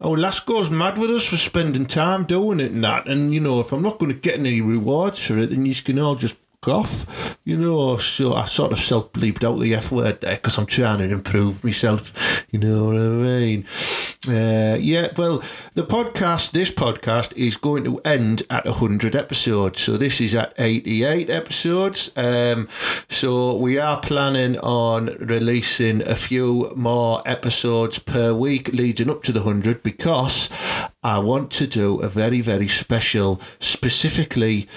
oh, 0.00 0.12
lass 0.12 0.40
goes 0.40 0.70
mad 0.70 0.98
with 0.98 1.10
us 1.10 1.26
for 1.26 1.36
spending 1.36 1.86
time 1.86 2.24
doing 2.24 2.60
it 2.60 2.72
and 2.72 2.84
that. 2.84 3.06
And, 3.08 3.32
you 3.32 3.40
know, 3.40 3.60
if 3.60 3.72
I'm 3.72 3.82
not 3.82 3.98
going 3.98 4.12
to 4.12 4.18
get 4.18 4.38
any 4.38 4.60
rewards 4.60 5.24
for 5.24 5.38
it, 5.38 5.50
then 5.50 5.66
you 5.66 5.74
can 5.74 5.98
all 5.98 6.14
just 6.14 6.36
off, 6.66 7.38
you 7.44 7.56
know. 7.56 7.96
So 7.96 8.34
I 8.34 8.44
sort 8.46 8.72
of 8.72 8.80
self 8.80 9.12
bleeped 9.12 9.44
out 9.44 9.58
the 9.60 9.74
F 9.74 9.92
word 9.92 10.20
there 10.20 10.34
because 10.34 10.58
I'm 10.58 10.66
trying 10.66 10.98
to 10.98 11.04
improve 11.04 11.64
myself, 11.64 12.46
you 12.50 12.58
know 12.58 12.86
what 12.86 12.96
I 12.96 13.08
mean? 13.08 13.64
Uh, 14.26 14.76
yeah, 14.80 15.08
well, 15.16 15.42
the 15.74 15.84
podcast, 15.84 16.50
this 16.50 16.72
podcast 16.72 17.32
is 17.36 17.56
going 17.56 17.84
to 17.84 17.98
end 17.98 18.42
at 18.50 18.64
100 18.64 19.14
episodes. 19.14 19.80
So 19.80 19.96
this 19.96 20.20
is 20.20 20.34
at 20.34 20.54
88 20.58 21.30
episodes. 21.30 22.10
Um, 22.16 22.68
so 23.08 23.54
we 23.54 23.78
are 23.78 24.00
planning 24.00 24.58
on 24.58 25.16
releasing 25.20 26.02
a 26.02 26.16
few 26.16 26.72
more 26.74 27.22
episodes 27.26 28.00
per 28.00 28.34
week 28.34 28.72
leading 28.72 29.08
up 29.08 29.22
to 29.22 29.32
the 29.32 29.42
100 29.42 29.84
because 29.84 30.48
I 31.04 31.20
want 31.20 31.52
to 31.52 31.68
do 31.68 32.00
a 32.00 32.08
very, 32.08 32.40
very 32.40 32.68
special, 32.68 33.40
specifically 33.60 34.68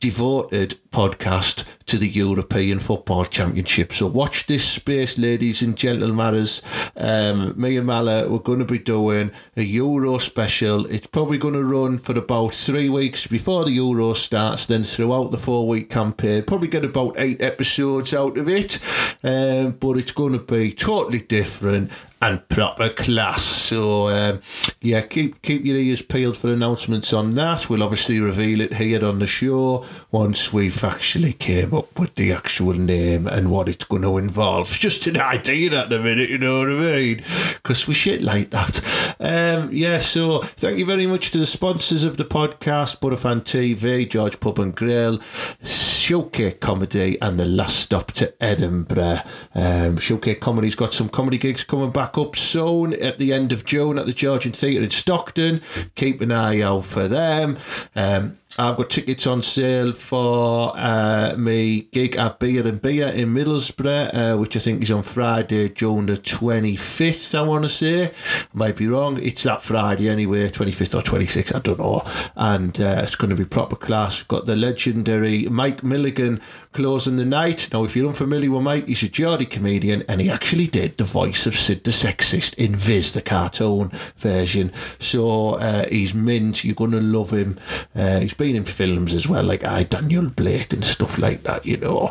devoted 0.00 0.78
podcast 0.90 1.64
to 1.92 1.98
the 1.98 2.08
European 2.08 2.78
Football 2.78 3.26
Championship. 3.26 3.92
So 3.92 4.06
watch 4.06 4.46
this 4.46 4.66
space, 4.66 5.18
ladies 5.18 5.60
and 5.60 5.76
gentlemen. 5.76 6.48
Um, 6.96 7.60
me 7.60 7.76
and 7.76 7.86
Mala, 7.86 8.30
we're 8.30 8.38
going 8.38 8.60
to 8.60 8.64
be 8.64 8.78
doing 8.78 9.30
a 9.58 9.62
Euro 9.62 10.16
special. 10.16 10.86
It's 10.86 11.06
probably 11.06 11.36
going 11.36 11.52
to 11.52 11.62
run 11.62 11.98
for 11.98 12.16
about 12.18 12.54
three 12.54 12.88
weeks 12.88 13.26
before 13.26 13.66
the 13.66 13.72
Euro 13.72 14.14
starts, 14.14 14.64
then 14.64 14.84
throughout 14.84 15.32
the 15.32 15.36
four 15.36 15.68
week 15.68 15.90
campaign. 15.90 16.44
Probably 16.44 16.68
get 16.68 16.86
about 16.86 17.16
eight 17.18 17.42
episodes 17.42 18.14
out 18.14 18.38
of 18.38 18.48
it, 18.48 18.78
um, 19.22 19.72
but 19.72 19.98
it's 19.98 20.12
going 20.12 20.32
to 20.32 20.38
be 20.38 20.72
totally 20.72 21.20
different 21.20 21.90
and 22.22 22.48
proper 22.48 22.88
class. 22.88 23.42
So 23.42 24.08
um, 24.08 24.40
yeah, 24.80 25.02
keep 25.02 25.42
keep 25.42 25.66
your 25.66 25.76
ears 25.76 26.00
peeled 26.00 26.36
for 26.36 26.52
announcements 26.52 27.12
on 27.12 27.32
that. 27.32 27.68
We'll 27.68 27.82
obviously 27.82 28.20
reveal 28.20 28.60
it 28.60 28.74
here 28.74 29.04
on 29.04 29.18
the 29.18 29.26
show 29.26 29.84
once 30.12 30.52
we've 30.52 30.82
actually 30.84 31.32
came 31.32 31.74
up 31.74 31.81
with 31.98 32.14
the 32.14 32.32
actual 32.32 32.74
name 32.74 33.26
and 33.26 33.50
what 33.50 33.68
it's 33.68 33.84
going 33.84 34.02
to 34.02 34.18
involve. 34.18 34.70
Just 34.70 35.06
an 35.06 35.20
idea 35.20 35.80
at 35.80 35.90
the 35.90 35.98
minute, 35.98 36.30
you 36.30 36.38
know 36.38 36.60
what 36.60 36.68
I 36.68 36.72
mean? 36.72 37.16
Because 37.16 37.86
we 37.86 37.94
shit 37.94 38.22
like 38.22 38.50
that. 38.50 39.16
Um, 39.20 39.70
yeah, 39.72 39.98
so 39.98 40.40
thank 40.40 40.78
you 40.78 40.86
very 40.86 41.06
much 41.06 41.30
to 41.30 41.38
the 41.38 41.46
sponsors 41.46 42.02
of 42.02 42.16
the 42.16 42.24
podcast, 42.24 43.00
Butterfan 43.00 43.42
TV, 43.42 44.08
George 44.08 44.40
Pub 44.40 44.58
and 44.58 44.74
Grill, 44.74 45.20
Showcase 45.64 46.56
Comedy, 46.60 47.20
and 47.20 47.38
the 47.38 47.46
last 47.46 47.78
stop 47.78 48.12
to 48.12 48.34
Edinburgh. 48.42 49.20
Um, 49.54 49.96
Showcase 49.96 50.38
Comedy's 50.40 50.74
got 50.74 50.92
some 50.92 51.08
comedy 51.08 51.38
gigs 51.38 51.64
coming 51.64 51.90
back 51.90 52.18
up 52.18 52.36
soon 52.36 52.92
at 52.94 53.18
the 53.18 53.32
end 53.32 53.52
of 53.52 53.64
June 53.64 53.98
at 53.98 54.06
the 54.06 54.12
Georgian 54.12 54.52
Theatre 54.52 54.82
in 54.82 54.90
Stockton. 54.90 55.62
Keep 55.94 56.20
an 56.20 56.32
eye 56.32 56.60
out 56.60 56.84
for 56.84 57.08
them. 57.08 57.58
Um, 57.94 58.38
I've 58.58 58.76
got 58.76 58.90
tickets 58.90 59.26
on 59.26 59.40
sale 59.40 59.92
for 59.94 60.74
uh, 60.76 61.34
me 61.38 61.88
gig 61.90 62.16
at 62.16 62.38
Beer 62.38 62.66
and 62.66 62.82
Beer 62.82 63.08
in 63.08 63.32
Middlesbrough, 63.32 64.10
uh, 64.12 64.36
which 64.36 64.56
I 64.56 64.58
think 64.58 64.82
is 64.82 64.90
on 64.90 65.02
Friday, 65.02 65.70
June 65.70 66.04
the 66.04 66.18
25th, 66.18 67.34
I 67.34 67.40
want 67.42 67.64
to 67.64 67.70
say. 67.70 68.08
I 68.08 68.12
might 68.52 68.76
be 68.76 68.88
wrong. 68.88 69.18
It's 69.22 69.44
that 69.44 69.62
Friday 69.62 70.10
anyway, 70.10 70.50
25th 70.50 70.98
or 70.98 71.02
26th, 71.02 71.56
I 71.56 71.60
don't 71.60 71.78
know. 71.78 72.02
And 72.36 72.78
uh, 72.78 73.00
it's 73.02 73.16
going 73.16 73.30
to 73.30 73.36
be 73.36 73.46
proper 73.46 73.74
class. 73.74 74.20
We've 74.20 74.28
got 74.28 74.44
the 74.44 74.56
legendary 74.56 75.46
Mike 75.50 75.82
Milligan 75.82 76.42
closing 76.72 77.16
the 77.16 77.24
night. 77.24 77.68
Now, 77.72 77.84
if 77.84 77.94
you're 77.94 78.08
unfamiliar 78.08 78.50
with 78.50 78.62
Mike, 78.62 78.88
he's 78.88 79.02
a 79.02 79.08
Geordie 79.08 79.46
comedian 79.46 80.02
and 80.08 80.20
he 80.20 80.30
actually 80.30 80.66
did 80.66 80.96
the 80.96 81.04
voice 81.04 81.46
of 81.46 81.56
Sid 81.56 81.84
the 81.84 81.90
Sexist 81.90 82.54
in 82.54 82.74
Viz, 82.76 83.12
the 83.12 83.22
cartoon 83.22 83.90
version. 84.16 84.72
So 84.98 85.50
uh, 85.50 85.86
he's 85.88 86.14
mint. 86.14 86.64
You're 86.64 86.74
going 86.74 86.92
to 86.92 87.00
love 87.00 87.30
him. 87.30 87.58
Uh, 87.94 88.20
he's 88.20 88.34
been 88.34 88.56
in 88.56 88.64
films 88.64 89.14
as 89.14 89.28
well, 89.28 89.44
like 89.44 89.64
I 89.64 89.84
Daniel 89.84 90.28
Blake 90.28 90.72
and 90.72 90.84
stuff 90.84 91.18
like 91.18 91.42
that, 91.42 91.64
you 91.66 91.76
know. 91.76 92.10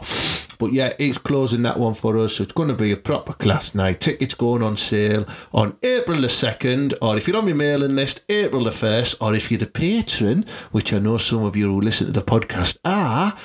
But 0.61 0.73
yeah, 0.73 0.93
he's 0.99 1.17
closing 1.17 1.63
that 1.63 1.79
one 1.79 1.95
for 1.95 2.15
us, 2.17 2.35
so 2.35 2.43
it's 2.43 2.51
going 2.51 2.67
to 2.69 2.75
be 2.75 2.91
a 2.91 2.97
proper 2.97 3.33
class 3.33 3.73
night. 3.73 3.99
Tickets 3.99 4.35
going 4.35 4.61
on 4.61 4.77
sale 4.77 5.25
on 5.53 5.75
April 5.81 6.21
the 6.21 6.27
2nd, 6.27 6.93
or 7.01 7.17
if 7.17 7.27
you're 7.27 7.37
on 7.37 7.45
my 7.45 7.53
mailing 7.53 7.95
list, 7.95 8.21
April 8.29 8.65
the 8.65 8.69
1st, 8.69 9.15
or 9.21 9.33
if 9.33 9.49
you're 9.49 9.59
the 9.59 9.65
patron, 9.65 10.45
which 10.71 10.93
I 10.93 10.99
know 10.99 11.17
some 11.17 11.43
of 11.43 11.55
you 11.55 11.73
who 11.73 11.81
listen 11.81 12.05
to 12.05 12.13
the 12.13 12.21
podcast 12.21 12.77
are, 12.85 13.35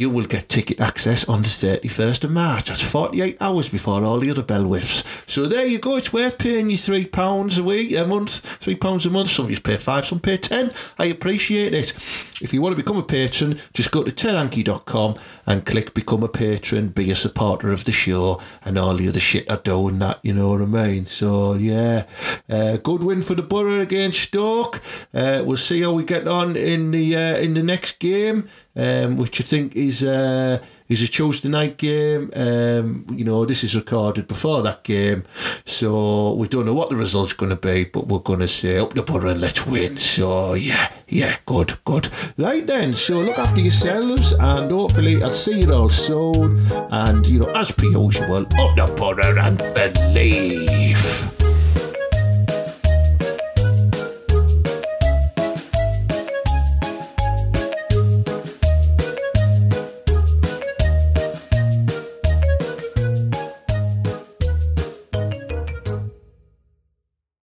you 0.00 0.08
will 0.08 0.24
get 0.24 0.48
ticket 0.48 0.80
access 0.80 1.28
on 1.28 1.42
the 1.42 1.48
31st 1.48 2.24
of 2.24 2.30
March. 2.30 2.70
That's 2.70 2.80
48 2.80 3.36
hours 3.38 3.68
before 3.68 4.02
all 4.02 4.18
the 4.18 4.30
other 4.30 4.42
bell 4.42 4.64
whiffs. 4.64 5.04
So 5.26 5.44
there 5.44 5.66
you 5.66 5.78
go. 5.78 5.96
It's 5.96 6.10
worth 6.10 6.38
paying 6.38 6.70
you 6.70 6.78
£3 6.78 7.58
a 7.58 7.62
week, 7.62 7.94
a 7.94 8.06
month, 8.06 8.60
£3 8.60 9.06
a 9.06 9.10
month. 9.10 9.28
Some 9.28 9.44
of 9.44 9.50
you 9.50 9.60
pay 9.60 9.76
5 9.76 10.06
some 10.06 10.18
pay 10.18 10.38
10 10.38 10.72
I 10.98 11.04
appreciate 11.04 11.74
it. 11.74 11.92
If 12.40 12.54
you 12.54 12.62
want 12.62 12.74
to 12.74 12.82
become 12.82 12.96
a 12.96 13.02
patron, 13.02 13.58
just 13.74 13.90
go 13.90 14.02
to 14.02 14.10
teranky.com 14.10 15.16
and 15.46 15.66
click 15.66 15.92
Become 15.92 16.22
a 16.22 16.28
Patron, 16.28 16.88
be 16.88 17.10
a 17.10 17.14
supporter 17.14 17.70
of 17.70 17.84
the 17.84 17.92
show, 17.92 18.40
and 18.64 18.78
all 18.78 18.94
the 18.94 19.08
other 19.08 19.20
shit 19.20 19.50
I 19.50 19.56
do 19.56 19.88
and 19.88 20.00
that, 20.00 20.20
you 20.22 20.32
know 20.32 20.50
what 20.50 20.62
I 20.62 20.64
mean? 20.64 21.04
So, 21.04 21.54
yeah, 21.54 22.06
uh, 22.48 22.78
good 22.78 23.02
win 23.02 23.20
for 23.20 23.34
the 23.34 23.42
Borough 23.42 23.80
against 23.80 24.20
Stoke. 24.20 24.80
Uh, 25.12 25.42
we'll 25.44 25.58
see 25.58 25.82
how 25.82 25.92
we 25.92 26.04
get 26.04 26.26
on 26.26 26.56
in 26.56 26.92
the 26.92 27.16
uh, 27.16 27.36
in 27.36 27.54
the 27.54 27.62
next 27.62 27.98
game, 27.98 28.48
um, 28.76 29.16
which 29.16 29.40
I 29.40 29.44
think 29.44 29.76
is 29.76 30.02
uh, 30.02 30.62
is 30.88 31.02
a 31.02 31.08
Tuesday 31.08 31.48
night 31.48 31.76
game. 31.76 32.30
Um, 32.34 33.06
you 33.10 33.24
know, 33.24 33.44
this 33.44 33.64
is 33.64 33.74
recorded 33.74 34.26
before 34.26 34.62
that 34.62 34.82
game, 34.84 35.24
so 35.64 36.34
we 36.34 36.48
don't 36.48 36.66
know 36.66 36.74
what 36.74 36.90
the 36.90 36.96
result's 36.96 37.32
going 37.32 37.50
to 37.50 37.56
be, 37.56 37.84
but 37.84 38.06
we're 38.06 38.18
going 38.18 38.40
to 38.40 38.48
say 38.48 38.78
up 38.78 38.94
the 38.94 39.02
Borough 39.02 39.30
and 39.30 39.40
let's 39.40 39.66
win. 39.66 39.96
So, 39.96 40.54
yeah, 40.54 40.92
yeah, 41.08 41.36
good, 41.46 41.78
good. 41.84 42.08
Right 42.36 42.66
then, 42.66 42.94
so 42.94 43.20
look 43.20 43.38
after 43.38 43.60
yourselves, 43.60 44.32
and 44.32 44.70
hopefully 44.70 45.22
I'll 45.22 45.30
see 45.30 45.60
you 45.60 45.72
all 45.72 45.88
soon. 45.88 46.58
And, 46.90 47.26
you 47.26 47.40
know, 47.40 47.50
as 47.52 47.72
per 47.72 47.86
usual, 47.86 48.46
up 48.46 48.76
the 48.76 48.92
Borough 48.96 49.38
and 49.38 49.58
believe. 49.74 51.39